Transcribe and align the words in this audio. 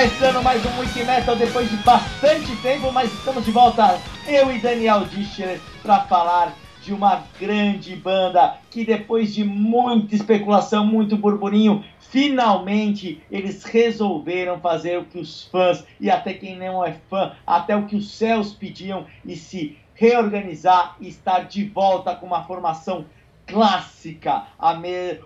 Começando 0.00 0.42
mais 0.42 0.64
um 0.64 0.80
Wiki 0.80 1.04
Metal 1.04 1.36
depois 1.36 1.68
de 1.68 1.76
bastante 1.76 2.56
tempo, 2.62 2.90
mas 2.90 3.12
estamos 3.12 3.44
de 3.44 3.50
volta, 3.50 4.00
eu 4.26 4.50
e 4.50 4.58
Daniel 4.58 5.04
Dischler, 5.04 5.60
para 5.82 6.00
falar 6.04 6.54
de 6.82 6.94
uma 6.94 7.24
grande 7.38 7.96
banda 7.96 8.56
que 8.70 8.82
depois 8.82 9.34
de 9.34 9.44
muita 9.44 10.14
especulação, 10.14 10.86
muito 10.86 11.18
burburinho, 11.18 11.84
finalmente 11.98 13.22
eles 13.30 13.62
resolveram 13.62 14.58
fazer 14.58 14.98
o 14.98 15.04
que 15.04 15.18
os 15.18 15.44
fãs 15.44 15.84
e 16.00 16.10
até 16.10 16.32
quem 16.32 16.56
não 16.56 16.82
é 16.82 16.96
fã, 17.10 17.32
até 17.46 17.76
o 17.76 17.84
que 17.84 17.96
os 17.96 18.10
céus 18.10 18.54
pediam 18.54 19.04
e 19.22 19.36
se 19.36 19.76
reorganizar 19.92 20.96
e 20.98 21.08
estar 21.08 21.40
de 21.40 21.64
volta 21.64 22.16
com 22.16 22.24
uma 22.24 22.42
formação 22.44 23.04
clássica, 23.46 24.44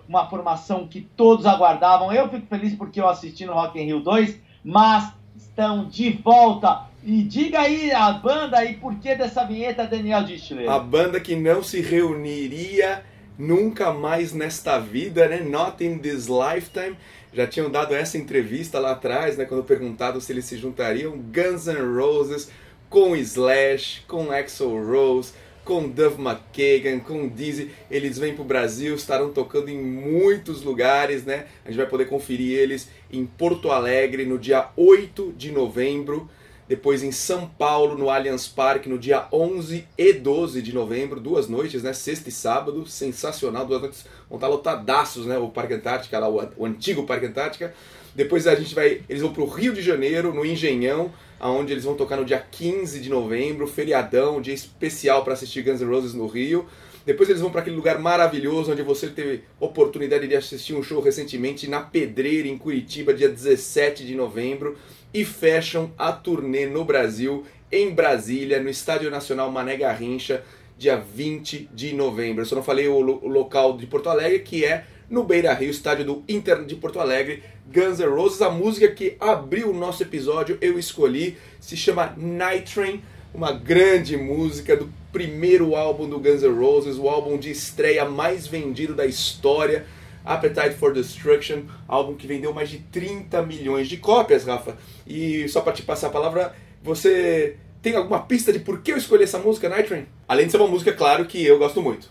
uma 0.09 0.27
formação 0.29 0.85
que 0.85 0.99
todos 0.99 1.45
aguardavam. 1.45 2.11
Eu 2.11 2.27
fico 2.27 2.47
feliz 2.47 2.75
porque 2.75 2.99
eu 2.99 3.07
assisti 3.07 3.45
no 3.45 3.53
Rock 3.53 3.79
in 3.79 3.85
Rio 3.85 4.01
2, 4.01 4.43
mas 4.65 5.13
estão 5.37 5.87
de 5.87 6.09
volta. 6.23 6.87
E 7.03 7.21
diga 7.21 7.61
aí 7.61 7.91
a 7.91 8.11
banda 8.13 8.65
e 8.65 8.73
por 8.73 8.95
que 8.95 9.13
dessa 9.13 9.45
vinheta, 9.45 9.85
Daniel 9.85 10.23
Dischler? 10.23 10.67
A 10.67 10.79
banda 10.79 11.19
que 11.19 11.35
não 11.35 11.61
se 11.61 11.79
reuniria 11.79 13.03
nunca 13.37 13.93
mais 13.93 14.33
nesta 14.33 14.79
vida, 14.79 15.27
né? 15.27 15.41
Not 15.41 15.85
in 15.85 15.99
this 15.99 16.27
lifetime. 16.27 16.97
Já 17.31 17.45
tinham 17.45 17.69
dado 17.69 17.93
essa 17.93 18.17
entrevista 18.17 18.79
lá 18.79 18.93
atrás, 18.93 19.37
né? 19.37 19.45
Quando 19.45 19.63
perguntado 19.63 20.19
se 20.19 20.31
eles 20.31 20.45
se 20.45 20.57
juntariam. 20.57 21.11
Guns 21.11 21.67
N' 21.67 21.95
Roses 21.95 22.49
com 22.89 23.15
Slash, 23.15 24.01
com 24.07 24.31
Axl 24.31 24.79
Rose 24.83 25.33
com 25.65 25.89
Duff 25.89 26.17
McKagan, 26.21 26.99
com 26.99 27.27
Dizzy. 27.27 27.71
Eles 27.89 28.17
vêm 28.17 28.33
para 28.33 28.43
o 28.43 28.45
Brasil, 28.45 28.95
estarão 28.95 29.33
tocando 29.33 29.69
em 29.69 29.77
muitos 29.77 30.61
lugares, 30.61 31.25
né? 31.25 31.47
A 31.65 31.69
gente 31.69 31.77
vai 31.77 31.87
poder 31.87 32.05
conferir 32.05 32.57
eles 32.57 32.87
em 33.11 33.25
Porto 33.25 33.71
Alegre 33.71 34.25
no 34.25 34.37
dia 34.37 34.69
8 34.77 35.33
de 35.35 35.51
novembro. 35.51 36.29
Depois 36.67 37.03
em 37.03 37.11
São 37.11 37.47
Paulo, 37.47 37.95
no 37.95 38.09
Allianz 38.09 38.47
Parque, 38.47 38.89
no 38.89 38.97
dia 38.97 39.27
11 39.31 39.87
e 39.97 40.13
12 40.13 40.61
de 40.61 40.73
novembro, 40.73 41.19
duas 41.19 41.47
noites, 41.47 41.83
né? 41.83 41.93
Sexta 41.93 42.29
e 42.29 42.31
sábado, 42.31 42.87
sensacional, 42.87 43.65
duas 43.65 43.81
noites, 43.81 44.05
vão 44.29 44.37
estar 44.37 44.47
lotadaços, 44.47 45.25
né? 45.25 45.37
O 45.37 45.49
Parque 45.49 45.73
Antártica, 45.73 46.17
lá, 46.17 46.29
o, 46.29 46.47
o 46.57 46.65
antigo 46.65 47.05
Parque 47.05 47.25
Antártica. 47.25 47.73
Depois 48.15 48.47
a 48.47 48.55
gente 48.55 48.73
vai, 48.73 49.01
eles 49.09 49.21
vão 49.21 49.33
para 49.33 49.43
o 49.43 49.47
Rio 49.47 49.73
de 49.73 49.81
Janeiro, 49.81 50.33
no 50.33 50.45
Engenhão, 50.45 51.11
aonde 51.45 51.71
eles 51.71 51.83
vão 51.83 51.93
tocar 51.93 52.17
no 52.17 52.25
dia 52.25 52.39
15 52.39 52.99
de 52.99 53.07
novembro, 53.07 53.67
feriadão, 53.67 54.41
dia 54.41 54.53
especial 54.53 55.23
para 55.23 55.33
assistir 55.33 55.61
Guns 55.61 55.79
N' 55.79 55.87
Roses 55.87 56.15
no 56.15 56.25
Rio. 56.25 56.65
Depois 57.05 57.29
eles 57.29 57.39
vão 57.39 57.51
para 57.51 57.61
aquele 57.61 57.75
lugar 57.75 57.99
maravilhoso 57.99 58.71
onde 58.71 58.81
você 58.81 59.09
teve 59.09 59.43
oportunidade 59.59 60.27
de 60.27 60.35
assistir 60.35 60.73
um 60.73 60.81
show 60.81 60.99
recentemente 60.99 61.69
na 61.69 61.81
Pedreira, 61.81 62.47
em 62.47 62.57
Curitiba, 62.57 63.13
dia 63.13 63.29
17 63.29 64.03
de 64.03 64.15
novembro. 64.15 64.75
E 65.13 65.23
fecham 65.23 65.93
a 65.99 66.11
turnê 66.11 66.65
no 66.65 66.83
Brasil, 66.83 67.45
em 67.71 67.91
Brasília, 67.91 68.59
no 68.59 68.67
Estádio 68.67 69.11
Nacional 69.11 69.51
Mané 69.51 69.77
Garrincha, 69.77 70.43
dia 70.79 70.97
20 70.97 71.69
de 71.71 71.93
novembro. 71.93 72.41
Eu 72.41 72.47
só 72.47 72.55
não 72.55 72.63
falei 72.63 72.87
o, 72.87 72.99
lo 72.99 73.19
o 73.21 73.27
local 73.27 73.77
de 73.77 73.85
Porto 73.85 74.09
Alegre, 74.09 74.39
que 74.39 74.65
é 74.65 74.85
no 75.07 75.23
Beira 75.23 75.53
Rio, 75.53 75.69
estádio 75.69 76.05
do 76.05 76.23
Inter 76.27 76.65
de 76.65 76.75
Porto 76.75 76.99
Alegre, 76.99 77.43
Guns 77.75 77.99
N' 77.99 78.07
Roses. 78.07 78.41
A 78.41 78.49
música 78.49 78.87
que 78.87 79.17
abriu 79.19 79.71
o 79.71 79.73
nosso 79.73 80.01
episódio 80.01 80.57
eu 80.61 80.79
escolhi 80.79 81.37
se 81.59 81.75
chama 81.75 82.13
Night 82.15 82.73
Train, 82.73 83.03
uma 83.33 83.51
grande 83.51 84.15
música 84.15 84.77
do 84.77 84.89
primeiro 85.11 85.75
álbum 85.75 86.07
do 86.07 86.17
Guns 86.17 86.41
N' 86.41 86.57
Roses, 86.57 86.97
o 86.97 87.09
álbum 87.09 87.37
de 87.37 87.51
estreia 87.51 88.05
mais 88.05 88.47
vendido 88.47 88.95
da 88.95 89.05
história. 89.05 89.85
Appetite 90.23 90.75
for 90.75 90.93
Destruction, 90.93 91.63
álbum 91.87 92.15
que 92.15 92.25
vendeu 92.25 92.53
mais 92.53 92.69
de 92.69 92.79
30 92.79 93.43
milhões 93.43 93.89
de 93.89 93.97
cópias, 93.97 94.45
Rafa. 94.45 94.77
E 95.05 95.47
só 95.49 95.59
para 95.59 95.73
te 95.73 95.83
passar 95.83 96.07
a 96.07 96.11
palavra, 96.11 96.55
você 96.81 97.57
tem 97.81 97.95
alguma 97.95 98.21
pista 98.21 98.53
de 98.53 98.59
por 98.59 98.81
que 98.81 98.93
eu 98.93 98.97
escolhi 98.97 99.25
essa 99.25 99.37
música, 99.37 99.67
Night 99.67 99.87
Train? 99.87 100.07
Além 100.27 100.45
de 100.45 100.51
ser 100.51 100.57
uma 100.57 100.67
música, 100.67 100.93
claro, 100.93 101.25
que 101.25 101.45
eu 101.45 101.59
gosto 101.59 101.81
muito. 101.81 102.09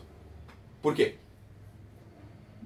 Por 0.80 0.94
quê? 0.94 1.14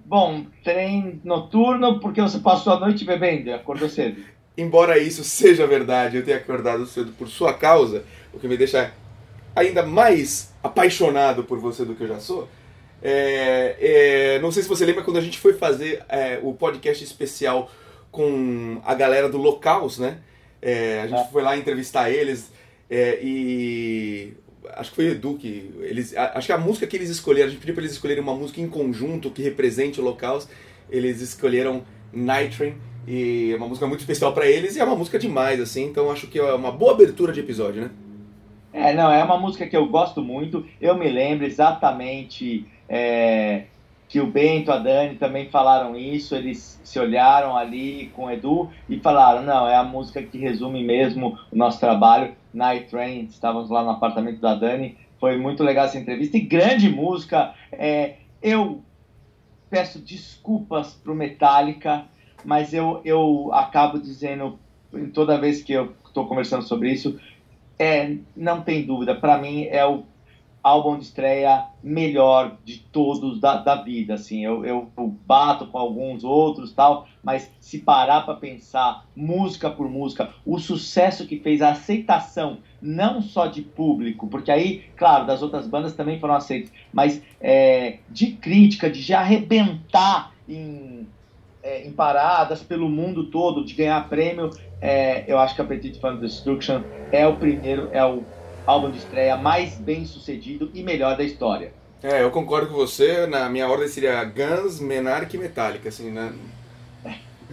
Bom, 0.09 0.47
trem 0.65 1.21
noturno 1.23 2.01
porque 2.01 2.23
você 2.23 2.39
passou 2.39 2.73
a 2.73 2.81
noite 2.81 3.05
bebendo, 3.05 3.53
acordou 3.53 3.91
cedo. 3.91 4.25
Embora 4.57 4.99
isso 4.99 5.23
seja 5.23 5.67
verdade, 5.67 6.17
eu 6.17 6.25
tenha 6.25 6.39
acordado 6.39 6.87
cedo 6.87 7.13
por 7.13 7.29
sua 7.29 7.53
causa, 7.53 8.05
o 8.33 8.39
que 8.39 8.49
me 8.49 8.57
deixa 8.57 8.91
ainda 9.55 9.85
mais 9.85 10.55
apaixonado 10.63 11.45
por 11.45 11.59
você 11.59 11.85
do 11.85 11.95
que 11.95 12.05
eu 12.05 12.09
já 12.09 12.19
sou. 12.21 12.49
É, 13.03 13.77
é, 13.79 14.39
não 14.39 14.51
sei 14.51 14.63
se 14.63 14.69
você 14.71 14.87
lembra 14.87 15.05
quando 15.05 15.19
a 15.19 15.21
gente 15.21 15.39
foi 15.39 15.53
fazer 15.53 16.03
é, 16.09 16.41
o 16.43 16.55
podcast 16.55 17.05
especial 17.05 17.71
com 18.11 18.81
a 18.87 18.95
galera 18.95 19.29
do 19.29 19.37
Locals, 19.37 19.99
né? 19.99 20.21
É, 20.63 21.03
a 21.03 21.07
gente 21.07 21.21
é. 21.21 21.31
foi 21.31 21.43
lá 21.43 21.55
entrevistar 21.55 22.09
eles 22.09 22.51
é, 22.89 23.19
e 23.23 24.33
acho 24.75 24.91
que 24.91 24.97
foi 24.97 25.09
o 25.09 25.13
Edu 25.13 25.35
que 25.35 25.71
eles 25.81 26.17
acho 26.17 26.47
que 26.47 26.53
a 26.53 26.59
música 26.59 26.87
que 26.87 26.97
eles 26.97 27.11
escolheram 27.11 27.49
a 27.49 27.51
gente 27.51 27.61
pediu 27.61 27.75
para 27.75 27.83
eles 27.83 27.93
escolherem 27.93 28.23
uma 28.23 28.35
música 28.35 28.61
em 28.61 28.69
conjunto 28.69 29.31
que 29.31 29.43
represente 29.43 30.01
o 30.01 30.05
local 30.05 30.41
eles 30.91 31.21
escolheram 31.21 31.83
Night 32.13 32.57
Train 32.57 32.75
e 33.07 33.53
é 33.53 33.57
uma 33.57 33.69
música 33.69 33.87
muito 33.87 34.01
especial 34.01 34.33
para 34.33 34.47
eles 34.47 34.77
e 34.77 34.81
é 34.81 34.85
uma 34.85 34.97
música 34.97 35.19
demais 35.19 35.61
assim 35.61 35.87
então 35.87 36.11
acho 36.11 36.27
que 36.27 36.39
é 36.39 36.55
uma 36.55 36.73
boa 36.73 36.93
abertura 36.93 37.33
de 37.33 37.41
episódio 37.41 37.83
né? 37.83 37.91
É 38.73 38.93
não 38.93 39.11
é 39.11 39.23
uma 39.25 39.39
música 39.39 39.67
que 39.67 39.77
eu 39.77 39.87
gosto 39.87 40.23
muito 40.23 40.67
eu 40.81 40.97
me 40.97 41.09
lembro 41.09 41.47
exatamente 41.47 42.67
é, 42.89 43.65
que 44.09 44.21
o 44.21 44.27
Bento, 44.27 44.73
a 44.73 44.79
Dani 44.79 45.17
também 45.17 45.51
falaram 45.51 45.95
isso, 45.95 46.35
eles 46.35 46.81
se 46.83 46.99
olharam 46.99 47.57
ali 47.57 48.11
com 48.17 48.25
o 48.25 48.31
Edu 48.31 48.71
e 48.89 48.99
falaram, 48.99 49.43
não, 49.43 49.69
é 49.69 49.77
a 49.77 49.83
música 49.83 50.23
que 50.23 50.39
resume 50.39 50.83
mesmo 50.83 51.39
o 51.53 51.57
nosso 51.57 51.79
trabalho, 51.79 52.35
Night 52.53 52.89
Train, 52.89 53.25
estávamos 53.25 53.71
lá 53.71 53.83
no 53.83 53.91
apartamento 53.91 54.41
da 54.41 54.55
Dani, 54.55 54.97
foi 55.21 55.37
muito 55.37 55.63
legal 55.63 55.87
essa 55.87 55.99
entrevista 55.99 56.37
e 56.37 56.41
grande 56.41 56.89
música, 56.89 57.55
é, 57.73 58.17
eu 58.43 58.83
peço 59.69 59.99
desculpas 59.99 60.95
pro 60.95 61.15
Metallica, 61.15 62.05
mas 62.45 62.73
eu, 62.73 63.01
eu 63.05 63.51
acabo 63.53 63.99
dizendo 63.99 64.59
toda 65.13 65.39
vez 65.39 65.63
que 65.63 65.73
eu 65.73 65.93
estou 66.07 66.27
conversando 66.27 66.63
sobre 66.63 66.93
isso, 66.93 67.19
é, 67.79 68.17
não 68.37 68.63
tem 68.63 68.85
dúvida, 68.85 69.15
para 69.15 69.39
mim 69.39 69.65
é 69.65 69.85
o 69.85 70.05
álbum 70.69 70.99
de 70.99 71.05
estreia 71.05 71.67
melhor 71.83 72.59
de 72.65 72.79
todos 72.79 73.41
da, 73.41 73.57
da 73.57 73.77
vida, 73.83 74.15
assim, 74.15 74.45
eu, 74.45 74.65
eu, 74.65 74.93
eu, 74.97 75.07
bato 75.27 75.67
com 75.69 75.79
alguns 75.79 76.25
outros 76.25 76.73
tal, 76.73 77.07
mas 77.23 77.51
se 77.61 77.79
parar 77.79 78.23
para 78.23 78.35
pensar 78.35 79.07
música 79.15 79.71
por 79.71 79.89
música, 79.89 80.33
o 80.45 80.59
sucesso 80.59 81.27
que 81.27 81.39
fez, 81.39 81.63
a 81.63 81.71
aceitação 81.71 82.59
não 82.81 83.21
só 83.21 83.47
de 83.47 83.63
público, 83.63 84.29
porque 84.29 84.51
aí, 84.51 84.85
claro, 84.97 85.27
das 85.27 85.43
outras 85.43 85.67
bandas 85.67 85.95
também 85.95 86.21
foram 86.21 86.35
aceitas, 86.35 86.73
mas 86.93 87.23
é, 87.41 88.01
de 88.09 88.33
crítica, 88.33 88.91
de 88.91 89.01
já 89.01 89.21
arrebentar 89.21 90.35
em, 90.47 91.09
é, 91.63 91.87
em 91.87 91.93
paradas 91.93 92.63
pelo 92.63 92.89
mundo 92.89 93.31
todo, 93.31 93.65
de 93.65 93.75
ganhar 93.75 94.09
prêmio, 94.09 94.51
é, 94.81 95.25
eu 95.31 95.39
acho 95.39 95.55
que 95.55 95.61
a 95.61 95.65
Petit 95.65 95.99
Fan 95.99 96.17
Destruction 96.17 96.85
é 97.11 97.27
o 97.27 97.37
primeiro, 97.37 97.89
é 97.93 98.05
o 98.05 98.27
álbum 98.69 98.91
de 98.91 98.99
estreia 98.99 99.35
mais 99.35 99.77
bem 99.77 100.05
sucedido 100.05 100.71
e 100.75 100.83
melhor 100.83 101.17
da 101.17 101.25
história. 101.25 101.73
É, 102.03 102.23
eu 102.23 102.31
concordo 102.31 102.69
com 102.69 102.75
você. 102.75 103.27
Na 103.27 103.49
minha 103.49 103.67
ordem 103.67 103.89
seria 103.89 104.23
Guns, 104.25 104.79
Menarca 104.79 105.35
e 105.35 105.39
Metallica, 105.39 105.89
assim, 105.89 106.11
né? 106.11 106.35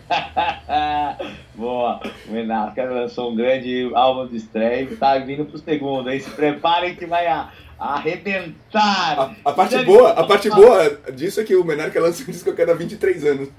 Boa, 1.55 2.01
o 2.27 2.31
Menarca 2.31 2.83
lançou 2.83 3.31
um 3.31 3.35
grande 3.35 3.89
álbum 3.95 4.27
de 4.27 4.35
estreia 4.35 4.81
e 4.81 4.97
tá 4.97 5.17
vindo 5.19 5.45
pro 5.45 5.57
segundo, 5.57 6.11
hein? 6.11 6.19
Se 6.19 6.29
preparem 6.31 6.97
que 6.97 7.05
vai 7.05 7.25
a, 7.27 7.49
arrebentar. 7.79 9.17
A, 9.17 9.49
a 9.49 9.53
parte 9.53 9.83
boa, 9.85 10.11
a 10.11 10.23
parte 10.25 10.49
boa 10.49 10.89
disso 11.13 11.39
é 11.39 11.45
que 11.45 11.55
o 11.55 11.63
Menarca 11.63 11.97
lança 12.01 12.23
um 12.23 12.25
disco 12.25 12.49
a 12.49 12.53
cada 12.53 12.75
23 12.75 13.23
anos. 13.23 13.49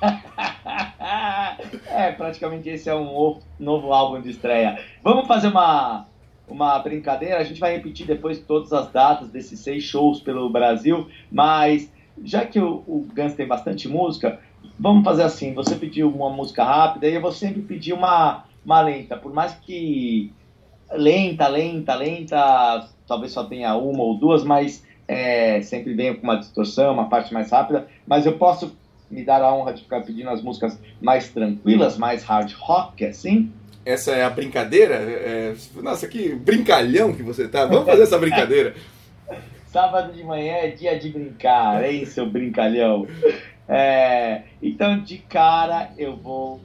é, 1.90 2.12
praticamente 2.12 2.70
esse 2.70 2.88
é 2.88 2.94
um 2.94 3.40
novo 3.60 3.92
álbum 3.92 4.22
de 4.22 4.30
estreia. 4.30 4.82
Vamos 5.04 5.28
fazer 5.28 5.48
uma 5.48 6.06
uma 6.48 6.78
brincadeira. 6.78 7.38
A 7.38 7.44
gente 7.44 7.60
vai 7.60 7.74
repetir 7.76 8.06
depois 8.06 8.38
todas 8.38 8.72
as 8.72 8.90
datas 8.90 9.28
desses 9.28 9.60
seis 9.60 9.84
shows 9.84 10.20
pelo 10.20 10.48
Brasil, 10.48 11.08
mas 11.30 11.90
já 12.22 12.44
que 12.46 12.58
o, 12.58 12.82
o 12.86 13.06
Guns 13.14 13.34
tem 13.34 13.46
bastante 13.46 13.88
música, 13.88 14.40
vamos 14.78 15.04
fazer 15.04 15.22
assim: 15.22 15.54
você 15.54 15.74
pediu 15.74 16.08
uma 16.08 16.30
música 16.30 16.64
rápida 16.64 17.08
e 17.08 17.14
eu 17.14 17.20
vou 17.20 17.32
sempre 17.32 17.62
pedir 17.62 17.92
uma, 17.92 18.44
uma 18.64 18.80
lenta. 18.80 19.16
Por 19.16 19.32
mais 19.32 19.54
que 19.54 20.32
lenta, 20.92 21.48
lenta, 21.48 21.94
lenta, 21.94 22.88
talvez 23.06 23.32
só 23.32 23.44
tenha 23.44 23.74
uma 23.74 24.02
ou 24.02 24.16
duas, 24.16 24.44
mas 24.44 24.84
é, 25.08 25.60
sempre 25.62 25.94
venho 25.94 26.16
com 26.16 26.22
uma 26.22 26.36
distorção, 26.36 26.94
uma 26.94 27.08
parte 27.08 27.34
mais 27.34 27.50
rápida. 27.50 27.88
Mas 28.06 28.24
eu 28.24 28.38
posso 28.38 28.76
me 29.10 29.24
dar 29.24 29.42
a 29.42 29.54
honra 29.54 29.72
de 29.72 29.82
ficar 29.82 30.02
pedindo 30.02 30.30
as 30.30 30.42
músicas 30.42 30.80
mais 31.00 31.28
tranquilas, 31.28 31.96
mais 31.96 32.24
hard 32.24 32.52
rock, 32.54 33.04
assim 33.04 33.52
essa 33.86 34.12
é 34.12 34.24
a 34.24 34.30
brincadeira? 34.30 34.96
É, 34.96 35.54
nossa, 35.76 36.06
que 36.06 36.34
brincalhão 36.34 37.14
que 37.14 37.22
você 37.22 37.48
tá. 37.48 37.64
Vamos 37.64 37.86
fazer 37.86 38.02
essa 38.02 38.18
brincadeira. 38.18 38.74
Sábado 39.72 40.12
de 40.12 40.22
manhã 40.24 40.54
é 40.54 40.68
dia 40.68 40.98
de 40.98 41.08
brincar, 41.10 41.84
hein, 41.84 42.04
seu 42.06 42.26
brincalhão? 42.26 43.06
É, 43.68 44.42
então, 44.62 45.00
de 45.00 45.18
cara, 45.18 45.90
eu 45.98 46.16
vou 46.16 46.60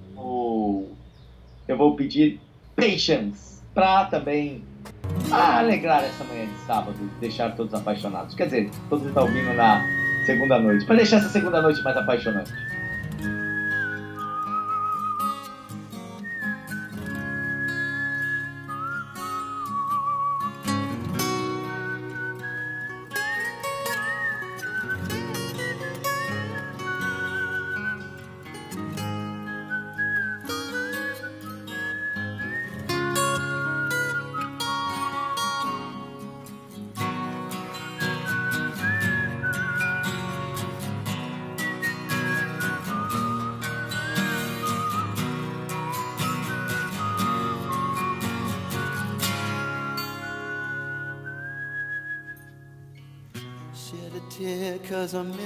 vou 1.81 1.95
pedir 1.95 2.39
patience 2.75 3.59
para 3.73 4.05
também 4.05 4.63
alegrar 5.31 6.03
essa 6.03 6.23
manhã 6.23 6.45
de 6.45 6.57
sábado, 6.67 6.97
deixar 7.19 7.55
todos 7.55 7.73
apaixonados. 7.73 8.35
Quer 8.35 8.45
dizer, 8.45 8.69
todos 8.87 9.07
estão 9.07 9.23
ouvindo 9.23 9.51
na 9.55 9.81
segunda 10.25 10.59
noite, 10.59 10.85
para 10.85 10.97
deixar 10.97 11.17
essa 11.17 11.29
segunda 11.29 11.59
noite 11.59 11.81
mais 11.83 11.97
apaixonante. 11.97 12.51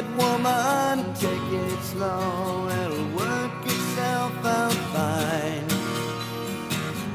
Said, 0.00 0.16
woman, 0.16 1.14
take 1.14 1.52
it 1.52 1.80
slow, 1.82 2.68
it'll 2.68 3.16
work 3.16 3.66
itself 3.66 4.32
out 4.44 4.72
fine. 4.94 5.66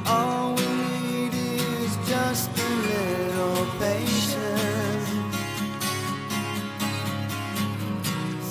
All 0.06 0.54
we 0.54 0.68
need 0.86 1.34
is 1.34 1.98
just 2.08 2.50
a 2.50 2.70
little 2.92 3.65
patience. 3.80 5.10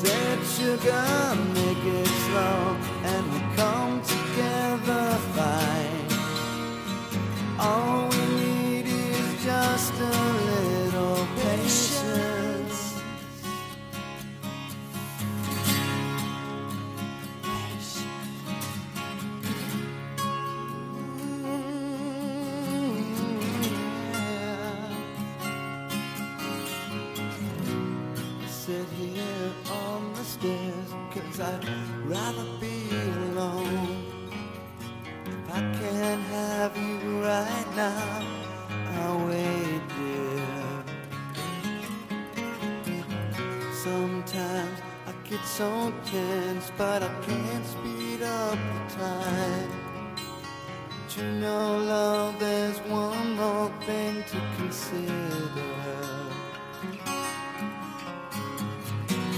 Said, 0.01 0.39
sugar, 0.57 1.37
make 1.55 1.85
it 2.01 2.11
slow, 2.27 2.77
and 3.13 3.25
we 3.33 3.41
come 3.57 4.03
together 4.03 5.07
fine. 5.37 6.09
All 7.61 8.04
So 45.57 45.93
tense, 46.05 46.73
but 46.77 47.05
I 47.05 47.09
can't 47.23 47.65
speed 47.65 48.23
up 48.23 48.59
the 48.59 48.95
time. 48.97 49.71
But 50.89 51.17
you 51.17 51.31
know, 51.31 51.79
love, 51.79 52.41
there's 52.41 52.79
one 52.81 53.37
more 53.37 53.71
thing 53.87 54.25
to 54.33 54.41
consider. 54.57 55.13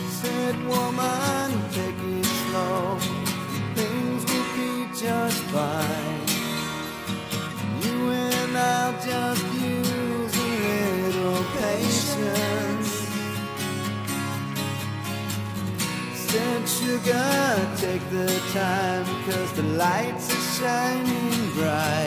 Said 0.08 0.56
woman, 0.66 1.35
the 18.10 18.26
time, 18.52 19.04
cause 19.24 19.52
the 19.54 19.62
lights 19.62 20.30
are 20.32 20.64
shining 20.64 21.52
bright. 21.54 22.05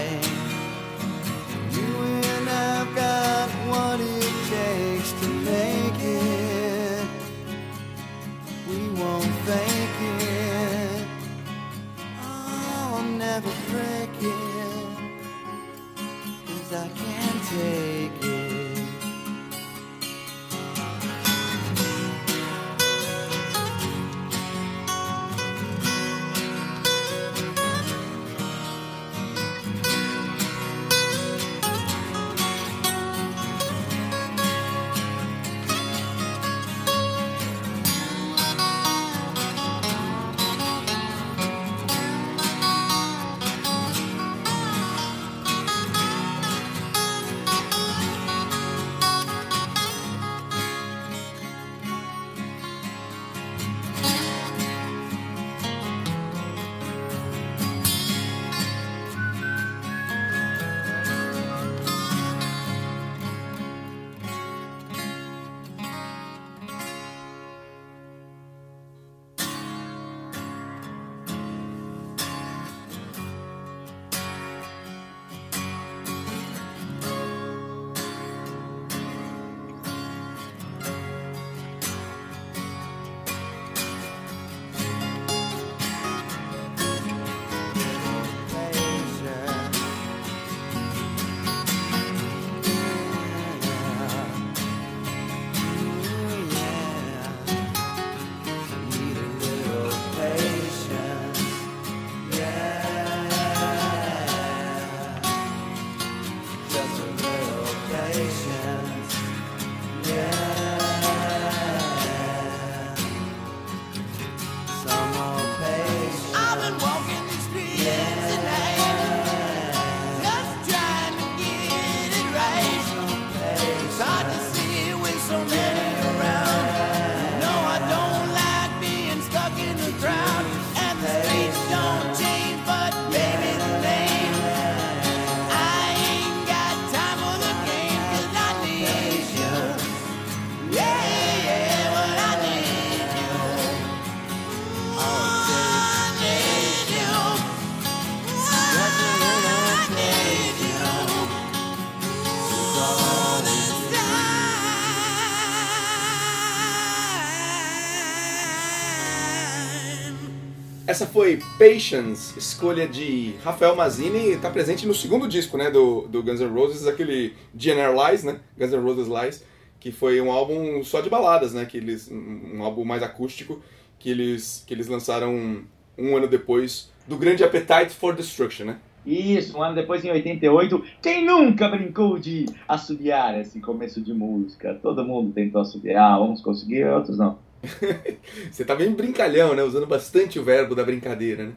Essa 160.99 161.07
foi 161.07 161.39
Patience, 161.57 162.37
escolha 162.37 162.85
de 162.85 163.33
Rafael 163.41 163.73
Mazzini, 163.73 164.31
está 164.31 164.49
presente 164.49 164.85
no 164.85 164.93
segundo 164.93 165.29
disco, 165.29 165.57
né, 165.57 165.71
do, 165.71 166.01
do 166.09 166.21
Guns 166.21 166.41
N' 166.41 166.49
Roses, 166.49 166.85
aquele 166.85 167.35
Generalize, 167.57 168.25
né, 168.25 168.41
Guns 168.57 168.73
N' 168.73 168.81
Roses 168.81 169.07
Lies, 169.07 169.45
que 169.79 169.93
foi 169.93 170.19
um 170.19 170.29
álbum 170.29 170.83
só 170.83 170.99
de 170.99 171.09
baladas, 171.09 171.53
né, 171.53 171.65
que 171.65 171.77
eles, 171.77 172.11
um 172.11 172.61
álbum 172.61 172.83
mais 172.83 173.01
acústico 173.01 173.61
que 173.97 174.09
eles, 174.09 174.65
que 174.67 174.73
eles 174.73 174.89
lançaram 174.89 175.63
um, 175.97 176.17
ano 176.17 176.27
depois 176.27 176.91
do 177.07 177.15
grande 177.15 177.45
Appetite 177.45 177.91
for 177.91 178.13
Destruction, 178.13 178.65
né? 178.65 178.79
Isso, 179.05 179.57
um 179.57 179.63
ano 179.63 179.75
depois, 179.75 180.03
em 180.03 180.11
88. 180.11 180.83
Quem 181.01 181.25
nunca 181.25 181.69
brincou 181.69 182.19
de 182.19 182.45
assobiar 182.67 183.39
esse 183.39 183.61
começo 183.61 184.01
de 184.01 184.13
música? 184.13 184.77
Todo 184.81 185.05
mundo 185.05 185.31
tentou 185.31 185.61
assobiar, 185.61 186.21
uns 186.21 186.41
conseguiram, 186.41 186.97
outros 186.97 187.17
não. 187.17 187.37
Você 188.51 188.63
tá 188.63 188.75
bem 188.75 188.91
brincalhão, 188.93 189.53
né? 189.53 189.63
Usando 189.63 189.87
bastante 189.87 190.39
o 190.39 190.43
verbo 190.43 190.75
da 190.75 190.83
brincadeira, 190.83 191.45
né? 191.47 191.53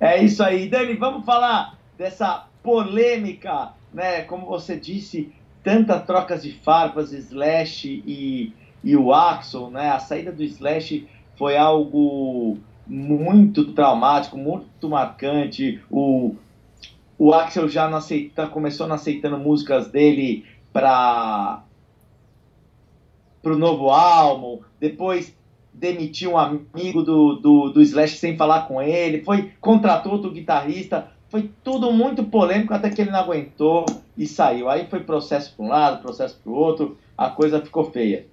É 0.00 0.22
isso 0.22 0.42
aí. 0.42 0.68
Dani, 0.68 0.94
vamos 0.94 1.24
falar 1.24 1.78
dessa 1.96 2.46
polêmica, 2.62 3.72
né? 3.92 4.22
Como 4.22 4.46
você 4.46 4.76
disse, 4.76 5.32
tantas 5.62 6.04
trocas 6.04 6.42
de 6.42 6.52
farpas, 6.52 7.12
Slash 7.12 8.02
e, 8.06 8.52
e 8.84 8.96
o 8.96 9.12
Axel, 9.12 9.70
né? 9.70 9.90
A 9.90 9.98
saída 9.98 10.30
do 10.30 10.42
Slash 10.42 11.06
foi 11.36 11.56
algo 11.56 12.58
muito 12.86 13.72
traumático, 13.72 14.36
muito 14.36 14.88
marcante. 14.88 15.82
O, 15.90 16.36
o 17.18 17.32
Axel 17.32 17.68
já 17.68 17.88
não 17.88 17.98
aceita, 17.98 18.46
começou 18.46 18.86
não 18.86 18.94
aceitando 18.94 19.38
músicas 19.38 19.88
dele 19.88 20.44
para 20.72 21.62
o 23.44 23.58
novo 23.58 23.90
álbum, 23.90 24.60
depois 24.80 25.34
demitiu 25.72 26.32
um 26.32 26.38
amigo 26.38 27.02
do, 27.02 27.36
do, 27.36 27.68
do 27.70 27.82
Slash 27.82 28.18
sem 28.18 28.36
falar 28.36 28.62
com 28.62 28.82
ele, 28.82 29.24
foi 29.24 29.52
contratou 29.60 30.12
outro 30.12 30.30
guitarrista, 30.30 31.10
foi 31.28 31.50
tudo 31.62 31.92
muito 31.92 32.24
polêmico 32.24 32.74
até 32.74 32.90
que 32.90 33.00
ele 33.00 33.10
não 33.10 33.20
aguentou 33.20 33.84
e 34.16 34.26
saiu. 34.26 34.68
Aí 34.68 34.86
foi 34.88 35.00
processo 35.00 35.54
para 35.54 35.64
um 35.64 35.68
lado, 35.68 36.02
processo 36.02 36.38
para 36.42 36.52
o 36.52 36.54
outro, 36.54 36.98
a 37.16 37.30
coisa 37.30 37.60
ficou 37.60 37.90
feia. 37.90 38.26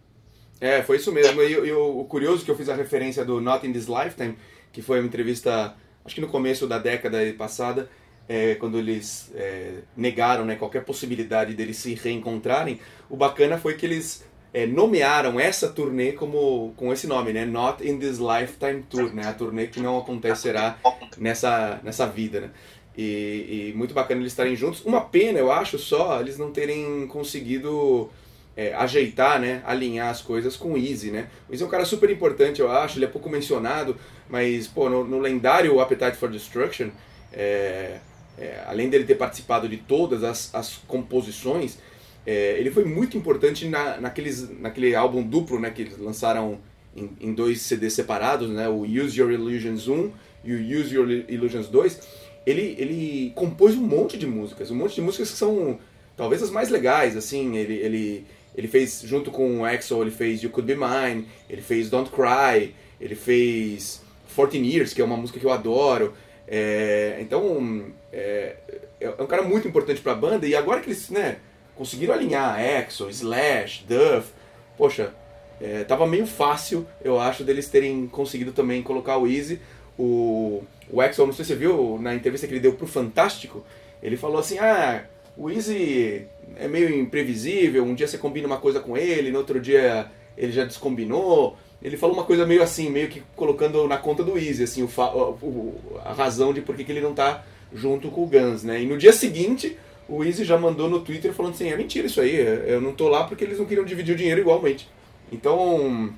É, 0.60 0.82
foi 0.82 0.98
isso 0.98 1.12
mesmo. 1.12 1.42
E, 1.42 1.52
e 1.52 1.72
o, 1.72 2.00
o 2.00 2.06
curioso 2.06 2.44
que 2.44 2.50
eu 2.50 2.56
fiz 2.56 2.70
a 2.70 2.76
referência 2.76 3.24
do 3.26 3.42
Not 3.42 3.68
in 3.68 3.74
This 3.74 3.88
Lifetime, 3.88 4.36
que 4.72 4.82
foi 4.82 5.00
uma 5.00 5.08
entrevista, 5.08 5.76
acho 6.04 6.16
que 6.16 6.22
no 6.22 6.28
começo 6.28 6.66
da 6.68 6.80
década 6.80 7.18
passada, 7.38 7.90
é, 8.28 8.56
quando 8.56 8.78
eles 8.78 9.32
é, 9.36 9.80
negaram 9.96 10.46
né, 10.46 10.56
qualquer 10.56 10.84
possibilidade 10.84 11.54
deles 11.54 11.78
se 11.78 11.94
reencontrarem, 11.94 12.80
o 13.10 13.16
bacana 13.16 13.58
foi 13.58 13.76
que 13.76 13.86
eles 13.86 14.26
é, 14.56 14.66
nomearam 14.66 15.38
essa 15.38 15.68
turnê 15.68 16.14
como 16.14 16.74
com 16.78 16.94
esse 16.94 17.08
nome, 17.08 17.34
né? 17.34 17.44
Not 17.44 17.86
in 17.86 18.00
This 18.00 18.20
Lifetime 18.20 18.84
Tour, 18.90 19.14
né? 19.14 19.28
A 19.28 19.34
turnê 19.34 19.68
que 19.68 19.82
não 19.82 19.98
acontecerá 19.98 20.78
nessa, 21.18 21.82
nessa 21.84 22.08
vida, 22.08 22.40
né? 22.40 22.50
E, 22.98 23.74
e 23.74 23.74
muito 23.76 23.94
bacana 23.94 24.22
eles 24.22 24.32
estarem 24.32 24.56
juntos. 24.56 24.86
Uma 24.86 25.02
pena, 25.02 25.38
eu 25.38 25.52
acho, 25.52 25.78
só 25.78 26.22
eles 26.22 26.38
não 26.38 26.52
terem 26.52 27.06
conseguido 27.08 28.10
é, 28.56 28.74
ajeitar, 28.76 29.42
né, 29.42 29.62
alinhar 29.66 30.08
as 30.08 30.22
coisas 30.22 30.56
com 30.56 30.72
o 30.72 30.78
Easy, 30.78 31.12
né? 31.12 31.28
O 31.50 31.54
Easy 31.54 31.62
é 31.62 31.68
um 31.68 31.70
cara 31.70 31.84
super 31.84 32.10
importante, 32.10 32.62
eu 32.62 32.72
acho, 32.72 32.98
ele 32.98 33.04
é 33.04 33.10
pouco 33.10 33.30
mencionado, 33.30 33.98
mas, 34.30 34.68
pô, 34.68 34.90
no, 34.90 35.04
no 35.04 35.20
lendário 35.20 35.82
Appetite 35.82 36.16
for 36.16 36.32
Destruction, 36.32 36.92
é, 37.34 37.98
é, 38.38 38.64
além 38.66 38.90
dele 38.90 39.04
ter 39.04 39.16
participado 39.16 39.68
de 39.68 39.76
todas 39.76 40.24
as, 40.24 40.56
as 40.56 40.78
composições, 40.88 41.78
é, 42.26 42.58
ele 42.60 42.72
foi 42.72 42.86
muito 42.86 43.18
importante 43.18 43.68
na, 43.68 44.00
naqueles, 44.00 44.50
naquele 44.60 44.96
álbum 44.96 45.24
duplo, 45.24 45.60
né, 45.60 45.70
que 45.70 45.84
eles 45.84 45.98
lançaram 45.98 46.60
em, 46.96 47.10
em 47.20 47.34
dois 47.34 47.62
CDs 47.62 47.94
separados, 47.94 48.50
né, 48.50 48.68
o 48.68 48.82
Use 48.82 49.20
Your 49.20 49.32
Illusions 49.32 49.88
1 49.88 50.12
e 50.44 50.54
o 50.54 50.80
Use 50.80 50.96
Your 50.96 51.10
Illusions 51.30 51.68
2, 51.68 52.00
ele, 52.46 52.76
ele 52.78 53.32
compôs 53.36 53.76
um 53.76 53.82
monte 53.82 54.18
de 54.18 54.26
músicas, 54.28 54.72
um 54.72 54.76
monte 54.76 54.96
de 54.96 55.02
músicas 55.02 55.32
que 55.32 55.38
são 55.38 55.80
talvez 56.16 56.42
as 56.42 56.50
mais 56.50 56.70
legais, 56.70 57.18
assim, 57.18 57.58
ele, 57.58 57.74
ele 57.74 58.26
ele 58.58 58.68
fez, 58.68 59.02
junto 59.04 59.32
com 59.32 59.60
o 59.60 59.66
Axel, 59.66 60.02
ele 60.02 60.12
fez 60.12 60.42
You 60.42 60.50
Could 60.50 60.74
Be 60.74 60.80
Mine, 60.80 61.28
ele 61.50 61.62
fez 61.62 61.90
Don't 61.90 62.10
Cry, 62.10 62.74
ele 63.02 63.16
fez 63.16 64.02
14 64.34 64.58
Years, 64.58 64.94
que 64.94 65.02
é 65.02 65.06
uma 65.06 65.18
música 65.18 65.40
que 65.40 65.46
eu 65.46 65.52
adoro. 65.52 66.14
É, 66.48 67.18
então, 67.20 67.86
é, 68.14 68.56
é, 69.02 69.10
um 69.22 69.28
cara 69.28 69.44
muito 69.44 69.68
importante 69.68 70.02
para 70.02 70.14
a 70.14 70.16
banda, 70.16 70.48
e 70.48 70.56
agora 70.56 70.80
que 70.80 70.88
eles 70.88 71.10
né, 71.10 71.38
conseguiram 71.76 72.14
alinhar 72.14 72.60
Axel, 72.60 73.10
Slash, 73.10 73.86
Duff, 73.88 74.30
poxa, 74.78 75.14
é, 75.62 75.84
tava 75.84 76.06
meio 76.06 76.26
fácil, 76.26 76.86
eu 77.04 77.20
acho, 77.20 77.44
deles 77.44 77.68
terem 77.68 78.08
conseguido 78.08 78.52
também 78.52 78.82
colocar 78.84 79.18
o 79.18 79.28
Easy. 79.28 79.60
O, 79.98 80.64
o 80.90 81.02
Axel, 81.02 81.26
não 81.26 81.34
sei 81.34 81.46
se 81.46 81.54
você 81.54 81.58
viu, 81.58 81.98
na 82.02 82.14
entrevista 82.14 82.48
que 82.48 82.54
ele 82.54 82.60
deu 82.60 82.74
pro 82.74 82.88
Fantástico, 82.88 83.66
ele 84.04 84.18
falou 84.18 84.38
assim, 84.38 84.58
ah, 84.60 85.06
o 85.38 85.50
Easy 85.50 86.28
é 86.58 86.68
meio 86.68 86.94
imprevisível, 86.94 87.84
um 87.84 87.96
dia 87.96 88.08
você 88.08 88.18
combina 88.18 88.48
uma 88.48 88.58
coisa 88.58 88.80
com 88.80 88.98
ele, 88.98 89.32
no 89.32 89.40
outro 89.40 89.60
dia 89.60 90.12
ele 90.38 90.52
já 90.52 90.66
descombinou. 90.66 91.58
Ele 91.82 91.98
falou 91.98 92.16
uma 92.16 92.24
coisa 92.24 92.46
meio 92.46 92.64
assim, 92.64 92.90
meio 92.90 93.10
que 93.10 93.22
colocando 93.36 93.88
na 93.88 93.98
conta 93.98 94.24
do 94.24 94.38
Easy, 94.38 94.64
assim, 94.64 94.84
o, 94.84 94.88
o 94.88 95.82
a 96.04 96.14
razão 96.14 96.54
de 96.54 96.62
por 96.62 96.76
que 96.76 96.90
ele 96.92 97.02
não 97.02 97.14
tá 97.14 97.44
junto 97.74 98.10
com 98.10 98.24
o 98.24 98.28
Guns, 98.28 98.64
né? 98.64 98.82
E 98.82 98.86
no 98.86 98.98
dia 98.98 99.14
seguinte, 99.14 99.78
o 100.08 100.24
Easy 100.24 100.44
já 100.44 100.58
mandou 100.58 100.90
no 100.90 101.00
Twitter 101.00 101.34
falando 101.34 101.54
assim, 101.54 101.70
é 101.70 101.78
mentira 101.78 102.08
isso 102.08 102.22
aí, 102.22 102.36
eu 102.68 102.80
não 102.80 102.94
tô 102.94 103.10
lá 103.10 103.24
porque 103.24 103.44
eles 103.44 103.60
não 103.60 103.66
queriam 103.66 103.86
dividir 103.86 104.14
o 104.14 104.18
dinheiro 104.18 104.42
igualmente. 104.42 104.88
Então, 105.32 106.14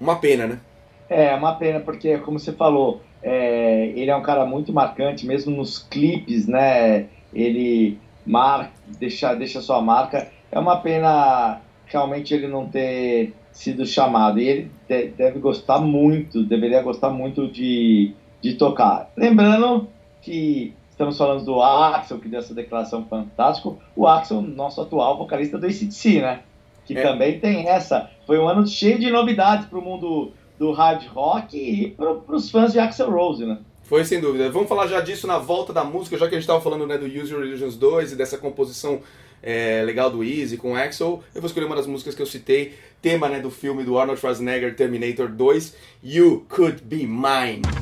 uma 0.00 0.16
pena, 0.16 0.46
né? 0.46 0.60
É, 1.08 1.34
uma 1.34 1.54
pena, 1.54 1.80
porque 1.80 2.18
como 2.18 2.38
você 2.38 2.52
falou, 2.52 3.00
é, 3.22 3.92
ele 3.96 4.10
é 4.10 4.16
um 4.16 4.22
cara 4.22 4.44
muito 4.46 4.72
marcante, 4.72 5.26
mesmo 5.26 5.56
nos 5.56 5.78
clipes, 5.78 6.46
né? 6.46 7.06
Ele 7.32 7.98
marca, 8.24 8.70
deixa, 8.98 9.34
deixa 9.34 9.60
sua 9.60 9.80
marca. 9.80 10.28
É 10.50 10.58
uma 10.58 10.76
pena 10.76 11.60
realmente 11.86 12.32
ele 12.32 12.46
não 12.46 12.66
ter 12.66 13.32
sido 13.52 13.84
chamado. 13.84 14.38
E 14.38 14.48
ele 14.48 14.70
de, 14.88 15.08
deve 15.08 15.38
gostar 15.38 15.80
muito, 15.80 16.44
deveria 16.44 16.82
gostar 16.82 17.10
muito 17.10 17.48
de, 17.48 18.14
de 18.40 18.54
tocar. 18.54 19.10
Lembrando 19.16 19.88
que 20.22 20.72
estamos 21.00 21.16
falando 21.16 21.44
do 21.46 21.62
Axel, 21.62 22.18
que 22.18 22.28
deu 22.28 22.40
essa 22.40 22.52
declaração 22.52 23.06
fantástica. 23.06 23.70
O 23.96 24.06
Axel, 24.06 24.42
nosso 24.42 24.82
atual 24.82 25.16
vocalista 25.16 25.56
do 25.56 25.64
ACDC, 25.64 26.20
né? 26.20 26.40
Que 26.84 26.98
é. 26.98 27.02
também 27.02 27.40
tem 27.40 27.68
essa. 27.68 28.10
Foi 28.26 28.38
um 28.38 28.46
ano 28.46 28.66
cheio 28.66 28.98
de 28.98 29.10
novidades 29.10 29.66
para 29.66 29.78
o 29.78 29.82
mundo 29.82 30.32
do 30.58 30.72
hard 30.72 31.06
rock 31.06 31.56
e 31.56 31.90
para 31.92 32.12
os 32.36 32.50
fãs 32.50 32.72
de 32.72 32.78
Axel 32.78 33.10
Rose, 33.10 33.46
né? 33.46 33.58
Foi 33.82 34.04
sem 34.04 34.20
dúvida. 34.20 34.50
Vamos 34.50 34.68
falar 34.68 34.86
já 34.88 35.00
disso 35.00 35.26
na 35.26 35.38
volta 35.38 35.72
da 35.72 35.82
música, 35.82 36.18
já 36.18 36.28
que 36.28 36.34
a 36.34 36.38
gente 36.38 36.42
estava 36.42 36.60
falando 36.60 36.86
né, 36.86 36.98
do 36.98 37.06
Use 37.06 37.32
Your 37.32 37.44
Illusions 37.44 37.76
2 37.76 38.12
e 38.12 38.16
dessa 38.16 38.36
composição 38.36 39.00
é, 39.42 39.82
legal 39.82 40.10
do 40.10 40.22
Easy 40.22 40.58
com 40.58 40.76
Axel. 40.76 41.24
Eu 41.34 41.40
vou 41.40 41.48
escolher 41.48 41.64
uma 41.64 41.76
das 41.76 41.86
músicas 41.86 42.14
que 42.14 42.20
eu 42.20 42.26
citei, 42.26 42.74
tema 43.00 43.26
né, 43.28 43.40
do 43.40 43.50
filme 43.50 43.84
do 43.84 43.98
Arnold 43.98 44.20
Schwarzenegger 44.20 44.76
Terminator 44.76 45.28
2, 45.28 45.74
You 46.04 46.44
Could 46.48 46.82
Be 46.84 47.06
Mine. 47.06 47.79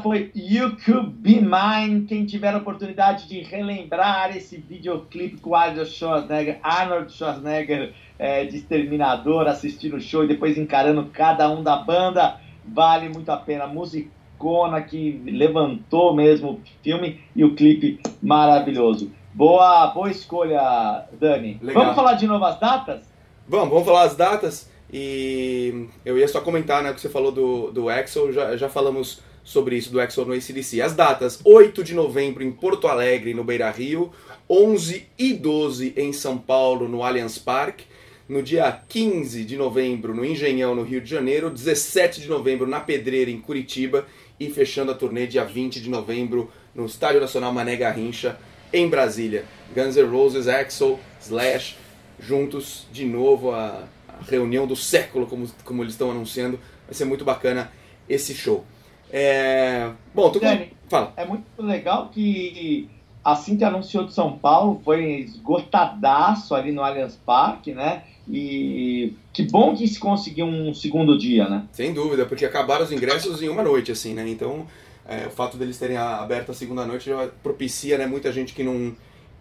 Foi 0.00 0.30
You 0.34 0.76
Could 0.84 1.10
Be 1.10 1.40
Mine. 1.40 2.06
Quem 2.06 2.24
tiver 2.24 2.54
a 2.54 2.58
oportunidade 2.58 3.28
de 3.28 3.40
relembrar 3.40 4.36
esse 4.36 4.56
videoclipe 4.56 5.38
com 5.38 5.54
Arnold 5.54 5.90
Schwarzenegger, 5.90 6.58
Arnold 6.62 7.12
Schwarzenegger 7.12 7.92
é, 8.18 8.44
de 8.44 8.56
Exterminador, 8.56 9.46
assistindo 9.48 9.96
o 9.96 10.00
show 10.00 10.24
e 10.24 10.28
depois 10.28 10.56
encarando 10.56 11.06
cada 11.12 11.50
um 11.50 11.62
da 11.62 11.76
banda, 11.76 12.40
vale 12.64 13.08
muito 13.08 13.30
a 13.30 13.36
pena. 13.36 13.66
Musicona 13.66 14.80
que 14.80 15.20
levantou 15.24 16.14
mesmo 16.14 16.52
o 16.52 16.60
filme 16.82 17.20
e 17.34 17.44
o 17.44 17.54
clipe 17.54 18.00
maravilhoso. 18.22 19.10
Boa, 19.34 19.88
boa 19.88 20.10
escolha, 20.10 21.06
Dani. 21.18 21.58
Legal. 21.60 21.82
Vamos 21.82 21.96
falar 21.96 22.14
de 22.14 22.26
novas 22.26 22.58
datas? 22.60 23.12
Vamos, 23.48 23.70
vamos 23.70 23.84
falar 23.84 24.02
as 24.02 24.14
datas. 24.14 24.70
E 24.92 25.88
eu 26.04 26.18
ia 26.18 26.28
só 26.28 26.40
comentar, 26.42 26.82
né, 26.82 26.90
o 26.90 26.94
que 26.94 27.00
você 27.00 27.08
falou 27.08 27.32
do, 27.32 27.70
do 27.70 27.88
Axel, 27.88 28.30
já, 28.30 28.56
já 28.56 28.68
falamos 28.68 29.22
sobre 29.44 29.76
isso 29.76 29.90
do 29.90 30.00
Axel 30.00 30.24
no 30.24 30.32
ACDC. 30.32 30.80
As 30.80 30.94
datas, 30.94 31.40
8 31.44 31.82
de 31.82 31.94
novembro 31.94 32.42
em 32.42 32.52
Porto 32.52 32.86
Alegre, 32.86 33.34
no 33.34 33.44
Beira 33.44 33.70
Rio, 33.70 34.12
11 34.48 35.06
e 35.18 35.32
12 35.32 35.94
em 35.96 36.12
São 36.12 36.38
Paulo, 36.38 36.88
no 36.88 37.02
Allianz 37.02 37.38
Parque, 37.38 37.84
no 38.28 38.42
dia 38.42 38.80
15 38.88 39.44
de 39.44 39.56
novembro 39.56 40.14
no 40.14 40.24
Engenhão, 40.24 40.74
no 40.74 40.82
Rio 40.82 41.00
de 41.00 41.10
Janeiro, 41.10 41.50
17 41.50 42.20
de 42.20 42.28
novembro 42.28 42.66
na 42.66 42.80
Pedreira, 42.80 43.30
em 43.30 43.40
Curitiba, 43.40 44.06
e 44.38 44.48
fechando 44.50 44.90
a 44.90 44.94
turnê 44.94 45.26
dia 45.26 45.44
20 45.44 45.80
de 45.80 45.90
novembro 45.90 46.50
no 46.74 46.86
Estádio 46.86 47.20
Nacional 47.20 47.52
Mané 47.52 47.76
Garrincha, 47.76 48.38
em 48.72 48.88
Brasília. 48.88 49.44
Guns 49.74 49.96
N' 49.96 50.08
Roses, 50.08 50.48
Axel, 50.48 50.98
Slash, 51.20 51.76
juntos 52.18 52.86
de 52.92 53.04
novo 53.04 53.52
a 53.52 53.86
reunião 54.28 54.66
do 54.66 54.76
século, 54.76 55.26
como, 55.26 55.50
como 55.64 55.82
eles 55.82 55.94
estão 55.94 56.10
anunciando. 56.10 56.58
Vai 56.86 56.94
ser 56.94 57.04
muito 57.04 57.24
bacana 57.24 57.72
esse 58.08 58.34
show. 58.34 58.64
É... 59.12 59.90
Bom, 60.14 60.30
tu 60.30 60.40
Dani, 60.40 60.72
fala. 60.88 61.12
É 61.16 61.24
muito 61.24 61.44
legal 61.60 62.08
que 62.08 62.88
assim 63.24 63.56
que 63.56 63.64
anunciou 63.64 64.04
de 64.04 64.12
São 64.12 64.36
Paulo, 64.36 64.80
foi 64.84 65.20
esgotadaço 65.20 66.54
ali 66.54 66.72
no 66.72 66.82
Allianz 66.82 67.16
Parque, 67.24 67.72
né? 67.72 68.02
E 68.28 69.14
que 69.32 69.44
bom 69.44 69.74
que 69.74 69.86
se 69.86 69.98
conseguiu 69.98 70.46
um 70.46 70.74
segundo 70.74 71.16
dia, 71.16 71.48
né? 71.48 71.64
Sem 71.72 71.92
dúvida, 71.92 72.26
porque 72.26 72.44
acabaram 72.44 72.84
os 72.84 72.92
ingressos 72.92 73.42
em 73.42 73.48
uma 73.48 73.62
noite, 73.62 73.92
assim, 73.92 74.14
né? 74.14 74.28
Então, 74.28 74.66
é, 75.08 75.26
o 75.26 75.30
fato 75.30 75.56
deles 75.56 75.78
terem 75.78 75.96
aberto 75.96 76.50
a 76.50 76.54
segunda 76.54 76.84
noite 76.84 77.10
já 77.10 77.28
propicia, 77.42 77.98
né? 77.98 78.06
Muita 78.06 78.32
gente 78.32 78.54
que 78.54 78.62
não, 78.62 78.94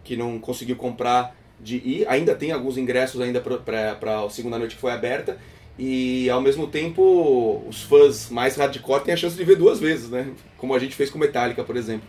que 0.03 0.15
não 0.15 0.39
conseguiu 0.39 0.75
comprar 0.75 1.36
de 1.60 1.77
ir. 1.77 2.07
Ainda 2.07 2.36
tem 2.36 2.51
alguns 2.51 2.77
ingressos 2.77 3.21
ainda 3.21 3.39
para 3.39 4.25
a 4.25 4.29
segunda 4.29 4.57
noite 4.57 4.75
que 4.75 4.81
foi 4.81 4.91
aberta. 4.91 5.38
E 5.77 6.29
ao 6.29 6.41
mesmo 6.41 6.67
tempo, 6.67 7.63
os 7.67 7.81
fãs 7.84 8.29
mais 8.29 8.55
hardcore 8.55 9.03
têm 9.03 9.13
a 9.13 9.17
chance 9.17 9.36
de 9.36 9.43
ver 9.43 9.55
duas 9.55 9.79
vezes, 9.79 10.10
né? 10.10 10.31
Como 10.57 10.75
a 10.75 10.79
gente 10.79 10.95
fez 10.95 11.10
com 11.10 11.17
Metallica, 11.17 11.63
por 11.63 11.75
exemplo. 11.75 12.07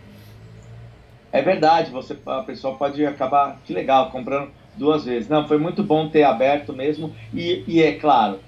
É 1.33 1.41
verdade, 1.41 1.91
você, 1.91 2.17
a 2.27 2.43
pessoa 2.43 2.77
pode 2.77 3.05
acabar, 3.07 3.59
que 3.65 3.73
legal, 3.73 4.11
comprando 4.11 4.51
duas 4.77 5.05
vezes. 5.05 5.29
Não, 5.29 5.49
foi 5.49 5.57
muito 5.57 5.83
bom 5.83 6.09
ter 6.09 6.25
aberto 6.25 6.73
mesmo. 6.73 7.15
E, 7.33 7.65
e 7.67 7.83
é 7.83 7.93
claro, 7.93 8.41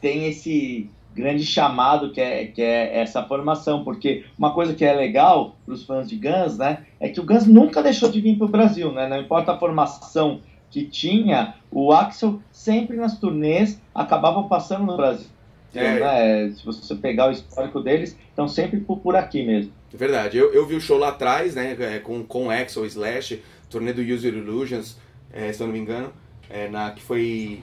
tem 0.00 0.26
esse 0.26 0.90
grande 1.14 1.44
chamado 1.44 2.10
que 2.10 2.20
é, 2.20 2.46
que 2.46 2.62
é 2.62 2.98
essa 3.00 3.22
formação, 3.22 3.84
porque 3.84 4.24
uma 4.38 4.52
coisa 4.52 4.74
que 4.74 4.84
é 4.84 4.92
legal 4.92 5.56
para 5.64 5.74
os 5.74 5.84
fãs 5.84 6.08
de 6.08 6.16
Guns, 6.16 6.56
né, 6.56 6.84
é 6.98 7.08
que 7.08 7.20
o 7.20 7.24
Guns 7.24 7.46
nunca 7.46 7.82
deixou 7.82 8.10
de 8.10 8.20
vir 8.20 8.36
para 8.36 8.46
o 8.46 8.50
Brasil, 8.50 8.90
né, 8.92 9.06
não 9.06 9.20
importa 9.20 9.52
a 9.52 9.58
formação 9.58 10.40
que 10.72 10.86
tinha, 10.86 11.54
o 11.70 11.92
Axel 11.92 12.40
sempre 12.50 12.96
nas 12.96 13.18
turnês 13.18 13.78
acabava 13.94 14.42
passando 14.44 14.86
no 14.86 14.96
Brasil. 14.96 15.26
É. 15.74 16.00
Né? 16.00 16.52
Se 16.56 16.64
você 16.64 16.94
pegar 16.94 17.28
o 17.28 17.30
histórico 17.30 17.80
deles, 17.80 18.16
estão 18.30 18.48
sempre 18.48 18.80
por, 18.80 18.98
por 18.98 19.14
aqui 19.14 19.44
mesmo. 19.44 19.70
É 19.92 19.96
verdade. 19.96 20.38
Eu, 20.38 20.52
eu 20.52 20.66
vi 20.66 20.74
o 20.74 20.80
show 20.80 20.98
lá 20.98 21.10
atrás, 21.10 21.54
né, 21.54 21.76
é, 21.78 21.98
com, 21.98 22.24
com 22.24 22.50
Axel, 22.50 22.86
Slash, 22.86 23.42
turnê 23.68 23.92
do 23.92 24.00
User 24.00 24.32
Illusions, 24.32 24.96
é, 25.30 25.52
se 25.52 25.62
eu 25.62 25.66
não 25.66 25.74
me 25.74 25.78
engano, 25.78 26.10
é, 26.48 26.68
na, 26.68 26.90
que 26.90 27.02
foi 27.02 27.60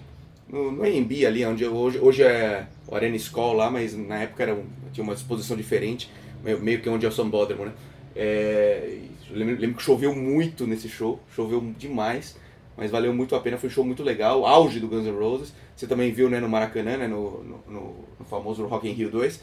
no, 0.47 0.71
no 0.71 0.83
AMB 0.83 1.25
ali, 1.25 1.43
onde 1.45 1.65
hoje, 1.65 1.97
hoje 1.99 2.23
é 2.23 2.67
o 2.87 2.95
Arena 2.95 3.17
School 3.17 3.53
lá, 3.53 3.71
mas 3.71 3.97
na 3.97 4.19
época 4.19 4.43
era 4.43 4.53
um, 4.53 4.65
tinha 4.93 5.03
uma 5.03 5.13
exposição 5.13 5.57
diferente, 5.57 6.11
meio, 6.43 6.59
meio 6.61 6.79
que 6.79 6.89
onde 6.89 7.07
é 7.07 7.09
o 7.09 7.11
Sambódromo, 7.11 7.65
né? 7.65 7.71
É, 8.15 8.99
lembro, 9.31 9.59
lembro 9.59 9.77
que 9.77 9.83
choveu 9.83 10.15
muito 10.15 10.67
nesse 10.67 10.87
show, 10.87 11.19
choveu 11.35 11.73
demais 11.77 12.35
mas 12.79 12.89
valeu 12.89 13.13
muito 13.13 13.35
a 13.35 13.39
pena, 13.39 13.57
foi 13.57 13.67
um 13.67 13.71
show 13.71 13.83
muito 13.83 14.01
legal, 14.01 14.45
auge 14.45 14.79
do 14.79 14.87
Guns 14.87 15.05
N' 15.05 15.11
Roses. 15.11 15.53
Você 15.75 15.85
também 15.85 16.11
viu 16.11 16.29
né, 16.29 16.39
no 16.39 16.47
Maracanã, 16.47 16.97
né, 16.97 17.07
no, 17.07 17.43
no, 17.43 17.95
no 18.17 18.25
famoso 18.25 18.65
Rock 18.65 18.87
in 18.87 18.93
Rio 18.93 19.11
2. 19.11 19.41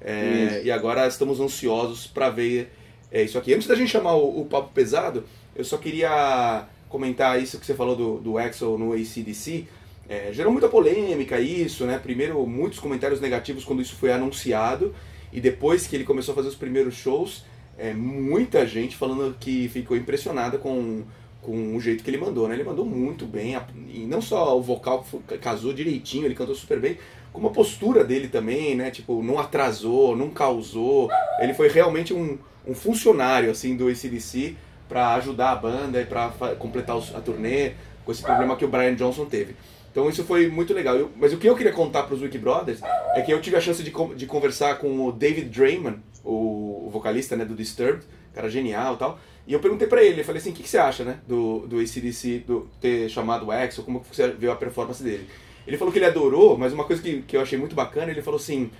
É, 0.00 0.62
e 0.64 0.70
agora 0.70 1.06
estamos 1.06 1.40
ansiosos 1.40 2.06
para 2.06 2.30
ver 2.30 2.72
é, 3.10 3.22
isso 3.22 3.36
aqui. 3.36 3.52
Antes 3.52 3.66
da 3.66 3.74
gente 3.74 3.90
chamar 3.90 4.14
o, 4.14 4.40
o, 4.40 4.46
papo 4.46 4.72
pesado, 4.72 5.24
eu 5.54 5.64
só 5.64 5.76
queria 5.76 6.66
comentar 6.88 7.40
isso 7.42 7.58
que 7.58 7.66
você 7.66 7.74
falou 7.74 7.94
do, 7.94 8.18
do 8.18 8.38
Axel 8.38 8.78
no 8.78 8.92
ACDC. 8.92 9.66
É, 10.08 10.30
gerou 10.32 10.50
muita 10.50 10.68
polêmica 10.68 11.38
isso, 11.38 11.84
né? 11.84 11.98
Primeiro, 11.98 12.46
muitos 12.46 12.78
comentários 12.78 13.20
negativos 13.20 13.64
quando 13.64 13.82
isso 13.82 13.94
foi 13.96 14.12
anunciado. 14.12 14.94
E 15.32 15.40
depois 15.40 15.86
que 15.86 15.94
ele 15.94 16.04
começou 16.04 16.32
a 16.32 16.36
fazer 16.36 16.48
os 16.48 16.54
primeiros 16.54 16.94
shows, 16.94 17.44
é, 17.76 17.92
muita 17.92 18.66
gente 18.66 18.96
falando 18.96 19.36
que 19.38 19.68
ficou 19.68 19.96
impressionada 19.96 20.56
com 20.56 21.04
com 21.42 21.76
o 21.76 21.80
jeito 21.80 22.02
que 22.02 22.10
ele 22.10 22.18
mandou, 22.18 22.48
né? 22.48 22.54
Ele 22.54 22.64
mandou 22.64 22.84
muito 22.84 23.24
bem, 23.24 23.56
e 23.88 24.00
não 24.00 24.20
só 24.20 24.56
o 24.56 24.62
vocal 24.62 25.06
casou 25.40 25.72
direitinho, 25.72 26.26
ele 26.26 26.34
cantou 26.34 26.54
super 26.54 26.80
bem, 26.80 26.98
como 27.32 27.48
a 27.48 27.50
postura 27.50 28.04
dele 28.04 28.28
também, 28.28 28.74
né? 28.74 28.90
Tipo, 28.90 29.22
não 29.22 29.38
atrasou, 29.38 30.16
não 30.16 30.30
causou. 30.30 31.10
Ele 31.40 31.54
foi 31.54 31.68
realmente 31.68 32.12
um, 32.12 32.38
um 32.66 32.74
funcionário, 32.74 33.50
assim, 33.50 33.76
do 33.76 33.88
ACDC 33.88 34.56
para 34.88 35.14
ajudar 35.14 35.52
a 35.52 35.56
banda 35.56 36.00
e 36.00 36.06
para 36.06 36.30
completar 36.58 36.96
a 36.96 37.20
turnê 37.20 37.72
com 38.04 38.10
esse 38.10 38.22
problema 38.22 38.56
que 38.56 38.64
o 38.64 38.68
Brian 38.68 38.94
Johnson 38.94 39.26
teve. 39.26 39.54
Então 39.90 40.08
isso 40.08 40.24
foi 40.24 40.48
muito 40.48 40.72
legal. 40.72 40.96
Eu, 40.96 41.10
mas 41.16 41.32
o 41.32 41.38
que 41.38 41.48
eu 41.48 41.54
queria 41.54 41.72
contar 41.72 42.04
para 42.04 42.14
os 42.14 42.22
Wiki 42.22 42.38
Brothers 42.38 42.80
é 43.14 43.20
que 43.20 43.32
eu 43.32 43.40
tive 43.40 43.56
a 43.56 43.60
chance 43.60 43.82
de, 43.82 43.92
de 44.16 44.26
conversar 44.26 44.78
com 44.78 45.06
o 45.06 45.12
David 45.12 45.48
Draymond, 45.48 45.98
o, 46.24 46.86
o 46.86 46.90
vocalista 46.90 47.36
né, 47.36 47.44
do 47.44 47.54
Disturbed, 47.54 48.04
cara 48.34 48.48
genial 48.48 48.94
e 48.94 48.96
tal. 48.98 49.18
E 49.46 49.52
eu 49.52 49.60
perguntei 49.60 49.88
para 49.88 50.02
ele, 50.02 50.20
eu 50.20 50.24
falei 50.24 50.40
assim, 50.40 50.50
o 50.50 50.52
que, 50.52 50.62
que, 50.62 50.68
você 50.68 50.76
acha, 50.76 51.04
né, 51.04 51.20
do, 51.26 51.66
do 51.66 51.80
ACDC 51.80 52.44
do, 52.46 52.68
ter 52.80 53.08
chamado 53.08 53.46
o 53.46 53.50
Axel, 53.50 53.82
como 53.82 54.04
você 54.10 54.28
viu 54.32 54.52
a 54.52 54.56
performance 54.56 55.02
dele? 55.02 55.26
Ele 55.66 55.78
falou 55.78 55.92
que 55.92 55.98
ele 55.98 56.06
adorou, 56.06 56.58
mas 56.58 56.72
uma 56.72 56.84
coisa 56.84 57.00
que, 57.00 57.22
que 57.22 57.36
eu 57.36 57.40
achei 57.40 57.58
muito 57.58 57.74
bacana, 57.74 58.10
ele 58.10 58.20
falou 58.20 58.38
assim, 58.38 58.70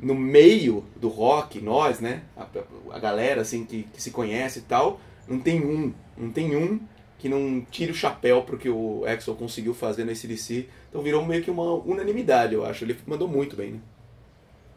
no 0.00 0.14
meio 0.14 0.84
do 0.96 1.08
rock, 1.08 1.60
nós, 1.60 2.00
né, 2.00 2.22
a, 2.36 2.46
a 2.90 2.98
galera, 2.98 3.42
assim, 3.42 3.64
que, 3.64 3.84
que 3.84 4.02
se 4.02 4.10
conhece 4.10 4.58
e 4.60 4.62
tal, 4.62 5.00
não 5.28 5.38
tem 5.38 5.64
um, 5.64 5.92
não 6.16 6.30
tem 6.30 6.56
um 6.56 6.80
que 7.18 7.28
não 7.28 7.60
tire 7.70 7.90
o 7.90 7.94
chapéu 7.94 8.42
pro 8.42 8.56
que 8.56 8.68
o 8.68 9.04
Axel 9.06 9.34
conseguiu 9.34 9.74
fazer 9.74 10.04
no 10.04 10.12
ACDC. 10.12 10.68
Então 10.88 11.02
virou 11.02 11.24
meio 11.24 11.42
que 11.42 11.50
uma 11.50 11.74
unanimidade, 11.74 12.54
eu 12.54 12.64
acho. 12.64 12.84
Ele 12.84 12.96
mandou 13.06 13.26
muito 13.26 13.56
bem, 13.56 13.72
né? 13.72 13.80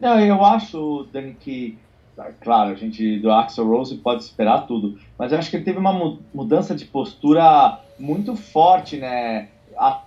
Não, 0.00 0.18
eu 0.18 0.44
acho, 0.44 1.06
Dani, 1.12 1.36
que 1.38 1.78
claro, 2.40 2.70
a 2.70 2.74
gente 2.74 3.18
do 3.18 3.30
Axel 3.30 3.66
Rose 3.66 3.96
pode 3.96 4.22
esperar 4.22 4.66
tudo, 4.66 4.98
mas 5.18 5.32
eu 5.32 5.38
acho 5.38 5.50
que 5.50 5.56
ele 5.56 5.64
teve 5.64 5.78
uma 5.78 6.18
mudança 6.34 6.74
de 6.74 6.84
postura 6.84 7.80
muito 7.98 8.36
forte, 8.36 8.96
né, 8.96 9.48
a, 9.76 10.02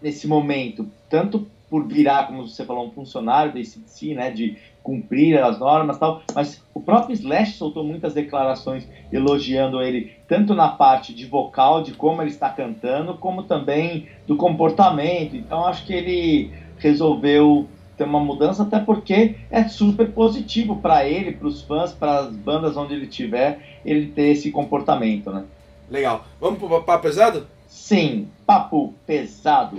nesse 0.00 0.26
momento, 0.26 0.88
tanto 1.08 1.46
por 1.68 1.86
virar, 1.86 2.26
como 2.26 2.46
você 2.46 2.64
falou, 2.64 2.86
um 2.86 2.90
funcionário 2.90 3.52
da 3.52 3.58
ICDC, 3.58 4.14
né, 4.14 4.30
de 4.30 4.56
cumprir 4.82 5.42
as 5.42 5.58
normas 5.58 5.98
tal, 5.98 6.22
mas 6.34 6.62
o 6.74 6.80
próprio 6.80 7.14
Slash 7.14 7.52
soltou 7.52 7.82
muitas 7.82 8.12
declarações 8.12 8.86
elogiando 9.10 9.82
ele, 9.82 10.12
tanto 10.28 10.54
na 10.54 10.68
parte 10.68 11.14
de 11.14 11.24
vocal, 11.24 11.82
de 11.82 11.92
como 11.94 12.20
ele 12.22 12.30
está 12.30 12.50
cantando, 12.50 13.16
como 13.16 13.44
também 13.44 14.06
do 14.26 14.36
comportamento. 14.36 15.34
Então 15.34 15.66
acho 15.66 15.86
que 15.86 15.94
ele 15.94 16.52
resolveu 16.78 17.66
ter 17.96 18.04
uma 18.04 18.20
mudança, 18.20 18.62
até 18.62 18.78
porque 18.78 19.36
é 19.50 19.64
super 19.64 20.10
positivo 20.10 20.76
para 20.76 21.06
ele, 21.08 21.32
para 21.32 21.48
os 21.48 21.62
fãs, 21.62 21.92
para 21.92 22.20
as 22.20 22.30
bandas 22.30 22.76
onde 22.76 22.94
ele 22.94 23.06
tiver, 23.06 23.60
ele 23.84 24.08
ter 24.08 24.32
esse 24.32 24.50
comportamento, 24.50 25.30
né? 25.30 25.44
Legal. 25.90 26.24
Vamos 26.40 26.58
pro 26.58 26.82
papo 26.82 27.02
pesado? 27.02 27.46
Sim, 27.68 28.28
papo 28.46 28.94
pesado. 29.06 29.76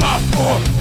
Papo 0.00 0.71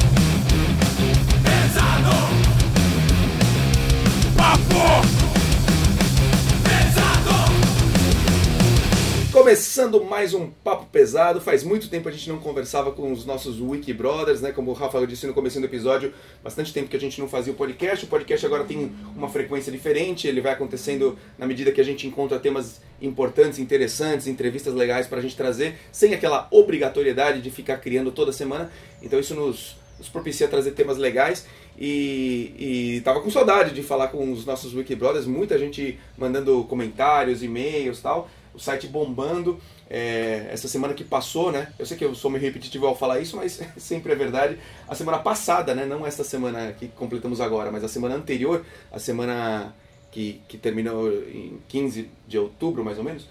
Começando 9.51 10.01
mais 10.05 10.33
um 10.33 10.49
papo 10.49 10.85
pesado. 10.85 11.41
Faz 11.41 11.61
muito 11.61 11.89
tempo 11.89 12.07
a 12.07 12.11
gente 12.11 12.29
não 12.29 12.37
conversava 12.37 12.89
com 12.93 13.11
os 13.11 13.25
nossos 13.25 13.59
Wiki 13.59 13.91
Brothers, 13.91 14.39
né? 14.39 14.53
Como 14.53 14.71
o 14.71 14.73
Rafael 14.73 15.05
disse 15.05 15.27
no 15.27 15.33
começo 15.33 15.59
do 15.59 15.65
episódio, 15.65 16.13
bastante 16.41 16.71
tempo 16.71 16.87
que 16.87 16.95
a 16.95 16.99
gente 16.99 17.19
não 17.19 17.27
fazia 17.27 17.51
o 17.51 17.55
podcast. 17.57 18.05
O 18.05 18.07
podcast 18.07 18.45
agora 18.45 18.63
tem 18.63 18.95
uma 19.13 19.27
frequência 19.27 19.69
diferente, 19.69 20.25
ele 20.25 20.39
vai 20.39 20.53
acontecendo 20.53 21.19
na 21.37 21.45
medida 21.45 21.69
que 21.69 21.81
a 21.81 21.83
gente 21.83 22.07
encontra 22.07 22.39
temas 22.39 22.79
importantes, 23.01 23.59
interessantes, 23.59 24.25
entrevistas 24.25 24.73
legais 24.73 25.05
para 25.05 25.17
a 25.17 25.21
gente 25.21 25.35
trazer, 25.35 25.77
sem 25.91 26.13
aquela 26.13 26.47
obrigatoriedade 26.49 27.41
de 27.41 27.51
ficar 27.51 27.75
criando 27.75 28.09
toda 28.09 28.31
semana. 28.31 28.71
Então 29.01 29.19
isso 29.19 29.35
nos, 29.35 29.75
nos 29.99 30.07
propicia 30.07 30.47
trazer 30.47 30.71
temas 30.71 30.97
legais. 30.97 31.45
E, 31.77 32.53
e 32.97 33.01
tava 33.01 33.19
com 33.19 33.29
saudade 33.29 33.73
de 33.73 33.83
falar 33.83 34.07
com 34.07 34.31
os 34.31 34.45
nossos 34.45 34.73
Wiki 34.73 34.95
Brothers, 34.95 35.25
muita 35.25 35.59
gente 35.59 35.99
mandando 36.17 36.63
comentários, 36.65 37.43
e-mails 37.43 37.99
tal 37.99 38.29
o 38.53 38.59
site 38.59 38.87
bombando. 38.87 39.59
É, 39.89 40.47
essa 40.51 40.67
semana 40.67 40.93
que 40.93 41.03
passou, 41.03 41.51
né? 41.51 41.73
Eu 41.77 41.85
sei 41.85 41.97
que 41.97 42.05
eu 42.05 42.15
sou 42.15 42.31
meio 42.31 42.43
repetitivo 42.43 42.87
ao 42.87 42.95
falar 42.95 43.19
isso, 43.19 43.35
mas 43.35 43.59
sempre 43.77 44.13
é 44.13 44.15
verdade. 44.15 44.57
A 44.87 44.95
semana 44.95 45.19
passada, 45.19 45.75
né? 45.75 45.85
Não 45.85 46.05
esta 46.05 46.23
semana 46.23 46.71
que 46.73 46.87
completamos 46.87 47.41
agora, 47.41 47.71
mas 47.71 47.83
a 47.83 47.87
semana 47.87 48.15
anterior, 48.15 48.65
a 48.91 48.99
semana 48.99 49.75
que, 50.11 50.41
que 50.47 50.57
terminou 50.57 51.11
em 51.11 51.59
15 51.67 52.09
de 52.27 52.37
outubro, 52.37 52.83
mais 52.83 52.97
ou 52.97 53.03
menos, 53.03 53.27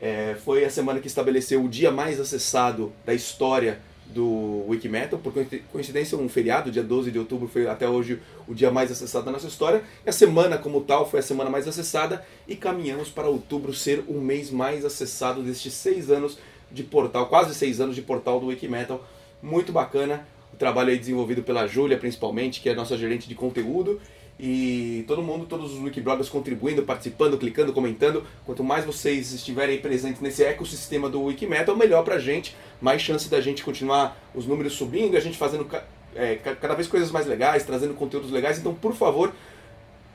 é, 0.00 0.36
foi 0.44 0.64
a 0.64 0.70
semana 0.70 1.00
que 1.00 1.06
estabeleceu 1.06 1.64
o 1.64 1.68
dia 1.68 1.90
mais 1.90 2.20
acessado 2.20 2.92
da 3.04 3.14
história 3.14 3.80
do 4.06 4.64
Wikimetal. 4.68 5.18
Por 5.18 5.32
coincidência, 5.72 6.16
um 6.16 6.28
feriado, 6.28 6.70
dia 6.70 6.82
12 6.82 7.10
de 7.10 7.18
outubro, 7.18 7.48
foi 7.48 7.66
até 7.66 7.88
hoje 7.88 8.20
o 8.46 8.54
dia 8.54 8.70
mais 8.70 8.90
acessado 8.90 9.24
da 9.24 9.32
nossa 9.32 9.46
história. 9.46 9.82
E 10.04 10.08
a 10.08 10.12
semana, 10.12 10.58
como 10.58 10.80
tal, 10.80 11.08
foi 11.08 11.20
a 11.20 11.22
semana 11.22 11.50
mais 11.50 11.66
acessada. 11.66 12.24
E 12.46 12.56
caminhamos 12.56 13.08
para 13.08 13.28
outubro 13.28 13.72
ser 13.72 14.04
o 14.06 14.14
mês 14.14 14.50
mais 14.50 14.84
acessado 14.84 15.42
destes 15.42 15.72
seis 15.74 16.10
anos 16.10 16.38
de 16.70 16.82
portal, 16.82 17.26
quase 17.26 17.54
seis 17.54 17.80
anos 17.80 17.94
de 17.94 18.02
portal 18.02 18.40
do 18.40 18.46
Wikimetal. 18.46 19.04
Muito 19.42 19.72
bacana. 19.72 20.26
O 20.52 20.56
trabalho 20.56 20.90
aí 20.90 20.98
desenvolvido 20.98 21.42
pela 21.42 21.66
Júlia, 21.66 21.98
principalmente, 21.98 22.60
que 22.60 22.68
é 22.68 22.72
a 22.72 22.76
nossa 22.76 22.96
gerente 22.96 23.28
de 23.28 23.34
conteúdo 23.34 24.00
e 24.38 25.04
todo 25.06 25.22
mundo, 25.22 25.46
todos 25.46 25.72
os 25.72 25.80
Wikibloggers 25.80 26.28
contribuindo, 26.28 26.82
participando, 26.82 27.38
clicando, 27.38 27.72
comentando. 27.72 28.24
Quanto 28.44 28.64
mais 28.64 28.84
vocês 28.84 29.32
estiverem 29.32 29.78
presentes 29.78 30.20
nesse 30.20 30.42
ecossistema 30.42 31.08
do 31.08 31.22
Wikimetal, 31.22 31.76
melhor 31.76 32.02
pra 32.02 32.18
gente, 32.18 32.56
mais 32.80 33.00
chance 33.00 33.28
da 33.28 33.40
gente 33.40 33.62
continuar 33.62 34.16
os 34.34 34.46
números 34.46 34.74
subindo, 34.74 35.16
a 35.16 35.20
gente 35.20 35.38
fazendo 35.38 35.66
é, 36.14 36.34
cada 36.36 36.74
vez 36.74 36.88
coisas 36.88 37.10
mais 37.10 37.26
legais, 37.26 37.64
trazendo 37.64 37.94
conteúdos 37.94 38.30
legais. 38.30 38.58
Então, 38.58 38.74
por 38.74 38.94
favor, 38.94 39.32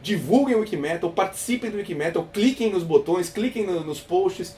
divulguem 0.01 0.55
o 0.55 0.59
Wikimetal, 0.59 1.11
participem 1.11 1.71
do 1.71 1.77
Wikimetal, 1.77 2.27
cliquem 2.33 2.71
nos 2.71 2.83
botões, 2.83 3.29
cliquem 3.29 3.65
no, 3.65 3.83
nos 3.85 4.01
posts. 4.01 4.55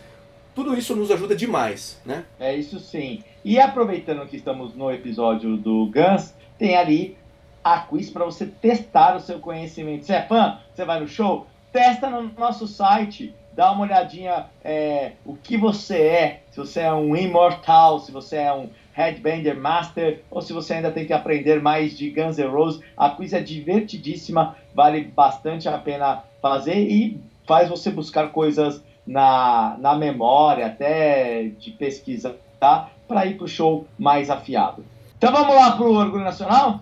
Tudo 0.56 0.78
isso 0.78 0.96
nos 0.96 1.12
ajuda 1.12 1.36
demais, 1.36 2.02
né? 2.06 2.26
É 2.40 2.56
isso 2.56 2.80
sim. 2.80 3.24
E 3.46 3.60
aproveitando 3.60 4.28
que 4.28 4.36
estamos 4.36 4.76
no 4.76 4.92
episódio 4.92 5.56
do 5.56 5.86
Guns, 5.86 6.34
tem 6.58 6.76
ali 6.76 7.18
a 7.64 7.80
quiz 7.80 8.10
para 8.10 8.26
você 8.26 8.46
testar 8.46 9.16
o 9.16 9.20
seu 9.20 9.40
conhecimento. 9.40 10.06
Você 10.06 10.14
é 10.14 10.22
fã? 10.22 10.60
Você 10.74 10.86
vai 10.86 11.00
no 11.00 11.08
show? 11.08 11.48
Testa 11.72 12.10
no 12.10 12.32
nosso 12.38 12.68
site, 12.68 13.34
dá 13.54 13.72
uma 13.72 13.84
olhadinha 13.84 14.46
é, 14.64 15.14
o 15.26 15.36
que 15.36 15.56
você 15.58 15.98
é, 16.02 16.42
se 16.52 16.58
você 16.58 16.82
é 16.82 16.94
um 16.94 17.16
imortal, 17.16 18.00
se 18.00 18.12
você 18.12 18.38
é 18.38 18.54
um 18.54 18.70
headbanger 18.94 19.58
master, 19.58 20.22
ou 20.30 20.42
se 20.42 20.52
você 20.52 20.76
ainda 20.76 20.92
tem 20.92 21.06
que 21.06 21.14
aprender 21.14 21.62
mais 21.62 21.98
de 21.98 22.10
Guns 22.10 22.38
N' 22.38 22.48
Roses. 22.48 22.82
A 22.98 23.10
quiz 23.12 23.34
é 23.34 23.40
divertidíssima, 23.40 24.56
vale 24.74 25.04
bastante 25.04 25.70
a 25.70 25.78
pena 25.78 26.24
fazer 26.42 26.78
e 26.78 27.22
faz 27.48 27.70
você 27.70 27.90
buscar 27.90 28.32
coisas 28.32 28.84
na, 29.06 29.76
na 29.80 29.96
memória, 29.96 30.66
até 30.66 31.44
de 31.58 31.72
pesquisa, 31.72 32.36
tá? 32.60 32.90
Para 33.08 33.26
ir 33.26 33.36
para 33.36 33.46
o 33.46 33.48
show 33.48 33.88
mais 33.98 34.30
afiado. 34.30 34.86
Então 35.18 35.32
vamos 35.32 35.56
lá 35.56 35.72
para 35.72 35.86
o 35.86 35.96
Orgulho 35.96 36.24
Nacional? 36.24 36.82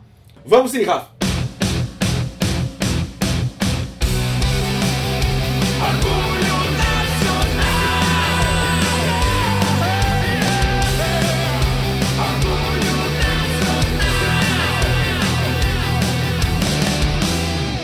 Vamos 0.50 0.72
sim, 0.72 0.82
Rafa. 0.82 1.12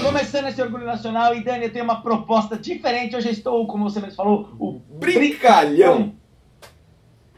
Começando 0.01 0.47
esse 0.47 0.59
Orgulho 0.59 0.85
Nacional, 0.87 1.35
e 1.35 1.43
Dani, 1.43 1.65
eu 1.65 1.71
tenho 1.71 1.85
uma 1.85 2.01
proposta 2.01 2.57
diferente. 2.57 3.15
Hoje 3.15 3.27
eu 3.27 3.31
estou, 3.31 3.67
como 3.67 3.87
você 3.87 3.99
mesmo 3.99 4.15
falou, 4.15 4.49
o 4.57 4.81
brincalhão. 4.97 6.15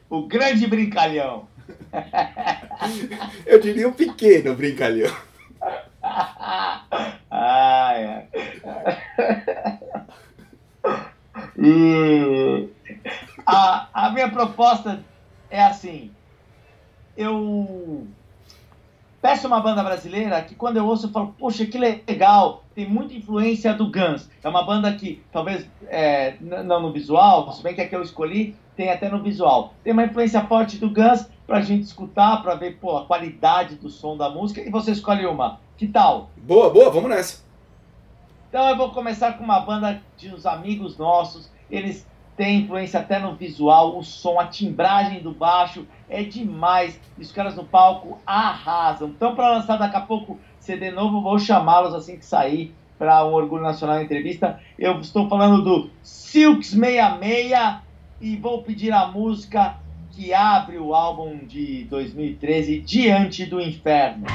O 0.09 0.25
grande 0.25 0.65
brincalhão. 0.65 1.49
Eu 3.45 3.59
diria 3.59 3.87
um 3.87 3.93
pequeno 3.93 4.55
brincalhão. 4.55 5.13
Ai, 7.29 8.27
a, 13.45 13.87
a 13.93 14.09
minha 14.11 14.29
proposta 14.29 15.03
é 15.49 15.63
assim. 15.63 16.11
Eu 17.15 18.07
peço 19.21 19.47
uma 19.47 19.59
banda 19.59 19.83
brasileira 19.83 20.41
que 20.41 20.55
quando 20.55 20.77
eu 20.77 20.85
ouço 20.85 21.07
eu 21.07 21.11
falo, 21.11 21.35
poxa, 21.37 21.65
que 21.65 21.77
legal, 21.77 22.63
tem 22.75 22.87
muita 22.87 23.13
influência 23.13 23.73
do 23.73 23.91
Guns. 23.91 24.29
É 24.43 24.47
uma 24.47 24.63
banda 24.63 24.93
que 24.93 25.21
talvez 25.31 25.67
é, 25.87 26.35
não 26.39 26.81
no 26.81 26.93
visual, 26.93 27.51
se 27.51 27.63
bem 27.63 27.73
que 27.73 27.81
a 27.81 27.87
que 27.87 27.95
eu 27.95 28.01
escolhi 28.01 28.55
tem 28.77 28.91
até 28.91 29.09
no 29.09 29.21
visual. 29.21 29.73
Tem 29.83 29.91
uma 29.91 30.05
influência 30.05 30.41
forte 30.43 30.77
do 30.77 30.91
Guns, 30.91 31.27
pra 31.47 31.61
gente 31.61 31.83
escutar, 31.83 32.43
pra 32.43 32.55
ver 32.55 32.77
pô, 32.77 32.95
a 32.95 33.05
qualidade 33.05 33.75
do 33.75 33.89
som 33.89 34.15
da 34.15 34.29
música 34.29 34.61
e 34.61 34.69
você 34.69 34.91
escolhe 34.91 35.25
uma. 35.25 35.59
Que 35.75 35.87
tal? 35.87 36.29
Boa, 36.37 36.69
boa, 36.69 36.91
vamos 36.91 37.09
nessa. 37.09 37.43
Então 38.49 38.69
eu 38.69 38.77
vou 38.77 38.91
começar 38.91 39.33
com 39.33 39.43
uma 39.43 39.59
banda 39.59 40.01
de 40.15 40.33
uns 40.33 40.45
amigos 40.45 40.97
nossos. 40.97 41.49
Eles 41.71 42.07
têm 42.35 42.61
influência 42.61 42.99
até 42.99 43.17
no 43.17 43.35
visual, 43.35 43.97
o 43.97 44.03
som, 44.03 44.39
a 44.39 44.45
timbragem 44.45 45.21
do 45.21 45.31
baixo 45.31 45.87
é 46.07 46.23
demais. 46.23 46.99
E 47.17 47.21
os 47.21 47.31
caras 47.31 47.55
no 47.55 47.65
palco 47.65 48.19
arrasam. 48.25 49.09
Então, 49.09 49.35
para 49.35 49.49
lançar 49.49 49.77
daqui 49.77 49.95
a 49.95 50.01
pouco 50.01 50.39
CD 50.59 50.91
novo, 50.91 51.21
vou 51.21 51.39
chamá-los 51.39 51.95
assim 51.95 52.17
que 52.17 52.25
sair 52.25 52.75
para 52.97 53.25
um 53.25 53.33
Orgulho 53.33 53.63
Nacional 53.63 54.01
entrevista. 54.01 54.59
Eu 54.77 54.99
estou 54.99 55.27
falando 55.27 55.63
do 55.63 55.89
Silks 56.03 56.71
66 56.71 57.51
e 58.19 58.35
vou 58.35 58.63
pedir 58.63 58.91
a 58.91 59.07
música 59.07 59.77
que 60.11 60.33
abre 60.33 60.77
o 60.77 60.93
álbum 60.95 61.45
de 61.45 61.83
2013, 61.85 62.79
Diante 62.79 63.45
do 63.45 63.61
Inferno. 63.61 64.25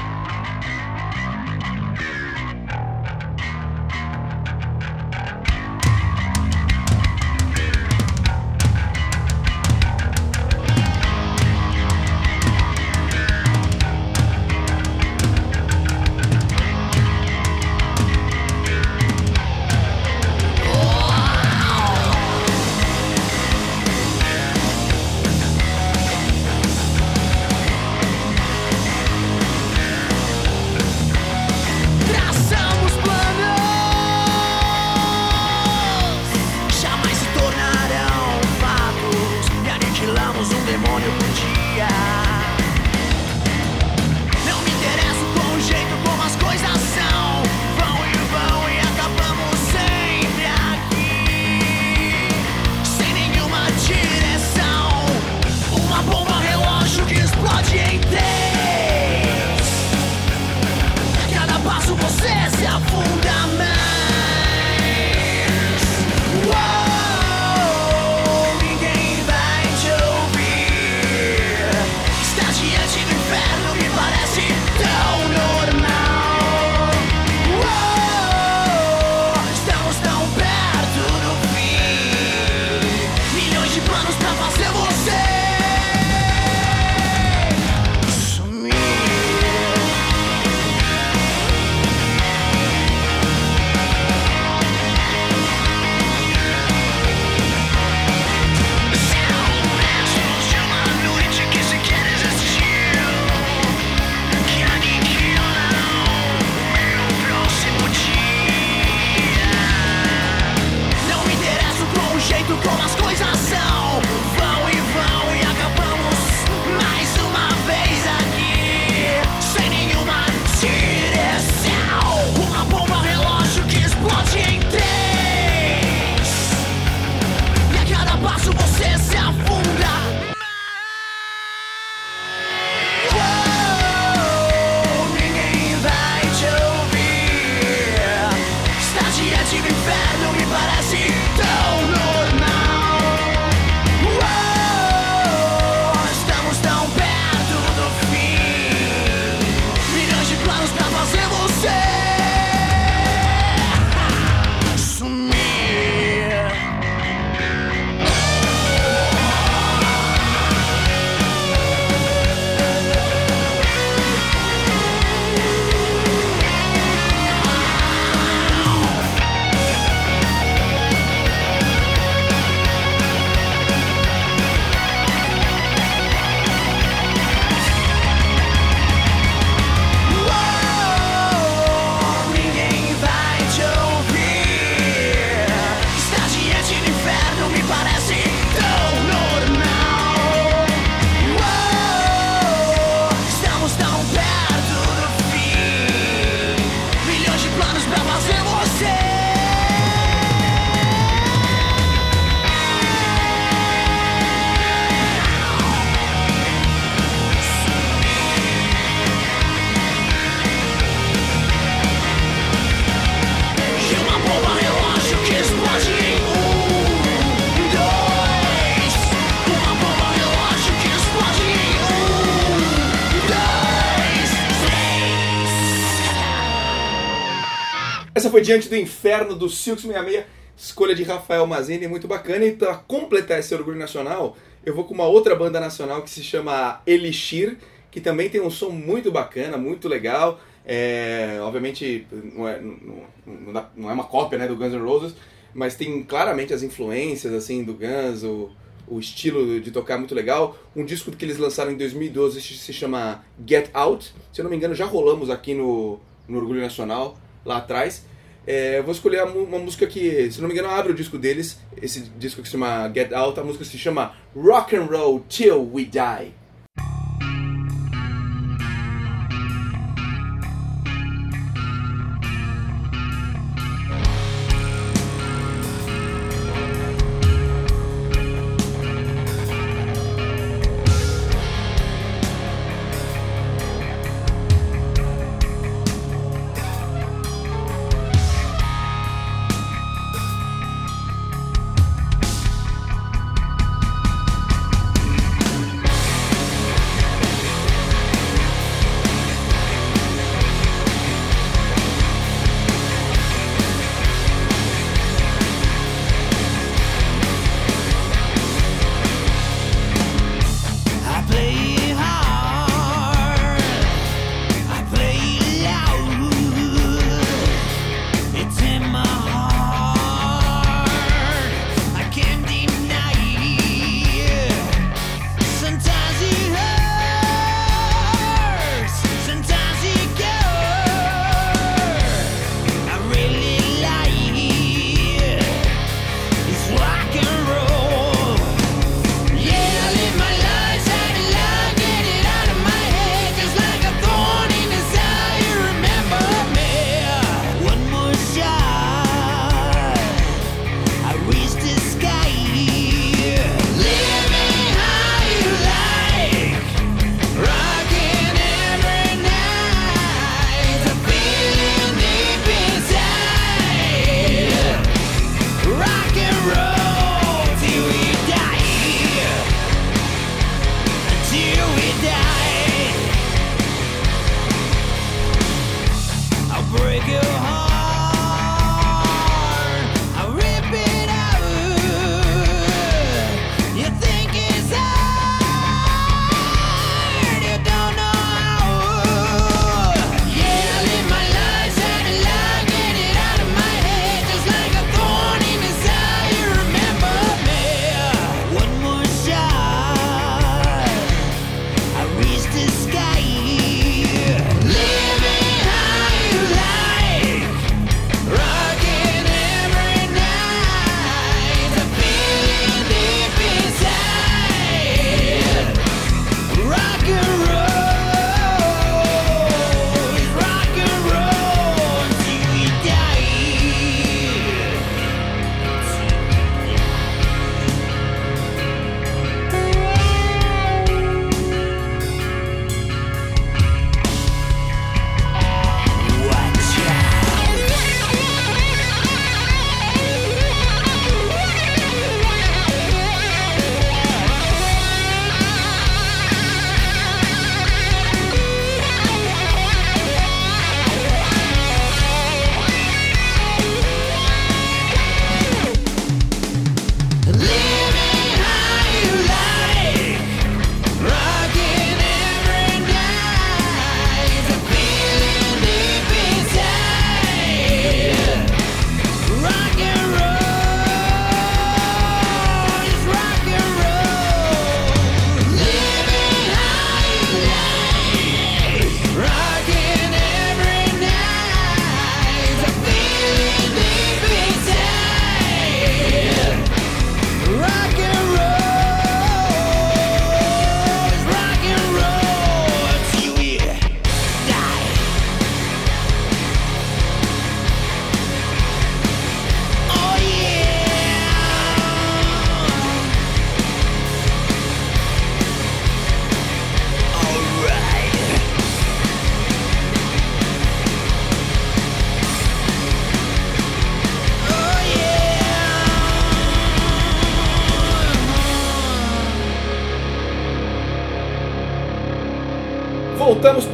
Essa 228.23 228.31
foi 228.31 228.39
Diante 228.39 228.69
do 228.69 228.77
Inferno 228.77 229.35
do 229.35 229.49
Silks 229.49 229.83
66, 229.83 230.23
escolha 230.55 230.95
de 230.95 231.03
Rafael 231.03 231.45
Mazini, 231.45 231.89
muito 231.89 232.07
bacana. 232.07 232.45
E 232.45 232.53
para 232.53 232.73
completar 232.75 233.37
esse 233.37 233.53
orgulho 233.53 233.77
nacional, 233.77 234.37
eu 234.65 234.73
vou 234.73 234.85
com 234.85 234.93
uma 234.93 235.05
outra 235.05 235.35
banda 235.35 235.59
nacional 235.59 236.01
que 236.01 236.09
se 236.09 236.23
chama 236.23 236.81
Elixir, 236.87 237.57
que 237.91 237.99
também 237.99 238.29
tem 238.29 238.39
um 238.39 238.49
som 238.49 238.69
muito 238.69 239.11
bacana, 239.11 239.57
muito 239.57 239.89
legal. 239.89 240.39
É, 240.65 241.37
obviamente 241.41 242.07
não 242.33 242.47
é, 242.47 242.61
não, 242.61 243.65
não 243.75 243.89
é 243.89 243.93
uma 243.93 244.05
cópia 244.05 244.39
né, 244.39 244.47
do 244.47 244.55
Guns 244.55 244.71
N' 244.71 244.79
Roses, 244.79 245.13
mas 245.53 245.75
tem 245.75 246.01
claramente 246.03 246.53
as 246.53 246.63
influências 246.63 247.33
assim 247.33 247.61
do 247.61 247.73
Guns, 247.73 248.23
o, 248.23 248.49
o 248.87 249.01
estilo 249.01 249.59
de 249.59 249.69
tocar 249.69 249.97
muito 249.97 250.15
legal. 250.15 250.57
Um 250.73 250.85
disco 250.85 251.11
que 251.11 251.25
eles 251.25 251.37
lançaram 251.37 251.73
em 251.73 251.75
2012 251.75 252.39
se 252.39 252.71
chama 252.71 253.25
Get 253.45 253.69
Out. 253.73 254.13
Se 254.31 254.39
eu 254.39 254.43
não 254.43 254.49
me 254.49 254.55
engano, 254.55 254.73
já 254.73 254.85
rolamos 254.85 255.29
aqui 255.29 255.53
no, 255.53 255.99
no 256.25 256.37
Orgulho 256.37 256.61
Nacional 256.61 257.17
lá 257.45 257.57
atrás. 257.57 258.12
É, 258.45 258.81
vou 258.81 258.91
escolher 258.91 259.23
uma 259.23 259.59
música 259.59 259.87
que, 259.87 260.29
se 260.31 260.41
não 260.41 260.47
me 260.47 260.53
engano, 260.53 260.69
abre 260.69 260.91
o 260.91 260.95
disco 260.95 261.17
deles, 261.17 261.59
esse 261.81 262.01
disco 262.17 262.41
que 262.41 262.47
se 262.47 262.53
chama 262.53 262.91
Get 262.93 263.13
Out, 263.13 263.39
a 263.39 263.43
música 263.43 263.63
se 263.63 263.77
chama 263.77 264.13
Rock 264.35 264.75
and 264.75 264.85
Roll 264.85 265.21
Till 265.29 265.69
We 265.71 265.85
Die. 265.85 266.33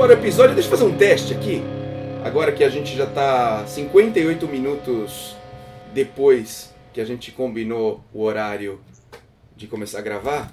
O 0.09 0.13
episódio. 0.13 0.55
Deixa 0.55 0.67
eu 0.67 0.71
fazer 0.71 0.85
um 0.85 0.97
teste 0.97 1.33
aqui. 1.35 1.61
Agora 2.25 2.51
que 2.51 2.63
a 2.63 2.69
gente 2.69 2.95
já 2.95 3.03
está 3.03 3.63
58 3.67 4.47
minutos 4.47 5.35
depois 5.93 6.73
que 6.91 6.99
a 6.99 7.05
gente 7.05 7.31
combinou 7.31 8.03
o 8.11 8.23
horário 8.23 8.81
de 9.55 9.67
começar 9.67 9.99
a 9.99 10.01
gravar, 10.01 10.51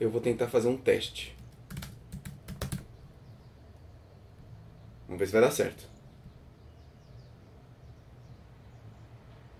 eu 0.00 0.10
vou 0.10 0.20
tentar 0.20 0.48
fazer 0.48 0.66
um 0.66 0.76
teste. 0.76 1.36
Vamos 5.06 5.20
ver 5.20 5.26
se 5.26 5.32
vai 5.32 5.40
dar 5.40 5.52
certo. 5.52 5.84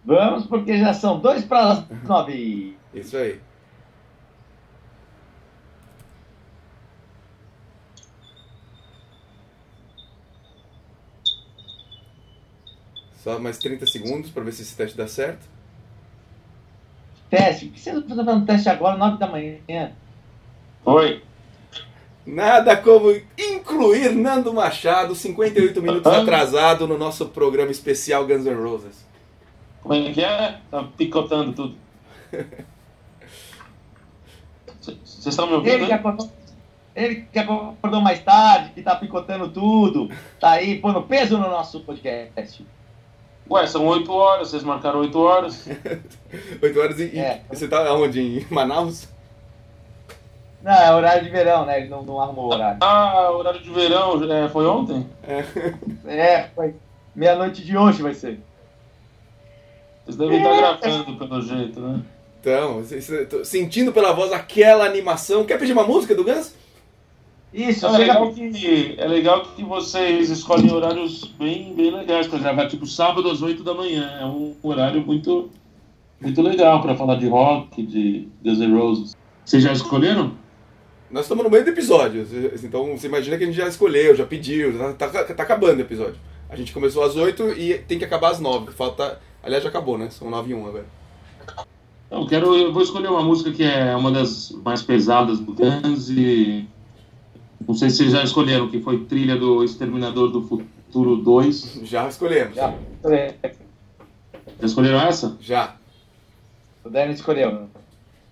Vamos, 0.05 0.47
porque 0.47 0.77
já 0.77 0.93
são 0.93 1.21
dois 1.21 1.45
para 1.45 1.87
nove. 2.03 2.77
Isso 2.93 3.17
aí. 3.17 3.41
Só 13.25 13.39
mais 13.39 13.57
30 13.57 13.87
segundos 13.87 14.31
para 14.31 14.45
ver 14.45 14.53
se 14.53 14.61
esse 14.61 14.77
teste 14.77 14.99
dá 14.99 15.09
certo. 15.09 15.49
Teste. 17.31 17.69
Por 17.69 17.75
que 17.75 17.81
você 17.81 17.93
não 17.93 18.01
está 18.03 18.15
fazendo 18.23 18.45
teste 18.45 18.69
agora, 18.69 18.99
nove 18.99 19.17
da 19.17 19.27
manhã? 19.27 19.57
Oi. 20.85 21.23
Nada 22.27 22.77
como 22.77 23.19
incluir 23.39 24.15
Nando 24.15 24.53
Machado, 24.53 25.15
58 25.15 25.81
minutos 25.81 26.13
Ah. 26.13 26.21
atrasado 26.21 26.87
no 26.87 26.99
nosso 26.99 27.25
programa 27.31 27.71
especial 27.71 28.27
Guns 28.27 28.45
N' 28.45 28.63
Roses. 28.63 29.07
Como 29.83 29.95
é 29.95 30.13
que 30.13 30.23
é? 30.23 30.61
Tá 30.71 30.85
picotando 30.95 31.55
tudo. 31.55 31.77
Vocês 34.83 35.27
estão 35.27 35.47
me 35.47 35.55
ouvindo? 35.55 35.73
Ele 35.73 35.87
que 35.87 35.93
hein? 35.93 35.99
acordou, 35.99 36.31
ele 36.95 37.27
que 37.33 37.39
acordou 37.39 38.03
mais 38.03 38.23
tarde, 38.23 38.73
que 38.75 38.83
tá 38.83 38.95
picotando 38.97 39.49
tudo, 39.49 40.11
tá 40.39 40.51
aí 40.51 40.79
pondo 40.79 41.01
peso 41.03 41.39
no 41.39 41.49
nosso 41.49 41.81
podcast. 41.81 42.67
Ué, 43.51 43.67
são 43.67 43.87
8 43.87 44.11
horas, 44.13 44.49
vocês 44.51 44.63
marcaram 44.63 45.01
8 45.01 45.19
horas. 45.19 45.69
8 46.63 46.81
horas 46.81 46.99
e, 47.01 47.19
É. 47.19 47.43
e 47.51 47.57
você 47.57 47.69
tá 47.69 47.93
onde? 47.93 48.21
Em 48.21 48.47
Manaus? 48.51 49.07
Não, 50.63 50.73
é 50.73 50.95
horário 50.95 51.23
de 51.25 51.31
verão, 51.31 51.67
né? 51.67 51.79
Ele 51.81 51.89
não, 51.91 52.03
não 52.03 52.19
arrumou 52.21 52.47
o 52.47 52.55
horário. 52.55 52.79
Ah, 52.81 53.31
horário 53.33 53.61
de 53.61 53.69
verão, 53.71 54.19
é, 54.33 54.49
foi 54.49 54.67
ontem? 54.67 55.07
É, 56.07 56.49
foi 56.55 56.75
meia-noite 57.15 57.63
de 57.63 57.77
hoje 57.77 58.03
vai 58.03 58.15
ser. 58.15 58.41
Vocês 60.05 60.17
devem 60.17 60.39
estar 60.39 60.79
gravando 60.79 61.17
pelo 61.19 61.41
jeito, 61.43 61.81
né? 61.81 62.01
Então, 62.41 62.83
sentindo 63.45 63.93
pela 63.93 64.13
voz 64.13 64.33
aquela 64.33 64.85
animação. 64.85 65.45
Quer 65.45 65.59
pedir 65.59 65.73
uma 65.73 65.85
música 65.87 66.15
do 66.15 66.25
Guns? 66.25 66.55
Isso, 67.55 67.87
É 67.87 67.91
chega 67.91 67.99
legal, 68.19 68.33
que, 68.33 68.95
é 68.99 69.07
legal 69.07 69.43
que 69.55 69.63
vocês 69.63 70.29
escolhem 70.29 70.73
horários 70.73 71.25
bem, 71.39 71.73
bem 71.73 71.93
legais 71.95 72.27
para 72.27 72.41
gravar, 72.41 72.67
tipo 72.67 72.85
sábado 72.85 73.31
às 73.31 73.43
8 73.43 73.63
da 73.63 73.73
manhã. 73.73 74.11
É 74.21 74.25
um 74.25 74.57
horário 74.61 75.01
muito, 75.07 75.49
muito 76.21 76.43
legal 76.43 76.83
para 76.83 76.97
falar 76.97 77.15
de 77.15 77.29
rock, 77.29 77.81
de 77.87 78.29
Guns 78.45 78.59
N' 78.59 78.77
Roses. 78.77 79.17
Vocês 79.45 79.63
já 79.63 79.73
escolheram? 79.73 80.33
Nós 81.09 81.27
estamos 81.27 81.45
no 81.45 81.51
meio 81.51 81.63
do 81.63 81.71
episódio, 81.71 82.27
então 82.65 82.97
você 82.99 83.07
imagina 83.07 83.39
que 83.39 83.45
a 83.45 83.47
gente 83.47 83.57
já 83.57 83.69
escolheu, 83.69 84.17
já 84.17 84.27
pediu, 84.27 84.77
tá, 84.99 85.09
tá- 85.09 85.23
tá 85.23 85.43
acabando 85.45 85.79
o 85.79 85.83
episódio. 85.83 86.17
A 86.51 86.57
gente 86.57 86.73
começou 86.73 87.05
às 87.05 87.15
8 87.15 87.51
e 87.51 87.79
tem 87.79 87.99
que 88.01 88.05
acabar 88.05 88.31
às 88.33 88.41
9. 88.41 88.73
Falta. 88.73 89.21
Aliás, 89.45 89.63
já 89.63 89.69
acabou, 89.69 89.97
né? 89.97 90.11
São 90.11 90.29
9 90.29 90.51
e 90.51 90.55
1 90.55 90.67
agora. 90.67 90.87
Eu 92.11 92.27
quero, 92.27 92.55
eu 92.57 92.73
vou 92.73 92.83
escolher 92.83 93.09
uma 93.09 93.23
música 93.23 93.53
que 93.53 93.63
é 93.63 93.95
uma 93.95 94.11
das 94.11 94.51
mais 94.65 94.83
pesadas 94.83 95.39
do 95.39 95.53
Guns 95.53 96.11
e 96.11 96.67
não 97.67 97.75
sei 97.75 97.91
se 97.91 97.99
vocês 97.99 98.13
já 98.13 98.23
escolheram, 98.23 98.69
que 98.69 98.81
foi 98.81 99.05
trilha 99.05 99.37
do 99.37 99.65
Exterminador 99.65 100.31
do 100.31 100.43
Futuro 100.43 101.17
2. 101.17 101.81
Já 101.85 102.09
escolhemos. 102.09 102.55
Já. 102.55 102.75
Já 104.61 104.67
escolheram 104.67 105.01
essa? 105.01 105.37
Já. 105.41 105.77
O 106.85 106.91
Dani 106.91 107.15
escolheu. 107.15 107.69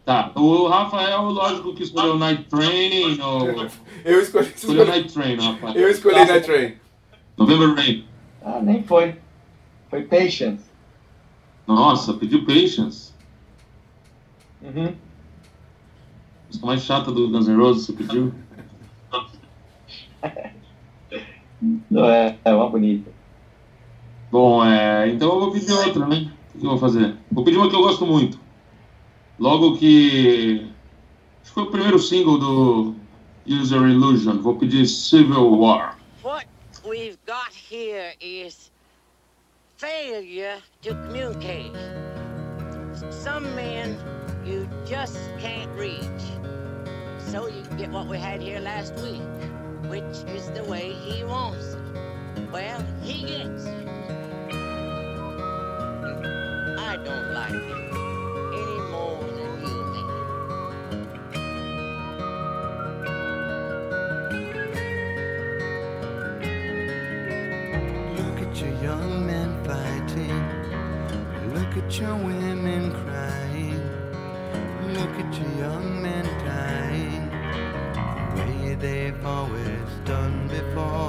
Tá. 0.04 0.32
O 0.34 0.66
Rafael, 0.68 1.22
lógico 1.22 1.74
que 1.74 1.84
escolheu 1.84 2.18
Night 2.18 2.44
Train 2.44 3.20
ou 3.20 3.48
Eu 4.04 4.20
escolhi. 4.20 4.52
escolheu 4.54 4.86
Night 4.86 5.12
Train, 5.12 5.36
Rafael. 5.36 5.74
Eu 5.74 5.88
escolhi 5.88 6.24
Night 6.24 6.44
Train. 6.44 6.74
November 7.36 7.74
Rain. 7.74 8.04
Ah, 8.44 8.60
nem 8.60 8.82
foi. 8.82 9.16
Foi 9.88 10.02
Patience. 10.02 10.64
Nossa, 11.66 12.14
pediu 12.14 12.44
Patience. 12.44 13.12
Uhum. 14.60 14.94
Música 16.48 16.66
mais 16.66 16.82
chata 16.82 17.10
do 17.10 17.30
Guns 17.30 17.48
N' 17.48 17.56
Roses, 17.56 17.86
você 17.86 17.92
pediu? 17.92 18.32
Não 21.90 22.04
é, 22.06 22.38
é 22.44 22.54
uma 22.54 22.68
bonita. 22.68 23.10
Bom, 24.30 24.64
é, 24.64 25.08
então 25.08 25.28
eu 25.32 25.40
vou 25.40 25.52
pedir 25.52 25.72
outra, 25.72 26.06
né? 26.06 26.32
O 26.54 26.58
que 26.58 26.66
eu 26.66 26.70
vou 26.70 26.78
fazer? 26.78 27.16
Vou 27.30 27.44
pedir 27.44 27.58
uma 27.58 27.68
que 27.68 27.76
eu 27.76 27.82
gosto 27.82 28.06
muito. 28.06 28.38
Logo 29.38 29.76
que. 29.76 30.70
Acho 31.42 31.50
que 31.50 31.54
foi 31.54 31.62
o 31.64 31.70
primeiro 31.70 31.98
single 31.98 32.38
do 32.38 32.94
User 33.46 33.82
Illusion. 33.82 34.38
Vou 34.38 34.56
pedir 34.56 34.86
Civil 34.86 35.58
War. 35.58 35.96
What 36.22 36.46
we've 36.84 37.18
got 37.26 37.52
here 37.52 38.14
is 38.20 38.70
failure 39.76 40.58
to 40.82 40.94
communicate. 41.06 41.72
Some 43.10 43.54
men 43.54 43.96
you 44.44 44.68
just 44.86 45.18
can't 45.38 45.70
reach. 45.76 46.22
So 47.18 47.48
you 47.48 47.62
get 47.76 47.90
what 47.90 48.06
we 48.06 48.18
had 48.18 48.40
here 48.40 48.60
last 48.60 48.94
week, 48.96 49.22
which 49.88 50.24
is 50.34 50.50
the 50.50 50.64
way 50.64 50.92
he 50.92 51.24
wants 51.24 51.74
it. 51.74 51.80
Well, 52.50 52.84
he 53.02 53.22
gets 53.22 53.64
it. 53.64 53.88
I 56.78 56.96
don't 57.04 57.32
like 57.32 57.52
it 57.52 57.92
any 58.62 58.80
more 58.90 59.22
than 59.36 59.52
you 59.66 59.78
may. 59.92 60.08
Look 68.22 68.38
at 68.46 68.54
your 68.60 68.74
young 68.82 69.26
men 69.26 69.50
fighting. 69.64 70.40
Look 71.54 71.76
at 71.76 71.98
your 71.98 72.16
women 72.16 72.92
crying. 72.92 73.80
Look 74.94 75.14
at 75.22 75.34
your 75.38 75.52
young 75.58 76.02
men 76.02 76.24
dying. 76.44 77.30
The 78.36 78.42
way 78.42 78.74
they've 78.74 79.26
always 79.26 79.71
before. 80.52 81.01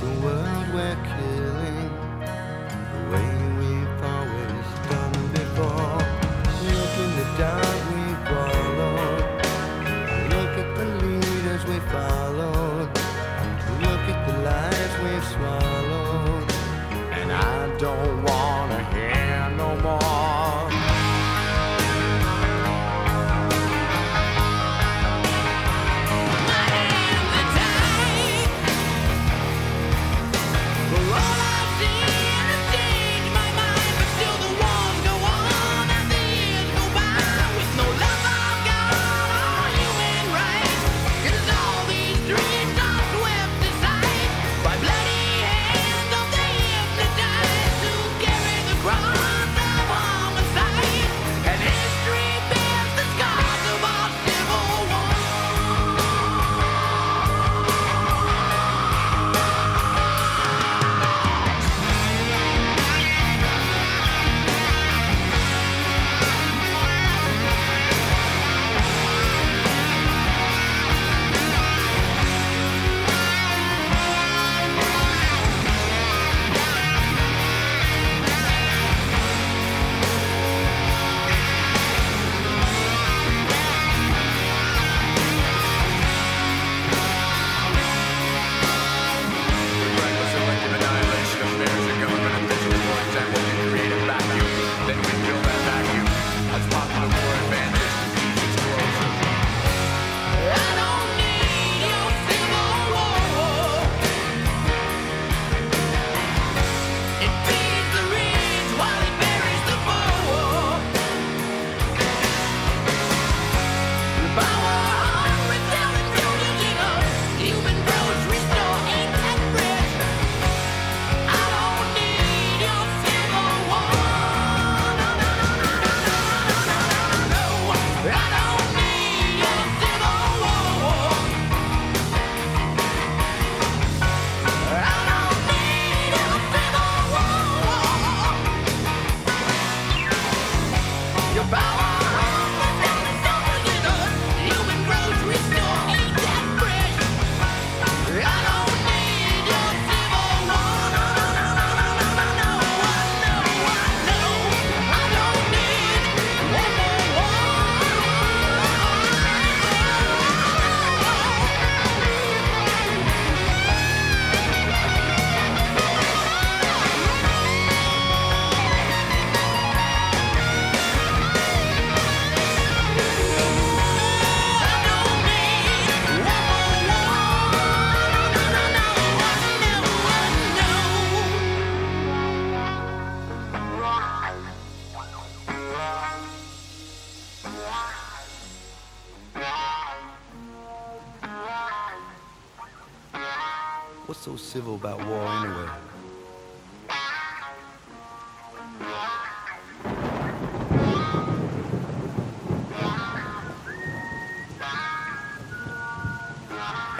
The 0.00 0.06
world 0.20 0.37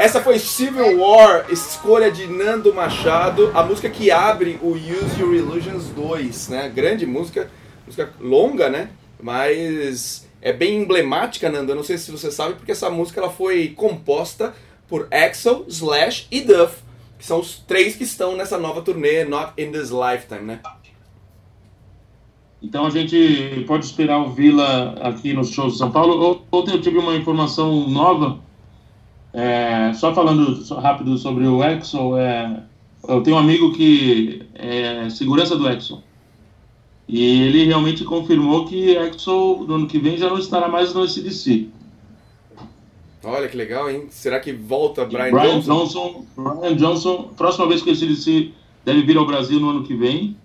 Essa 0.08 0.22
foi 0.22 0.38
Civil 0.38 1.00
War, 1.00 1.44
escolha 1.52 2.10
de 2.10 2.26
Nando 2.26 2.72
Machado, 2.72 3.50
a 3.52 3.62
música 3.62 3.90
que 3.90 4.10
abre 4.10 4.58
o 4.62 4.70
Use 4.70 5.20
Your 5.20 5.34
Illusions 5.34 5.90
2, 5.90 6.48
né? 6.48 6.72
Grande 6.74 7.04
música, 7.04 7.50
música 7.84 8.10
longa, 8.18 8.70
né? 8.70 8.88
Mas 9.22 10.26
é 10.40 10.50
bem 10.50 10.78
emblemática, 10.78 11.50
Nando. 11.50 11.72
Eu 11.72 11.76
não 11.76 11.82
sei 11.82 11.98
se 11.98 12.10
você 12.10 12.30
sabe, 12.30 12.54
porque 12.54 12.72
essa 12.72 12.88
música 12.88 13.20
ela 13.20 13.28
foi 13.28 13.68
composta 13.76 14.54
por 14.88 15.08
Axel, 15.12 15.66
Slash 15.68 16.26
e 16.30 16.40
Duff, 16.40 16.82
que 17.18 17.26
são 17.26 17.40
os 17.40 17.58
três 17.58 17.94
que 17.94 18.04
estão 18.04 18.34
nessa 18.34 18.56
nova 18.56 18.80
turnê 18.80 19.24
Not 19.24 19.52
in 19.58 19.72
This 19.72 19.90
Lifetime, 19.90 20.40
né? 20.40 20.60
Então 22.62 22.86
a 22.86 22.90
gente 22.90 23.62
pode 23.66 23.84
esperar 23.84 24.20
o 24.20 24.30
Vila 24.30 24.94
aqui 25.02 25.34
nos 25.34 25.50
shows 25.50 25.74
de 25.74 25.78
São 25.80 25.90
Paulo. 25.90 26.46
Ontem 26.50 26.72
eu 26.72 26.80
tive 26.80 26.96
uma 26.96 27.14
informação 27.14 27.86
nova, 27.90 28.40
é, 29.32 29.92
só 29.94 30.14
falando 30.14 30.62
rápido 30.76 31.16
sobre 31.18 31.46
o 31.46 31.62
Exo. 31.62 32.16
É, 32.16 32.62
eu 33.08 33.22
tenho 33.22 33.36
um 33.36 33.40
amigo 33.40 33.72
que 33.72 34.46
é 34.54 35.08
segurança 35.10 35.56
do 35.56 35.68
Exo. 35.68 36.02
E 37.06 37.42
ele 37.42 37.64
realmente 37.64 38.04
confirmou 38.04 38.66
que 38.66 38.96
Exo 38.96 39.64
no 39.66 39.74
ano 39.74 39.86
que 39.86 39.98
vem 39.98 40.16
já 40.16 40.28
não 40.28 40.38
estará 40.38 40.68
mais 40.68 40.92
no 40.94 41.04
SDC. 41.04 41.68
Olha 43.24 43.48
que 43.48 43.56
legal, 43.56 43.90
hein? 43.90 44.06
Será 44.10 44.40
que 44.40 44.52
volta 44.52 45.04
Brian, 45.04 45.30
Brian 45.30 45.60
Johnson? 45.60 45.74
Johnson? 45.74 46.26
Brian 46.36 46.76
Johnson, 46.76 47.30
próxima 47.36 47.66
vez 47.66 47.82
que 47.82 47.90
o 47.90 47.92
SDC 47.92 48.52
deve 48.84 49.02
vir 49.02 49.16
ao 49.16 49.26
Brasil 49.26 49.58
no 49.60 49.70
ano 49.70 49.84
que 49.84 49.94
vem. 49.94 50.36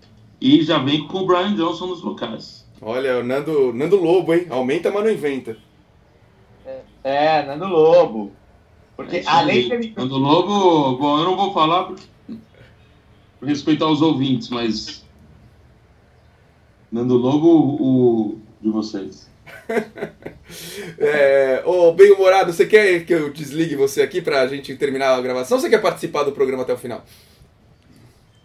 E 0.41 0.61
já 0.61 0.77
vem 0.77 1.07
com 1.07 1.19
o 1.19 1.25
Brian 1.25 1.55
Johnson 1.55 1.87
nos 1.87 2.01
locais. 2.01 2.67
Olha, 2.81 3.19
o 3.19 3.23
Nando, 3.23 3.71
Nando 3.73 3.95
Lobo, 3.95 4.33
hein? 4.33 4.47
Aumenta, 4.49 4.91
mas 4.91 5.03
não 5.05 5.11
inventa. 5.11 5.55
É, 7.01 7.45
Nando 7.45 7.67
Lobo. 7.67 8.31
Porque 8.95 9.17
É 9.17 9.23
além 9.27 9.57
aí. 9.57 9.67
de 9.67 9.73
ele. 9.73 9.93
Nando 9.97 10.17
Lobo, 10.17 10.97
bom, 10.97 11.17
eu 11.19 11.25
não 11.25 11.35
vou 11.35 11.53
falar 11.53 11.85
por, 11.85 11.97
por 13.39 13.47
respeitar 13.47 13.87
os 13.87 14.01
ouvintes, 14.01 14.49
mas 14.49 15.03
Nando 16.91 17.17
Lobo, 17.17 17.47
o 17.81 18.39
de 18.61 18.69
vocês. 18.69 19.29
É, 20.99 21.63
ô, 21.65 21.91
bem-humorado, 21.93 22.53
você 22.53 22.65
quer 22.65 23.05
que 23.05 23.13
eu 23.13 23.31
desligue 23.31 23.75
você 23.75 24.01
aqui 24.03 24.21
pra 24.21 24.45
gente 24.47 24.75
terminar 24.75 25.15
a 25.15 25.21
gravação 25.21 25.57
ou 25.57 25.61
você 25.61 25.69
quer 25.69 25.81
participar 25.81 26.23
do 26.23 26.31
programa 26.31 26.61
até 26.63 26.73
o 26.73 26.77
final? 26.77 27.03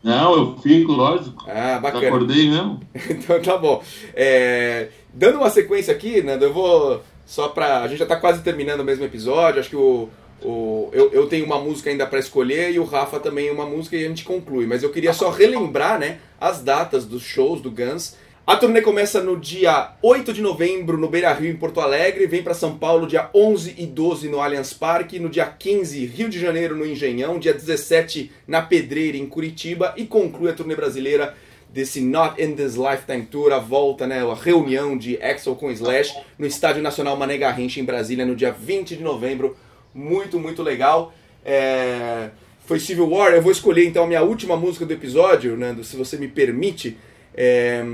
Não, 0.02 0.34
eu 0.34 0.56
fico, 0.58 0.92
lógico. 0.92 1.44
Ah, 1.48 1.74
Já 1.74 1.80
bacana. 1.80 2.06
acordei 2.08 2.48
mesmo. 2.48 2.80
Então 3.10 3.42
tá 3.42 3.58
bom. 3.58 3.82
É, 4.14 4.88
dando 5.12 5.36
uma 5.38 5.50
sequência 5.50 5.92
aqui, 5.92 6.22
Nando, 6.22 6.44
eu 6.46 6.52
vou 6.52 7.02
só 7.26 7.48
pra. 7.48 7.82
A 7.82 7.88
gente 7.88 7.98
já 7.98 8.06
tá 8.06 8.16
quase 8.16 8.42
terminando 8.42 8.80
o 8.80 8.84
mesmo 8.84 9.04
episódio. 9.04 9.60
Acho 9.60 9.70
que 9.70 9.76
o. 9.76 10.08
o 10.42 10.88
eu, 10.92 11.10
eu 11.12 11.26
tenho 11.26 11.44
uma 11.44 11.58
música 11.58 11.90
ainda 11.90 12.06
pra 12.06 12.18
escolher 12.18 12.72
e 12.72 12.78
o 12.78 12.84
Rafa 12.84 13.18
também 13.18 13.50
uma 13.50 13.66
música 13.66 13.96
e 13.96 14.04
a 14.04 14.08
gente 14.08 14.24
conclui. 14.24 14.66
Mas 14.66 14.82
eu 14.82 14.90
queria 14.90 15.12
só 15.12 15.30
relembrar, 15.30 15.98
né, 15.98 16.18
as 16.40 16.62
datas 16.62 17.04
dos 17.04 17.22
shows 17.22 17.60
do 17.60 17.70
Guns. 17.70 18.16
A 18.46 18.56
turnê 18.56 18.80
começa 18.80 19.22
no 19.22 19.38
dia 19.38 19.92
8 20.02 20.32
de 20.32 20.40
novembro 20.40 20.96
no 20.96 21.06
Beira 21.08 21.32
Rio, 21.34 21.50
em 21.50 21.56
Porto 21.56 21.80
Alegre. 21.80 22.26
Vem 22.26 22.42
para 22.42 22.54
São 22.54 22.78
Paulo 22.78 23.06
dia 23.06 23.28
11 23.34 23.74
e 23.76 23.86
12 23.86 24.26
no 24.28 24.40
Allianz 24.40 24.72
Parque. 24.72 25.18
No 25.18 25.28
dia 25.28 25.44
15, 25.44 26.06
Rio 26.06 26.30
de 26.30 26.40
Janeiro, 26.40 26.74
no 26.74 26.86
Engenhão. 26.86 27.38
Dia 27.38 27.52
17, 27.52 28.32
na 28.46 28.62
Pedreira, 28.62 29.18
em 29.18 29.26
Curitiba. 29.26 29.92
E 29.98 30.06
conclui 30.06 30.50
a 30.50 30.54
turnê 30.54 30.74
brasileira 30.74 31.34
desse 31.68 32.00
Not 32.00 32.42
in 32.42 32.54
This 32.54 32.74
Lifetime 32.74 33.26
Tour, 33.26 33.52
a 33.52 33.58
volta, 33.58 34.06
né, 34.06 34.22
a 34.22 34.34
reunião 34.34 34.96
de 34.96 35.20
Axel 35.22 35.54
com 35.54 35.70
Slash 35.70 36.16
no 36.38 36.46
Estádio 36.46 36.82
Nacional 36.82 37.16
Mané 37.16 37.36
Garrincha 37.36 37.80
em 37.80 37.84
Brasília 37.84 38.24
no 38.24 38.34
dia 38.34 38.50
20 38.50 38.96
de 38.96 39.02
novembro. 39.02 39.56
Muito, 39.94 40.38
muito 40.38 40.62
legal. 40.62 41.12
É, 41.44 42.30
Foi 42.66 42.78
Civil 42.78 43.08
War. 43.08 43.32
Eu 43.32 43.42
vou 43.42 43.52
escolher 43.52 43.86
então 43.86 44.04
a 44.04 44.06
minha 44.06 44.22
última 44.22 44.56
música 44.56 44.84
do 44.84 44.92
episódio, 44.92 45.56
Nando, 45.56 45.84
se 45.84 45.96
você 45.96 46.16
me 46.16 46.28
permite. 46.28 46.96
É, 47.34 47.84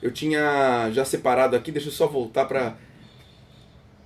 Eu 0.00 0.10
tinha 0.10 0.90
já 0.92 1.04
separado 1.04 1.56
aqui, 1.56 1.72
deixa 1.72 1.88
eu 1.88 1.92
só 1.92 2.06
voltar 2.06 2.44
para 2.44 2.76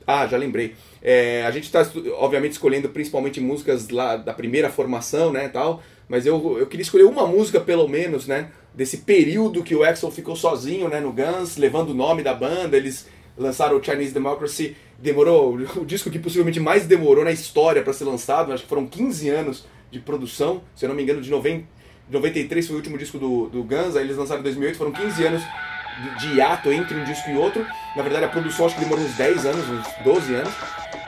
ah, 0.06 0.26
já 0.26 0.36
lembrei. 0.36 0.74
É, 1.02 1.44
a 1.44 1.50
gente 1.50 1.64
está, 1.64 1.84
obviamente, 2.18 2.52
escolhendo 2.52 2.88
principalmente 2.88 3.40
músicas 3.40 3.88
lá 3.88 4.16
da 4.16 4.32
primeira 4.32 4.70
formação, 4.70 5.32
né, 5.32 5.48
tal. 5.48 5.82
Mas 6.08 6.24
eu, 6.24 6.58
eu 6.58 6.66
queria 6.68 6.82
escolher 6.82 7.04
uma 7.04 7.26
música, 7.26 7.58
pelo 7.58 7.88
menos, 7.88 8.28
né, 8.28 8.50
desse 8.72 8.98
período 8.98 9.64
que 9.64 9.74
o 9.74 9.82
Axel 9.82 10.10
ficou 10.12 10.36
sozinho, 10.36 10.88
né, 10.88 11.00
no 11.00 11.12
Guns, 11.12 11.56
levando 11.56 11.90
o 11.90 11.94
nome 11.94 12.22
da 12.22 12.32
banda. 12.32 12.76
Eles 12.76 13.08
lançaram 13.36 13.76
o 13.76 13.84
Chinese 13.84 14.12
Democracy. 14.12 14.76
Demorou, 14.98 15.54
o 15.76 15.84
disco 15.84 16.10
que 16.10 16.18
possivelmente 16.18 16.60
mais 16.60 16.86
demorou 16.86 17.24
na 17.24 17.32
história 17.32 17.82
para 17.82 17.92
ser 17.92 18.04
lançado. 18.04 18.52
Acho 18.52 18.62
que 18.62 18.68
foram 18.68 18.86
15 18.86 19.28
anos 19.28 19.66
de 19.90 20.00
produção, 20.00 20.62
se 20.74 20.84
eu 20.84 20.88
não 20.88 20.96
me 20.96 21.02
engano, 21.02 21.20
de 21.20 21.30
90, 21.30 21.64
93 22.10 22.66
foi 22.66 22.74
o 22.74 22.78
último 22.78 22.98
disco 22.98 23.18
do, 23.18 23.48
do 23.48 23.62
Guns. 23.62 23.96
Aí 23.96 24.04
eles 24.04 24.16
lançaram 24.16 24.40
em 24.40 24.44
2008, 24.44 24.76
foram 24.76 24.92
15 24.92 25.24
anos 25.24 25.42
de, 26.02 26.18
de 26.28 26.36
hiato 26.36 26.72
entre 26.72 26.96
um 26.96 27.04
disco 27.04 27.30
e 27.30 27.36
outro. 27.36 27.64
Na 27.94 28.02
verdade, 28.02 28.24
a 28.24 28.28
produção 28.28 28.66
acho 28.66 28.74
que 28.74 28.80
demorou 28.80 29.04
uns 29.04 29.14
10 29.14 29.46
anos, 29.46 29.68
uns 29.68 30.04
12 30.04 30.34
anos 30.34 30.54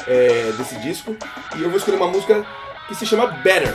é, 0.07 0.53
desse 0.53 0.77
disco. 0.81 1.17
E 1.57 1.63
eu 1.63 1.69
vou 1.69 1.79
escolher 1.79 1.97
uma 1.97 2.09
música 2.09 2.45
que 2.89 2.95
se 2.95 3.07
chama 3.07 3.27
Better. 3.27 3.75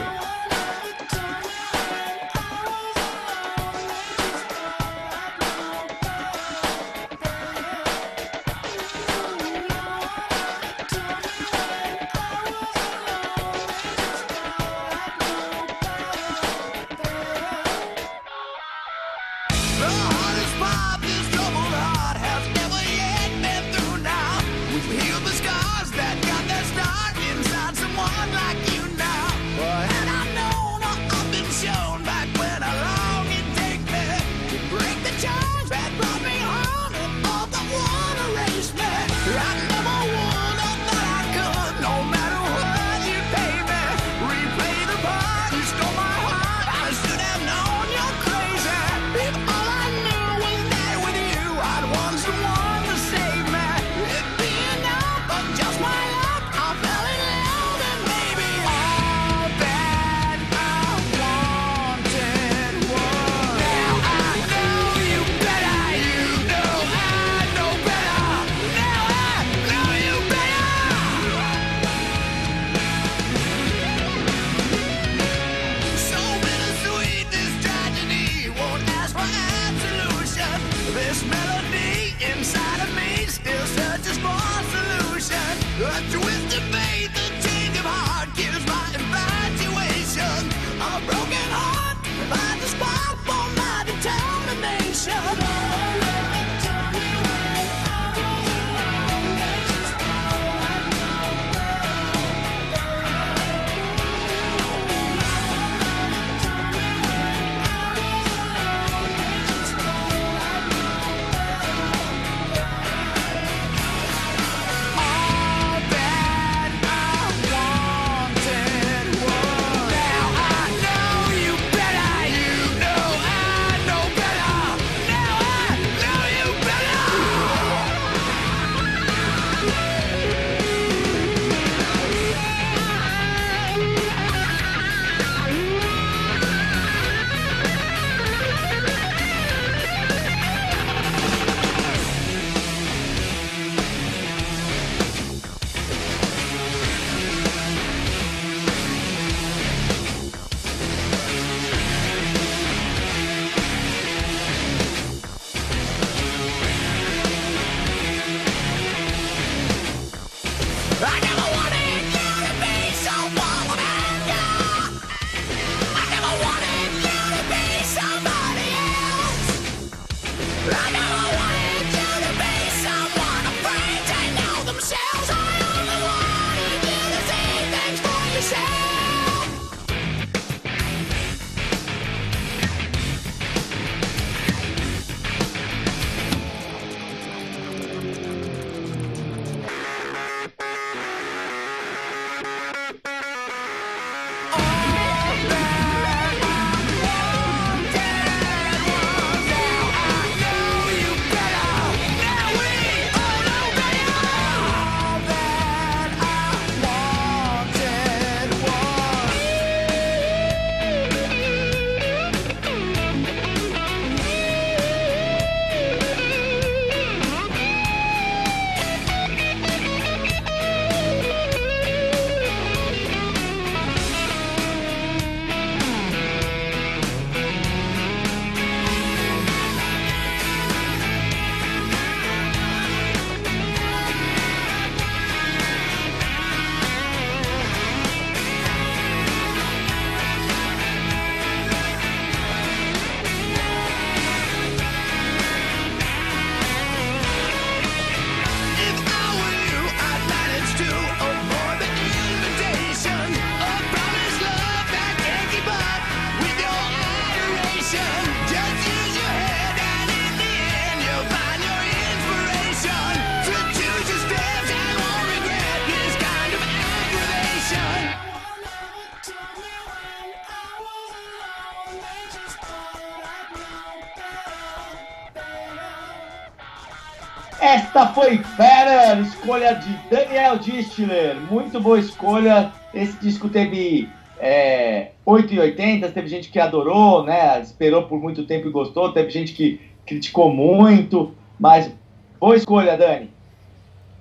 Daniel 280.14 280.59
Distler. 280.59 281.36
Muito 281.49 281.82
boa 281.82 281.97
escolha. 281.97 282.72
Esse 282.93 283.18
disco 283.18 283.49
teve 283.49 284.07
é, 284.39 285.07
8,80, 285.26 286.11
teve 286.11 286.28
gente 286.28 286.49
que 286.49 286.59
adorou, 286.59 287.24
né? 287.24 287.59
Esperou 287.59 288.03
por 288.03 288.22
muito 288.22 288.45
tempo 288.45 288.68
e 288.68 288.72
gostou, 288.72 289.11
teve 289.11 289.32
gente 289.32 289.53
que 289.53 289.82
criticou 290.05 290.53
muito, 290.53 291.34
mas 291.59 291.91
boa 292.39 292.55
escolha, 292.55 292.95
Dani. 292.95 293.32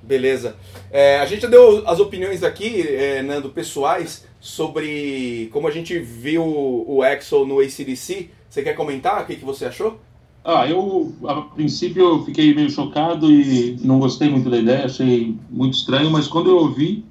Beleza. 0.02 0.56
É, 0.90 1.18
a 1.18 1.26
gente 1.26 1.42
já 1.42 1.48
deu 1.48 1.86
as 1.86 2.00
opiniões 2.00 2.42
aqui, 2.42 2.88
é, 2.88 3.20
Nando, 3.20 3.50
pessoais, 3.50 4.26
sobre 4.40 5.50
como 5.52 5.68
a 5.68 5.70
gente 5.70 5.98
viu 5.98 6.42
o 6.42 7.02
Axel 7.02 7.44
no 7.44 7.60
ACDC. 7.60 8.30
Você 8.48 8.62
quer 8.62 8.74
comentar 8.74 9.20
o 9.20 9.26
que, 9.26 9.36
que 9.36 9.44
você 9.44 9.66
achou? 9.66 10.00
Ah, 10.44 10.66
eu, 10.66 11.14
a 11.24 11.40
princípio, 11.42 12.02
eu 12.02 12.24
fiquei 12.24 12.52
meio 12.52 12.68
chocado 12.68 13.30
e 13.30 13.78
não 13.82 14.00
gostei 14.00 14.28
muito 14.28 14.50
da 14.50 14.58
ideia, 14.58 14.86
achei 14.86 15.36
muito 15.48 15.74
estranho, 15.74 16.10
mas 16.10 16.26
quando 16.26 16.50
eu 16.50 16.56
ouvi, 16.56 17.04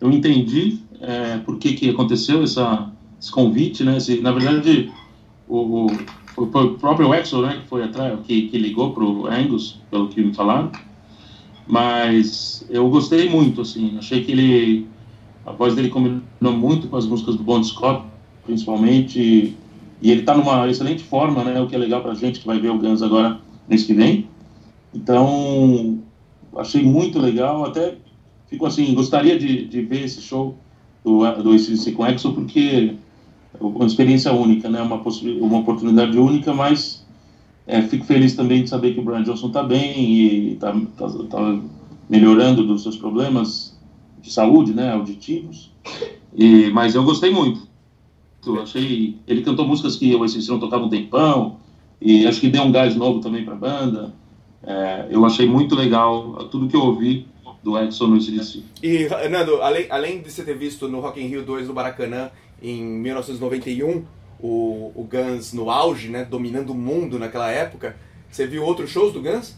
eu 0.00 0.10
entendi 0.10 0.78
é, 1.00 1.38
por 1.38 1.58
que, 1.58 1.74
que 1.74 1.90
aconteceu 1.90 2.42
essa, 2.42 2.90
esse 3.20 3.30
convite, 3.30 3.84
né? 3.84 3.98
Esse, 3.98 4.18
na 4.22 4.32
verdade, 4.32 4.90
o, 5.46 5.86
o, 5.86 6.46
foi 6.46 6.64
o 6.64 6.78
próprio 6.78 7.12
Axel, 7.12 7.42
né, 7.42 7.58
que 7.62 7.68
foi 7.68 7.82
atrás, 7.84 8.18
que, 8.24 8.48
que 8.48 8.58
ligou 8.58 8.92
para 8.92 9.04
o 9.04 9.26
Angus, 9.26 9.78
pelo 9.90 10.08
que 10.08 10.22
me 10.22 10.34
falaram, 10.34 10.72
mas 11.66 12.66
eu 12.70 12.88
gostei 12.88 13.28
muito, 13.28 13.60
assim, 13.60 13.96
achei 13.98 14.24
que 14.24 14.32
ele, 14.32 14.86
a 15.44 15.52
voz 15.52 15.74
dele 15.74 15.90
combinou 15.90 16.22
muito 16.40 16.88
com 16.88 16.96
as 16.96 17.06
músicas 17.06 17.36
do 17.36 17.42
Bon 17.42 17.62
Scott, 17.62 18.04
principalmente, 18.44 19.54
e, 20.00 20.10
ele 20.10 20.20
está 20.20 20.36
numa 20.36 20.68
excelente 20.68 21.02
forma, 21.02 21.44
né, 21.44 21.60
o 21.60 21.66
que 21.66 21.74
é 21.74 21.78
legal 21.78 22.02
para 22.02 22.12
a 22.12 22.14
gente 22.14 22.40
que 22.40 22.46
vai 22.46 22.58
ver 22.58 22.70
o 22.70 22.78
Guns 22.78 23.02
agora 23.02 23.40
mês 23.68 23.84
que 23.84 23.94
vem, 23.94 24.28
então 24.94 25.98
achei 26.56 26.82
muito 26.82 27.18
legal, 27.18 27.64
até 27.64 27.96
fico 28.46 28.66
assim, 28.66 28.94
gostaria 28.94 29.38
de, 29.38 29.66
de 29.66 29.82
ver 29.82 30.04
esse 30.04 30.20
show 30.20 30.56
do, 31.04 31.20
do 31.42 31.52
ACDC 31.52 31.92
com 31.92 32.04
Axel, 32.04 32.32
porque 32.32 32.94
é 33.60 33.64
uma 33.64 33.86
experiência 33.86 34.32
única, 34.32 34.68
né, 34.68 34.80
uma, 34.82 35.00
uma 35.40 35.58
oportunidade 35.58 36.18
única, 36.18 36.52
mas 36.52 37.04
é, 37.66 37.82
fico 37.82 38.04
feliz 38.04 38.34
também 38.34 38.62
de 38.62 38.70
saber 38.70 38.94
que 38.94 39.00
o 39.00 39.02
Brian 39.02 39.22
Johnson 39.22 39.48
está 39.48 39.62
bem 39.62 39.98
e 39.98 40.52
está 40.54 40.72
tá, 40.96 41.08
tá 41.30 41.60
melhorando 42.08 42.66
dos 42.66 42.82
seus 42.82 42.96
problemas 42.96 43.74
de 44.20 44.32
saúde, 44.32 44.72
né, 44.72 44.92
auditivos. 44.92 45.72
E, 46.34 46.70
mas 46.70 46.94
eu 46.94 47.04
gostei 47.04 47.30
muito. 47.30 47.66
Eu 48.46 48.62
achei, 48.62 49.16
ele 49.26 49.42
cantou 49.42 49.66
músicas 49.66 49.96
que 49.96 50.14
o 50.14 50.22
ACDC 50.22 50.50
não 50.50 50.58
tocava 50.58 50.84
um 50.84 50.88
tempão 50.88 51.58
e 52.00 52.26
acho 52.26 52.40
que 52.40 52.48
deu 52.48 52.62
um 52.62 52.72
gás 52.72 52.94
novo 52.94 53.20
também 53.20 53.44
para 53.44 53.54
a 53.54 53.56
banda. 53.56 54.14
É, 54.62 55.08
eu 55.10 55.24
achei 55.24 55.46
muito 55.46 55.74
legal 55.74 56.48
tudo 56.50 56.68
que 56.68 56.76
eu 56.76 56.82
ouvi 56.82 57.26
do 57.62 57.78
Edson 57.78 58.08
no 58.08 58.16
ACDC. 58.16 58.62
E, 58.82 59.08
Nando, 59.30 59.62
além, 59.62 59.86
além 59.90 60.20
de 60.20 60.30
você 60.30 60.44
ter 60.44 60.56
visto 60.56 60.88
no 60.88 61.00
Rock 61.00 61.20
in 61.20 61.26
Rio 61.28 61.44
2 61.44 61.68
no 61.68 61.74
Maracanã 61.74 62.30
em 62.62 62.82
1991 62.82 64.04
o, 64.40 64.92
o 64.94 65.08
Guns 65.10 65.52
no 65.52 65.70
auge, 65.70 66.08
né, 66.08 66.24
dominando 66.24 66.70
o 66.70 66.74
mundo 66.74 67.18
naquela 67.18 67.50
época. 67.50 67.96
Você 68.30 68.46
viu 68.46 68.62
outros 68.64 68.90
shows 68.90 69.12
do 69.12 69.22
Guns? 69.22 69.56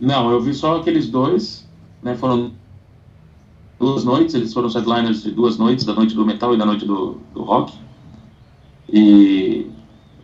Não, 0.00 0.30
eu 0.30 0.40
vi 0.40 0.54
só 0.54 0.76
aqueles 0.76 1.08
dois, 1.08 1.68
né, 2.02 2.14
foram 2.14 2.52
duas 3.78 4.04
noites, 4.04 4.34
eles 4.34 4.52
foram 4.52 4.68
headliners 4.68 5.22
de 5.22 5.30
duas 5.30 5.58
noites, 5.58 5.84
da 5.84 5.94
noite 5.94 6.14
do 6.14 6.24
metal 6.24 6.54
e 6.54 6.58
da 6.58 6.64
noite 6.64 6.84
do, 6.86 7.18
do 7.32 7.42
rock. 7.42 7.72
E 8.88 9.66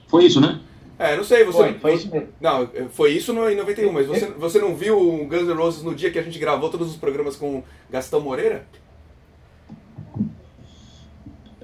foi 0.09 0.25
isso, 0.25 0.41
né? 0.41 0.61
É, 0.99 1.17
não 1.17 1.25
sei, 1.25 1.45
você. 1.45 1.59
Foi, 1.59 1.73
foi 1.79 1.95
isso 1.95 2.11
mesmo. 2.11 2.29
Não, 2.41 2.69
foi 2.91 3.13
isso 3.13 3.33
no, 3.33 3.49
em 3.49 3.57
91, 3.57 3.91
mas 3.91 4.07
você, 4.07 4.27
você 4.27 4.59
não 4.59 4.77
viu 4.77 4.99
o 4.99 5.27
Guns 5.27 5.49
N' 5.49 5.55
Roses 5.55 5.83
no 5.83 5.95
dia 5.95 6.11
que 6.11 6.19
a 6.19 6.23
gente 6.23 6.39
gravou 6.39 6.69
todos 6.69 6.91
os 6.91 6.97
programas 6.97 7.37
com 7.37 7.63
Gastão 7.91 8.21
Moreira? 8.21 8.67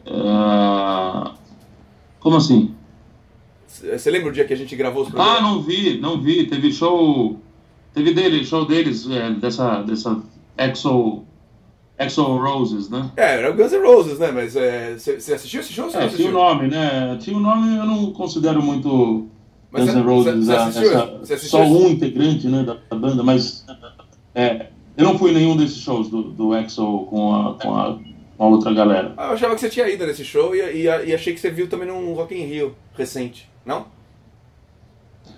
Uh, 0.07 1.35
como 2.19 2.37
assim? 2.37 2.75
Você 3.67 4.11
lembra 4.11 4.31
o 4.31 4.33
dia 4.33 4.47
que 4.47 4.55
a 4.55 4.57
gente 4.57 4.75
gravou 4.75 5.03
os 5.03 5.11
programas? 5.11 5.39
Ah, 5.39 5.43
não 5.43 5.61
vi, 5.61 6.01
não 6.01 6.19
vi. 6.19 6.47
Teve 6.47 6.73
show. 6.73 7.39
Teve 7.93 8.15
dele, 8.15 8.43
show 8.43 8.65
deles, 8.65 9.07
é, 9.11 9.31
dessa, 9.33 9.83
dessa 9.83 10.23
Exo, 10.57 11.26
Exo 11.99 12.23
Roses, 12.23 12.91
né? 12.91 13.11
É, 13.17 13.37
era 13.37 13.51
o 13.51 13.55
Guns 13.55 13.73
N' 13.73 13.83
Roses, 13.83 14.19
né? 14.19 14.31
Mas 14.31 14.53
você 14.53 15.13
é, 15.13 15.35
assistiu 15.35 15.61
esse 15.61 15.73
show? 15.73 15.89
É, 15.95 16.09
tinha 16.09 16.29
o 16.29 16.33
nome, 16.33 16.69
né? 16.69 17.17
Tinha 17.21 17.37
o 17.37 17.41
nome, 17.41 17.77
eu 17.77 17.87
não 17.87 18.13
considero 18.13 18.63
muito 18.63 19.29
mas 19.71 19.85
Guns 19.85 19.95
N' 19.95 20.03
Roses, 20.03 20.47
cê, 20.47 21.35
essa, 21.35 21.49
só 21.49 21.63
um 21.63 21.89
integrante 21.89 22.47
né, 22.49 22.63
da, 22.63 22.77
da 22.89 22.97
banda, 22.97 23.23
mas 23.23 23.65
é, 24.35 24.69
eu 24.97 25.05
não 25.05 25.19
fui 25.19 25.31
em 25.31 25.35
nenhum 25.35 25.57
desses 25.57 25.79
shows 25.79 26.09
do, 26.09 26.23
do 26.23 26.55
EXO 26.57 27.07
com 27.11 27.35
a, 27.35 27.55
com 27.55 27.75
a 27.75 27.99
uma 28.39 28.49
outra 28.51 28.73
galera. 28.73 29.15
Ah, 29.17 29.29
eu 29.29 29.33
achava 29.33 29.55
que 29.55 29.61
você 29.61 29.71
tinha 29.71 29.89
ido 29.89 30.07
nesse 30.07 30.25
show 30.25 30.55
e, 30.55 30.61
e, 30.61 30.85
e, 30.85 31.15
achei 31.15 31.33
que 31.33 31.41
você 31.41 31.51
viu 31.51 31.69
também 31.69 31.89
num 31.89 32.13
Rock 32.13 32.35
in 32.35 32.45
Rio 32.45 32.75
recente, 32.95 33.49
não? 33.65 33.87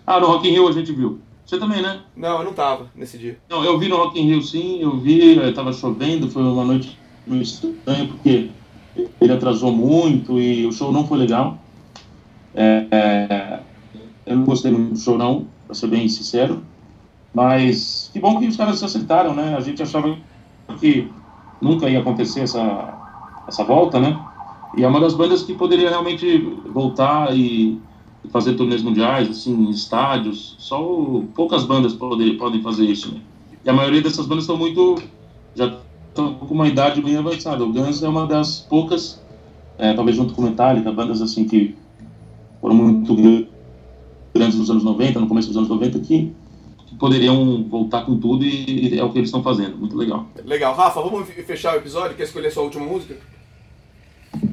Ah, 0.07 0.19
no 0.19 0.27
Rock 0.27 0.49
in 0.49 0.53
Rio 0.53 0.69
a 0.69 0.73
gente 0.73 0.93
viu. 0.93 1.21
Você 1.49 1.59
também, 1.59 1.81
né? 1.81 2.01
Não, 2.15 2.41
eu 2.41 2.45
não 2.45 2.53
tava 2.53 2.91
nesse 2.95 3.17
dia. 3.17 3.39
Não, 3.49 3.65
eu 3.65 3.79
vi 3.79 3.89
no 3.89 3.97
Rock 3.97 4.21
in 4.21 4.27
Rio 4.27 4.43
sim, 4.43 4.83
eu 4.83 4.99
vi, 4.99 5.35
eu 5.35 5.55
tava 5.55 5.73
chovendo, 5.73 6.31
foi 6.31 6.43
uma 6.43 6.63
noite 6.63 6.99
meio 7.27 7.41
estranha, 7.41 8.07
porque 8.07 8.51
ele 9.19 9.33
atrasou 9.33 9.73
muito 9.73 10.39
e 10.39 10.67
o 10.67 10.73
show 10.73 10.93
não 10.93 11.07
foi 11.07 11.17
legal. 11.17 11.57
É, 12.55 12.87
é, 12.91 13.61
eu 14.27 14.37
não 14.37 14.45
gostei 14.45 14.71
do 14.71 14.95
show 14.95 15.17
não, 15.17 15.47
pra 15.65 15.75
ser 15.75 15.87
bem 15.87 16.07
sincero. 16.07 16.63
Mas 17.33 18.11
que 18.13 18.21
bom 18.21 18.39
que 18.39 18.47
os 18.47 18.57
caras 18.59 18.79
se 18.79 18.85
acertaram, 18.85 19.35
né? 19.35 19.57
A 19.57 19.61
gente 19.61 19.83
achava 19.83 20.19
que 20.79 21.11
nunca 21.63 21.89
ia 21.89 22.01
acontecer 22.01 22.41
essa, 22.41 22.95
essa 23.49 23.65
volta, 23.65 23.99
né? 23.99 24.23
E 24.77 24.85
é 24.85 24.87
uma 24.87 25.01
das 25.01 25.15
bandas 25.15 25.45
que 25.45 25.55
poderia 25.55 25.89
realmente 25.89 26.41
voltar 26.67 27.35
e 27.35 27.81
fazer 28.31 28.55
turnês 28.55 28.83
mundiais, 28.83 29.29
assim, 29.29 29.55
em 29.55 29.71
estádios. 29.71 30.57
Só 30.59 30.79
poucas 31.35 31.65
bandas 31.65 31.95
poder, 31.95 32.37
podem 32.37 32.63
fazer 32.63 32.85
isso, 32.85 33.13
né? 33.13 33.21
E 33.65 33.71
a 33.71 33.73
maioria 33.73 34.03
dessas 34.03 34.27
bandas 34.27 34.45
estão 34.45 34.57
muito... 34.57 34.97
já 35.55 35.77
estão 36.09 36.35
com 36.35 36.55
uma 36.55 36.69
idade 36.69 37.01
bem 37.01 37.17
avançada. 37.17 37.65
O 37.65 37.73
Guns 37.73 38.03
é 38.03 38.09
uma 38.09 38.27
das 38.27 38.61
poucas, 38.61 39.23
é, 39.79 39.93
talvez 39.93 40.17
junto 40.17 40.35
com 40.35 40.43
Metallica, 40.43 40.91
bandas 40.93 41.23
assim 41.23 41.47
que 41.47 41.75
foram 42.61 42.75
muito 42.75 43.15
grandes 44.35 44.59
nos 44.59 44.71
anos 44.71 44.85
90, 44.85 45.21
no 45.21 45.29
começo 45.29 45.49
dos 45.49 45.57
anos 45.57 45.69
90, 45.69 46.01
que 46.01 46.33
poderiam 46.99 47.63
voltar 47.65 48.05
com 48.05 48.19
tudo 48.19 48.45
e 48.45 48.99
é 48.99 49.05
o 49.05 49.11
que 49.11 49.19
eles 49.19 49.29
estão 49.29 49.43
fazendo. 49.43 49.77
Muito 49.77 49.97
legal. 49.97 50.27
Legal. 50.45 50.75
Rafa, 50.75 51.01
vamos 51.01 51.29
fechar 51.29 51.75
o 51.75 51.77
episódio? 51.77 52.17
Quer 52.17 52.25
escolher 52.25 52.51
sua 52.51 52.65
última 52.65 52.85
música? 52.85 53.17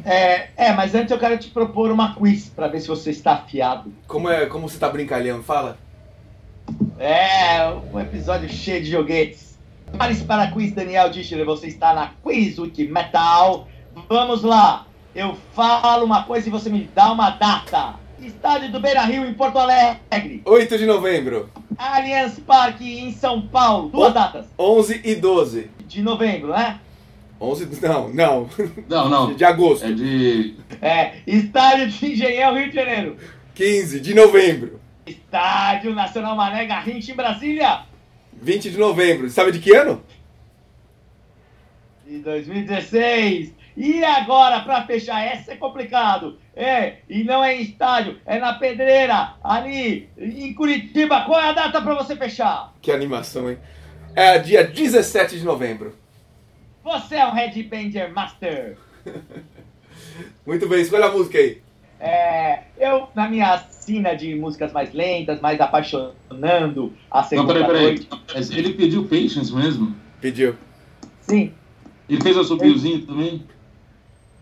É, 0.05 0.49
é, 0.55 0.73
mas 0.73 0.93
antes 0.95 1.11
eu 1.11 1.19
quero 1.19 1.37
te 1.37 1.49
propor 1.49 1.91
uma 1.91 2.15
quiz 2.15 2.49
para 2.49 2.67
ver 2.67 2.79
se 2.79 2.87
você 2.87 3.09
está 3.09 3.33
afiado. 3.33 3.91
Como 4.07 4.29
é, 4.29 4.45
como 4.45 4.69
você 4.69 4.75
está 4.75 4.89
brincalhando? 4.89 5.43
Fala. 5.43 5.77
É, 6.97 7.67
um 7.93 7.99
episódio 7.99 8.49
cheio 8.49 8.83
de 8.83 8.91
joguetes. 8.91 9.57
Pare-se 9.97 10.23
para 10.23 10.43
a 10.43 10.51
quiz, 10.51 10.73
Daniel 10.73 11.09
Dichler. 11.09 11.45
Você 11.45 11.67
está 11.67 11.93
na 11.93 12.11
Quiz 12.23 12.57
Wiki 12.57 12.87
Metal. 12.87 13.67
Vamos 14.09 14.43
lá. 14.43 14.85
Eu 15.13 15.37
falo 15.53 16.05
uma 16.05 16.23
coisa 16.23 16.47
e 16.47 16.51
você 16.51 16.69
me 16.69 16.89
dá 16.93 17.11
uma 17.11 17.29
data. 17.31 17.95
Estádio 18.19 18.71
do 18.71 18.79
Beira 18.79 19.03
Rio, 19.03 19.25
em 19.25 19.33
Porto 19.33 19.57
Alegre. 19.57 20.41
8 20.45 20.77
de 20.77 20.85
novembro. 20.85 21.49
Allianz 21.77 22.39
Parque, 22.39 22.99
em 22.99 23.11
São 23.11 23.41
Paulo. 23.41 23.89
Duas 23.89 24.13
datas. 24.13 24.47
11 24.57 25.01
e 25.03 25.15
12. 25.15 25.69
De 25.87 26.01
novembro, 26.01 26.49
né? 26.49 26.79
11 27.39 27.81
não, 27.81 28.09
não. 28.09 28.49
Não, 28.87 29.09
não. 29.09 29.33
De 29.33 29.43
agosto. 29.43 29.85
É 29.85 29.91
de. 29.91 30.55
É, 30.81 31.15
Estádio 31.27 31.89
de 31.89 32.13
Engenhão, 32.13 32.55
Rio 32.55 32.69
de 32.69 32.75
Janeiro. 32.75 33.17
15 33.53 33.99
de 33.99 34.13
novembro. 34.13 34.79
Estádio 35.05 35.93
Nacional 35.93 36.35
Mané 36.35 36.65
Garrincha, 36.65 37.11
em 37.11 37.15
Brasília. 37.15 37.81
20 38.33 38.71
de 38.71 38.77
novembro. 38.77 39.29
Sabe 39.29 39.51
de 39.51 39.59
que 39.59 39.73
ano? 39.75 40.01
De 42.07 42.19
2016. 42.19 43.53
E 43.77 44.03
agora, 44.03 44.61
para 44.61 44.85
fechar, 44.85 45.21
essa 45.21 45.51
é 45.51 45.55
complicado. 45.55 46.37
É, 46.55 46.99
e 47.09 47.23
não 47.23 47.43
é 47.43 47.55
em 47.55 47.63
estádio, 47.63 48.17
é 48.25 48.39
na 48.39 48.53
pedreira, 48.53 49.33
ali 49.43 50.09
em 50.17 50.53
Curitiba. 50.53 51.25
Qual 51.25 51.39
é 51.39 51.49
a 51.49 51.51
data 51.51 51.81
para 51.81 51.93
você 51.95 52.15
fechar? 52.15 52.73
Que 52.81 52.91
animação, 52.91 53.49
hein? 53.49 53.57
É 54.15 54.37
dia 54.37 54.63
17 54.63 55.37
de 55.37 55.43
novembro. 55.43 55.93
Você 56.85 57.15
é 57.15 57.25
um 57.25 57.31
Headbanger 57.31 58.13
Master. 58.13 58.77
Muito 60.45 60.69
bem, 60.69 60.81
escolha 60.81 61.05
a 61.05 61.11
música 61.11 61.39
aí. 61.39 61.59
É, 61.99 62.61
eu, 62.77 63.07
na 63.15 63.27
minha 63.27 63.57
cena 63.57 64.13
de 64.13 64.35
músicas 64.35 64.71
mais 64.71 64.93
lentas, 64.93 65.41
mais 65.41 65.59
apaixonando 65.59 66.93
a 67.09 67.23
segunda 67.23 67.55
Não, 67.55 67.65
peraí, 67.65 67.81
noite. 67.81 68.07
peraí. 68.27 68.47
Ele 68.51 68.73
pediu 68.73 69.03
Patience 69.05 69.51
mesmo? 69.51 69.95
Pediu. 70.21 70.55
Sim, 71.21 71.51
Ele 72.07 72.21
fez 72.21 72.37
assobiozinho 72.37 73.03
também? 73.03 73.43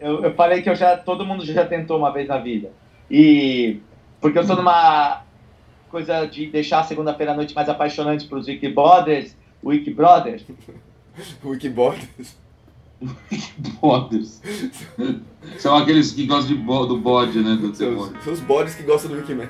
eu, 0.01 0.21
eu 0.25 0.33
falei 0.33 0.61
que 0.61 0.69
eu 0.69 0.75
já, 0.75 0.97
todo 0.97 1.25
mundo 1.25 1.45
já 1.45 1.65
tentou 1.65 1.97
uma 1.97 2.11
vez 2.11 2.27
na 2.27 2.39
vida. 2.39 2.73
E 3.09 3.79
porque 4.19 4.37
eu 4.37 4.43
sou 4.43 4.57
numa 4.57 5.23
coisa 5.89 6.25
de 6.25 6.47
deixar 6.47 6.81
a 6.81 6.83
segunda-feira 6.83 7.31
à 7.31 7.35
noite 7.35 7.55
mais 7.55 7.69
apaixonante 7.69 8.27
para 8.27 8.37
os 8.37 8.47
Wiki 8.47 8.67
Brothers, 8.67 9.33
Wiki 9.63 9.93
Brothers. 9.93 10.43
Wikiborders. 11.43 12.35
Bodes. 13.81 14.41
São 15.59 15.75
aqueles 15.75 16.11
que 16.13 16.25
gostam 16.25 16.55
de 16.55 16.61
bo- 16.61 16.85
do 16.85 16.97
bode, 16.97 17.39
né? 17.41 17.55
Do 17.55 17.75
São 17.75 18.13
são 18.21 18.33
os 18.33 18.39
bodes 18.39 18.75
que 18.75 18.83
gostam 18.83 19.11
do 19.11 19.17
Wikiman. 19.17 19.49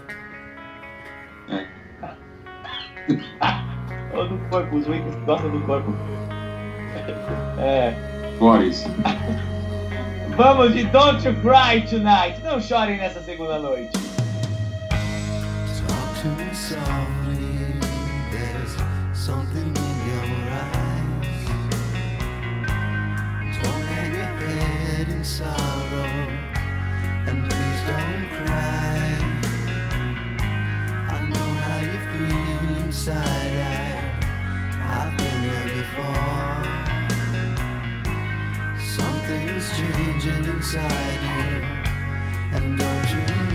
Ou 4.16 4.28
do 4.30 4.38
corpo, 4.50 4.76
os 4.78 4.88
Wikis 4.88 5.14
que 5.16 5.22
gostam 5.22 5.52
do 5.52 5.62
corpo. 5.66 5.94
É. 7.60 7.94
Boris. 8.40 8.86
Vamos 10.36 10.74
de 10.74 10.86
Don't 10.86 11.26
You 11.28 11.36
Cry 11.42 11.82
Tonight. 11.88 12.42
Não 12.44 12.60
chorem 12.60 12.98
nessa 12.98 13.22
segunda 13.22 13.60
noite. 13.60 13.92
Talk 15.88 16.22
to 16.22 16.28
me. 16.30 17.23
Sorrow. 25.24 26.28
And 27.28 27.50
please 27.50 27.82
don't 27.88 28.28
cry. 28.36 29.00
I 31.10 31.18
know 31.30 31.50
how 31.64 31.80
you 31.80 32.00
feel 32.12 32.84
inside. 32.84 34.04
I've 34.82 35.18
been 35.18 35.40
there 35.48 35.70
before. 35.80 36.64
Something's 38.98 39.68
changing 39.78 40.44
inside 40.54 41.22
you. 41.24 41.52
And 42.58 42.78
don't 42.78 43.10
you 43.14 43.53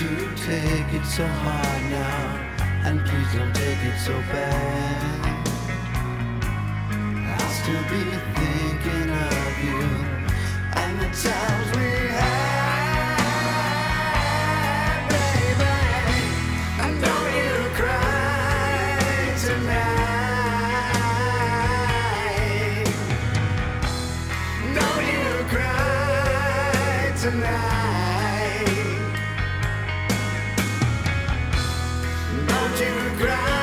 You 0.00 0.14
take 0.36 0.94
it 0.94 1.04
so 1.04 1.26
hard 1.26 1.82
now, 1.90 2.38
and 2.84 3.00
please 3.04 3.32
don't 3.34 3.52
take 3.52 3.82
it 3.82 3.98
so 3.98 4.12
bad. 4.30 5.26
I'll 7.26 7.50
still 7.50 7.82
be 7.90 8.04
thinking 8.38 9.10
of 9.10 9.58
you 9.64 9.82
and 10.76 11.00
the 11.00 11.10
times 11.10 11.68
we 11.76 11.90
had, 12.14 13.08
baby. 15.10 16.22
And 16.78 16.94
don't 17.02 17.32
you 17.40 17.54
cry 17.74 19.34
tonight. 19.42 19.98
Tonight. 27.20 28.97
Don't 32.78 33.18
you 33.18 33.57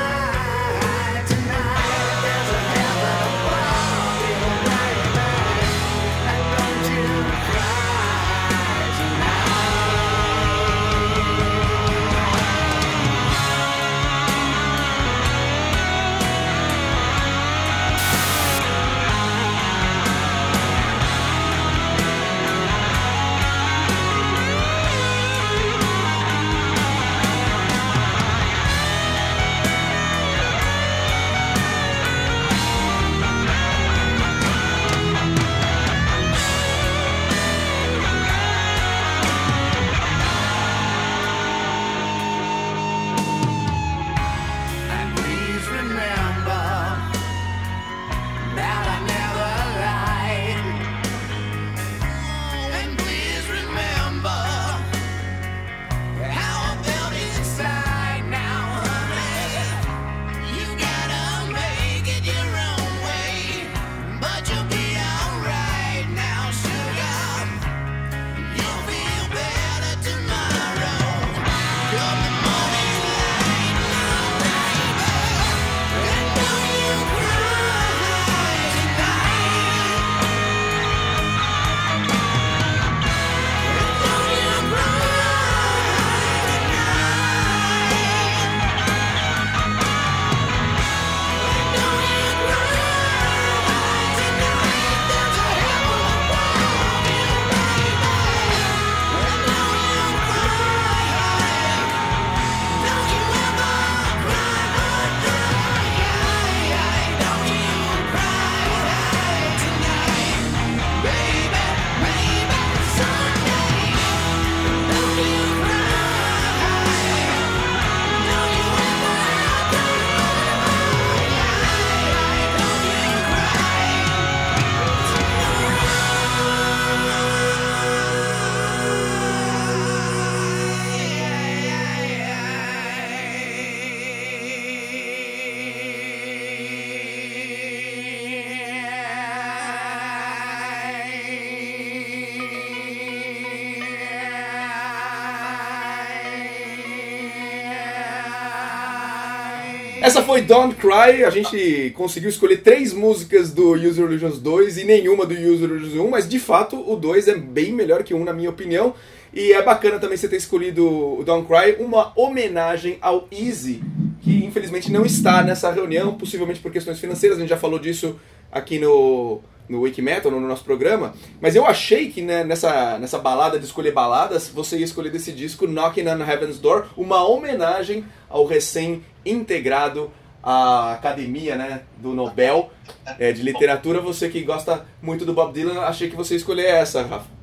Essa 150.16 150.24
foi 150.24 150.40
Don't 150.40 150.74
Cry, 150.76 151.24
a 151.24 151.28
gente 151.28 151.92
conseguiu 151.94 152.30
escolher 152.30 152.62
três 152.62 152.94
músicas 152.94 153.52
do 153.52 153.72
User 153.74 154.06
Illusions 154.06 154.38
2 154.38 154.78
e 154.78 154.84
nenhuma 154.84 155.26
do 155.26 155.34
User 155.34 155.68
Illusions 155.68 155.92
1, 155.92 156.08
mas 156.08 156.26
de 156.26 156.38
fato 156.38 156.82
o 156.90 156.96
2 156.96 157.28
é 157.28 157.34
bem 157.34 157.70
melhor 157.70 158.02
que 158.02 158.14
o 158.14 158.16
1 158.16 158.24
na 158.24 158.32
minha 158.32 158.48
opinião. 158.48 158.94
E 159.30 159.52
é 159.52 159.60
bacana 159.60 159.98
também 159.98 160.16
você 160.16 160.26
ter 160.26 160.36
escolhido 160.36 160.88
o 161.18 161.22
Don't 161.22 161.46
Cry, 161.46 161.84
uma 161.84 162.18
homenagem 162.18 162.96
ao 163.02 163.28
Easy, 163.30 163.82
que 164.22 164.42
infelizmente 164.42 164.90
não 164.90 165.04
está 165.04 165.44
nessa 165.44 165.70
reunião, 165.70 166.14
possivelmente 166.14 166.60
por 166.60 166.72
questões 166.72 166.98
financeiras, 166.98 167.36
a 167.36 167.40
gente 167.42 167.50
já 167.50 167.58
falou 167.58 167.78
disso 167.78 168.18
aqui 168.50 168.78
no, 168.78 169.40
no 169.68 169.82
Wikimetal, 169.82 170.30
no 170.30 170.40
nosso 170.40 170.64
programa, 170.64 171.14
mas 171.40 171.56
eu 171.56 171.66
achei 171.66 172.10
que 172.10 172.22
né, 172.22 172.44
nessa, 172.44 172.98
nessa 172.98 173.18
balada 173.18 173.58
de 173.58 173.64
escolher 173.64 173.92
baladas, 173.92 174.48
você 174.48 174.78
ia 174.78 174.84
escolher 174.84 175.10
desse 175.10 175.32
disco 175.32 175.66
Knocking 175.66 176.08
on 176.08 176.24
Heaven's 176.24 176.58
Door, 176.58 176.86
uma 176.96 177.26
homenagem 177.26 178.04
ao 178.28 178.46
recém-integrado 178.46 180.10
à 180.42 180.92
academia 180.92 181.56
né, 181.56 181.82
do 181.96 182.12
Nobel 182.12 182.70
é, 183.18 183.32
de 183.32 183.42
literatura. 183.42 184.00
Você 184.00 184.28
que 184.28 184.42
gosta 184.42 184.84
muito 185.02 185.24
do 185.24 185.32
Bob 185.32 185.52
Dylan, 185.52 185.80
achei 185.80 186.08
que 186.08 186.16
você 186.16 186.34
ia 186.34 186.38
escolher 186.38 186.66
essa, 186.66 187.02
Rafa. 187.02 187.36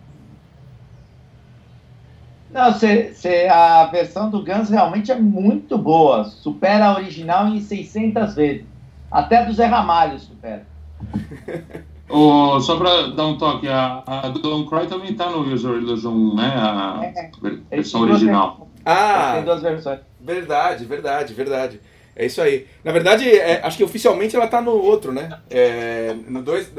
Não, 2.50 2.72
cê, 2.72 3.12
cê, 3.16 3.48
a 3.48 3.88
versão 3.88 4.30
do 4.30 4.46
Guns 4.46 4.70
realmente 4.70 5.12
é 5.12 5.16
muito 5.16 5.76
boa. 5.76 6.24
Supera 6.26 6.86
a 6.86 6.96
original 6.96 7.48
em 7.48 7.60
600 7.60 8.36
vezes. 8.36 8.66
Até 9.12 9.44
do 9.44 9.54
Zé 9.54 9.66
Ramalho 9.66 10.20
supera. 10.20 10.66
Oh, 12.16 12.60
só 12.60 12.78
para 12.78 13.08
dar 13.08 13.26
um 13.26 13.38
toque, 13.38 13.68
a, 13.68 14.04
a 14.06 14.30
Don't 14.30 14.70
Cry 14.70 14.86
também 14.88 15.16
tá 15.16 15.32
no 15.32 15.52
User 15.52 15.72
Illusion, 15.72 16.36
né? 16.36 16.46
A 16.54 17.00
É, 17.04 17.32
versão 17.76 18.02
Ele 18.02 18.10
tem 18.10 18.16
original. 18.18 18.70
Ah, 18.86 19.32
Tem 19.36 19.44
duas 19.46 19.62
versões. 19.64 20.00
verdade, 20.22 20.86
verdade, 20.86 21.34
verdade. 21.34 21.80
É 22.16 22.26
isso 22.28 22.40
aí. 22.40 22.68
Na 22.84 22.92
verdade, 22.92 23.28
é, 23.28 23.62
acho 23.66 23.78
que 23.78 23.84
oficialmente 23.84 24.36
ela 24.36 24.46
tá 24.48 24.62
no 24.62 24.72
outro, 24.74 25.12
né? 25.12 25.40
É, 25.50 26.14
no 26.28 26.44
2, 26.44 26.72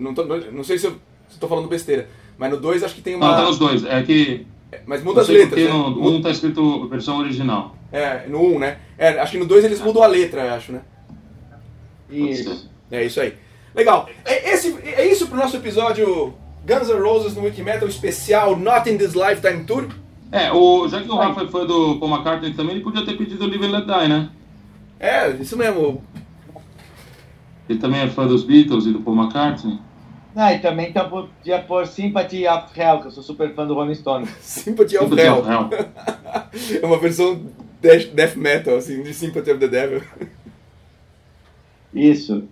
não, 0.00 0.14
tô- 0.14 0.24
não 0.24 0.64
sei 0.64 0.78
se 0.78 0.86
eu 0.86 0.96
estou 1.28 1.46
falando 1.48 1.68
besteira, 1.68 2.08
mas 2.38 2.50
no 2.50 2.56
2 2.56 2.82
acho 2.82 2.94
que 2.94 3.02
tem 3.02 3.16
uma. 3.16 3.28
Não, 3.28 3.34
tá 3.36 3.42
nos 3.42 3.58
dois. 3.58 3.84
É 3.84 4.02
que. 4.02 4.46
Mas 4.86 5.02
muda 5.02 5.16
Não 5.16 5.22
as 5.22 5.28
letras. 5.28 5.48
porque 5.50 5.64
né? 5.64 5.70
no 5.72 5.90
Muda- 5.90 6.16
um 6.16 6.22
tá 6.22 6.30
escrito 6.30 6.88
versão 6.88 7.18
original. 7.18 7.76
É, 7.92 8.26
no 8.28 8.40
1, 8.40 8.54
um, 8.54 8.58
né? 8.58 8.78
É, 8.96 9.18
acho 9.20 9.32
que 9.32 9.38
no 9.38 9.44
2 9.46 9.62
eles 9.64 9.80
mudam 9.80 10.02
a 10.02 10.06
letra, 10.06 10.54
acho, 10.54 10.72
né? 10.72 10.80
Isso. 12.10 12.70
É 12.90 13.04
isso 13.04 13.20
aí. 13.20 13.34
Legal. 13.74 14.08
É, 14.24 14.52
esse, 14.52 14.76
é 14.84 15.06
isso 15.06 15.26
pro 15.26 15.36
nosso 15.36 15.56
episódio 15.56 16.34
Guns 16.66 16.88
N' 16.88 17.00
Roses 17.00 17.34
no 17.34 17.42
Wikimetal 17.42 17.88
especial 17.88 18.56
Not 18.56 18.88
in 18.90 18.98
This 18.98 19.14
Lifetime 19.14 19.64
Tour. 19.64 19.88
É, 20.30 20.52
o, 20.52 20.86
já 20.88 21.00
que 21.00 21.10
o 21.10 21.16
Rafa 21.16 21.42
é 21.42 21.46
fã 21.46 21.64
do 21.64 21.98
Paul 21.98 22.10
McCartney 22.12 22.52
também, 22.52 22.76
ele 22.76 22.84
podia 22.84 23.04
ter 23.04 23.16
pedido 23.16 23.46
Live 23.46 23.64
and 23.64 23.70
Let 23.70 23.86
Die, 23.86 24.08
né? 24.08 24.28
É, 25.00 25.30
isso 25.30 25.56
mesmo. 25.56 26.02
Ele 27.68 27.78
também 27.78 28.00
é 28.00 28.08
fã 28.08 28.26
dos 28.26 28.42
Beatles 28.44 28.86
e 28.86 28.92
do 28.92 29.00
Paul 29.00 29.16
McCartney. 29.16 29.78
Ah, 30.36 30.52
e 30.52 30.60
também 30.60 30.92
tá, 30.92 31.04
podia 31.04 31.58
pôr 31.60 31.86
Sympathy 31.86 32.46
of 32.46 32.78
Hell, 32.78 33.00
que 33.00 33.06
eu 33.06 33.10
sou 33.10 33.22
super 33.22 33.54
fã 33.54 33.66
do 33.66 33.74
Rolling 33.74 33.94
Stones. 33.94 34.28
Sympathy 34.40 34.98
of 34.98 35.08
Sympathy 35.08 35.22
Hell. 35.22 35.38
of 35.38 35.50
Hell. 35.50 35.68
É 36.82 36.86
uma 36.86 36.98
versão 36.98 37.46
death, 37.80 38.12
death 38.14 38.36
metal, 38.36 38.76
assim, 38.76 39.02
de 39.02 39.14
Sympathy 39.14 39.50
of 39.50 39.60
the 39.60 39.68
Devil. 39.68 40.02
Isso. 41.94 42.44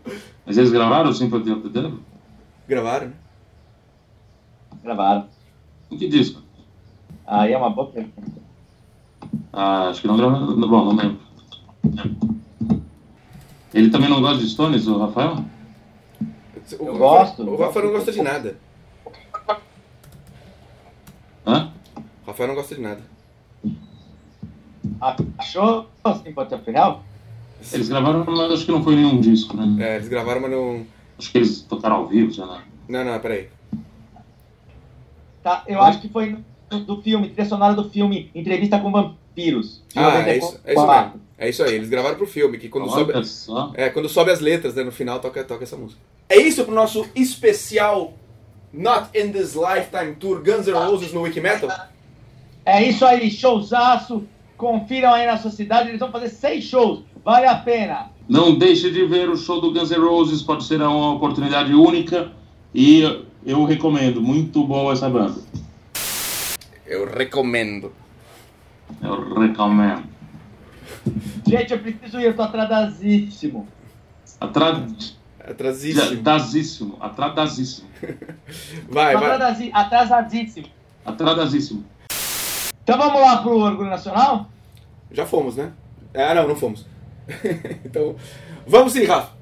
Mas 0.45 0.57
eles 0.57 0.71
gravaram 0.71 1.11
o 1.11 1.15
Sympathy 1.15 1.51
of 1.51 1.63
the 1.63 1.69
Devil? 1.69 2.01
Gravaram, 2.69 3.09
né? 3.09 3.13
Gravaram. 4.83 5.29
Em 5.91 5.97
que 5.97 6.09
disco? 6.09 6.43
Aí 7.27 7.53
é 7.53 7.59
uma 7.59 7.71
boa 7.71 7.89
pergunta. 7.89 8.33
Ah, 9.53 9.89
acho 9.89 10.01
que 10.01 10.07
não 10.07 10.17
gravaram. 10.17 10.47
Bom, 10.61 10.85
não 10.85 10.97
lembro. 10.97 11.19
Ele 13.75 13.91
também 13.91 14.09
não 14.09 14.21
gosta 14.21 14.39
de 14.39 14.49
Stones, 14.49 14.87
o 14.87 14.99
Rafael? 14.99 15.45
O 16.81 16.85
Eu 16.85 16.99
gosto. 16.99 17.43
O 17.43 17.57
Rafa 17.57 17.83
não 17.83 17.93
gosta 17.93 18.13
de 18.13 18.23
nada. 18.23 18.59
Hã? 21.47 21.73
O 22.25 22.27
Rafael 22.27 22.49
não 22.49 22.55
gosta 22.55 22.75
de 22.75 22.81
nada. 22.81 23.03
Achou 25.39 25.89
Sympathy 26.25 26.55
of 26.55 26.71
Hell? 26.71 27.01
Eles 27.73 27.89
gravaram, 27.89 28.25
mas 28.25 28.53
acho 28.53 28.65
que 28.67 28.73
não 28.73 28.83
foi 28.83 28.97
nenhum 28.97 29.21
disco, 29.21 29.57
né? 29.57 29.85
É, 29.85 29.97
eles 29.97 30.09
gravaram, 30.09 30.41
mas 30.41 30.51
não. 30.51 30.87
Acho 31.19 31.33
que 31.33 31.39
eles 31.39 31.63
tocaram 31.63 31.97
ao 31.97 32.07
vivo, 32.07 32.33
sei 32.33 32.45
lá. 32.45 32.63
Não, 32.89 33.05
não, 33.05 33.19
peraí. 33.19 33.49
Tá, 35.43 35.65
eu 35.67 35.81
acho 35.81 36.01
que 36.01 36.09
foi 36.09 36.37
do, 36.69 37.01
filme, 37.03 37.29
trilha 37.29 37.49
sonora 37.49 37.75
do 37.75 37.89
filme 37.89 38.31
Entrevista 38.35 38.79
com 38.79 38.91
Vampiros. 38.91 39.83
Ah, 39.95 40.29
é 40.29 40.39
isso, 40.39 40.61
é 40.65 40.73
isso 40.73 40.81
94. 40.81 41.11
mesmo. 41.11 41.27
É 41.39 41.49
isso 41.51 41.63
aí, 41.63 41.75
eles 41.75 41.89
gravaram 41.89 42.17
pro 42.17 42.27
filme, 42.27 42.59
que 42.59 42.69
quando 42.69 42.91
sobe. 42.91 43.13
Olha 43.13 43.25
só. 43.25 43.73
É, 43.75 43.91
quando 43.91 44.09
sobe 44.09 44.31
as 44.31 44.41
letras, 44.41 44.75
né, 44.75 44.83
no 44.83 44.93
final 44.93 45.21
toca, 45.21 45.45
toca 45.45 45.65
essa 45.65 45.77
música. 45.77 46.01
É 46.29 46.37
isso 46.37 46.65
pro 46.65 46.75
nosso 46.75 47.07
especial 47.15 48.15
Not 48.73 49.11
in 49.15 49.33
This 49.33 49.55
Lifetime 49.55 50.17
Tour 50.17 50.43
Guns 50.43 50.67
N' 50.67 50.73
Roses 50.73 51.13
no 51.13 51.23
Wikimetal? 51.23 51.71
É 52.65 52.83
isso 52.83 53.05
aí, 53.05 53.31
showzaço. 53.31 54.27
Confiram 54.57 55.13
aí 55.13 55.27
na 55.27 55.37
sua 55.37 55.51
cidade, 55.51 55.91
eles 55.91 56.01
vão 56.01 56.11
fazer 56.11 56.31
seis 56.31 56.65
shows. 56.65 57.05
Vale 57.27 57.49
a 57.49 57.57
pena. 57.57 58.09
Não 58.29 58.57
deixe 58.57 58.89
de 58.89 59.05
ver 59.05 59.29
o 59.29 59.37
show 59.37 59.61
do 59.61 59.73
Guns 59.73 59.91
N' 59.91 59.99
Roses, 59.99 60.43
pode 60.43 60.63
ser 60.63 60.81
uma 60.81 61.15
oportunidade 61.15 61.75
única 61.75 62.31
e 62.73 63.03
eu 63.45 63.65
recomendo. 63.65 64.23
Muito 64.23 64.63
boa 64.65 64.93
essa 64.93 65.11
banda. 65.11 65.35
Eu 66.87 67.05
recomendo. 67.05 67.93
Eu 69.03 69.35
recomendo. 69.35 70.05
Gente, 71.45 71.73
eu 71.73 71.81
preciso 71.81 72.21
ir, 72.21 72.27
eu 72.27 72.37
tô 72.37 72.43
atrasíssimo. 72.43 73.67
Atrasíssimo. 74.41 75.17
Atrasadíssimo. 75.41 76.97
Atrasadíssimo. 77.01 77.89
Vai, 78.89 79.17
vai. 79.17 79.71
atrasadíssimo. 79.73 80.69
Atrasadíssimo. 81.05 81.85
Então 82.85 82.97
vamos 82.97 83.21
lá 83.21 83.39
pro 83.39 83.59
Orgulho 83.59 83.91
Nacional? 83.91 84.49
Já 85.11 85.27
fomos, 85.27 85.57
né? 85.57 85.73
Ah, 86.15 86.33
não, 86.33 86.47
não 86.47 86.55
fomos. 86.55 86.87
então, 87.85 88.17
vamos 88.67 88.93
sim, 88.93 89.05
Rafa. 89.05 89.35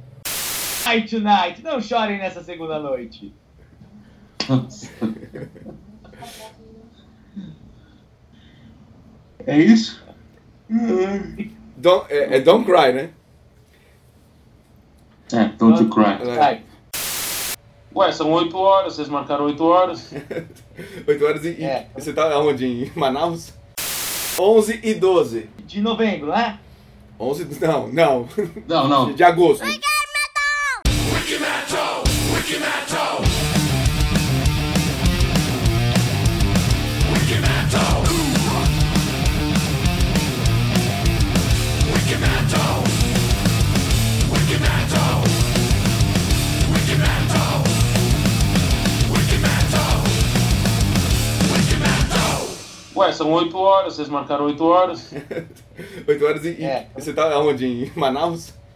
Night 0.86 1.10
Tonight, 1.10 1.62
não 1.62 1.80
chorem 1.80 2.18
nessa 2.18 2.42
segunda 2.42 2.78
noite. 2.78 3.32
É 9.46 9.58
isso? 9.58 10.02
Don't, 11.76 12.10
é, 12.12 12.36
é 12.36 12.40
Don't 12.40 12.64
Cry, 12.64 12.92
né? 12.92 13.10
É, 15.32 15.44
Don't 15.58 15.82
You 15.82 15.90
Cry. 15.90 16.34
Vai. 16.34 16.62
Ué, 17.94 18.10
são 18.12 18.30
8 18.32 18.56
horas, 18.56 18.94
vocês 18.94 19.08
marcaram 19.08 19.44
8 19.44 19.62
horas. 19.64 20.12
8 21.06 21.24
horas 21.24 21.44
e, 21.44 21.62
É. 21.62 21.88
e 21.96 22.00
você 22.00 22.12
tá 22.12 22.32
aonde? 22.32 22.66
Em 22.66 22.92
Manaus? 22.96 23.52
11 24.38 24.80
e 24.82 24.94
12. 24.94 25.48
De 25.66 25.80
novembro, 25.80 26.28
né? 26.28 26.58
11, 27.18 27.46
não, 27.60 27.88
não. 27.88 28.28
Não, 28.66 28.88
não. 28.88 29.12
De 29.14 29.22
agosto. 29.22 29.64
Ué, 53.04 53.12
são 53.12 53.30
8 53.32 53.56
horas, 53.56 53.94
vocês 53.96 54.08
marcaram 54.08 54.46
8 54.46 54.64
horas. 54.64 55.12
8 56.08 56.24
horas 56.24 56.44
e, 56.44 56.62
É. 56.64 56.88
e 56.96 57.00
você 57.02 57.12
tá 57.12 57.32
aonde? 57.34 57.66
Em 57.66 57.92
Manaus? 57.94 58.52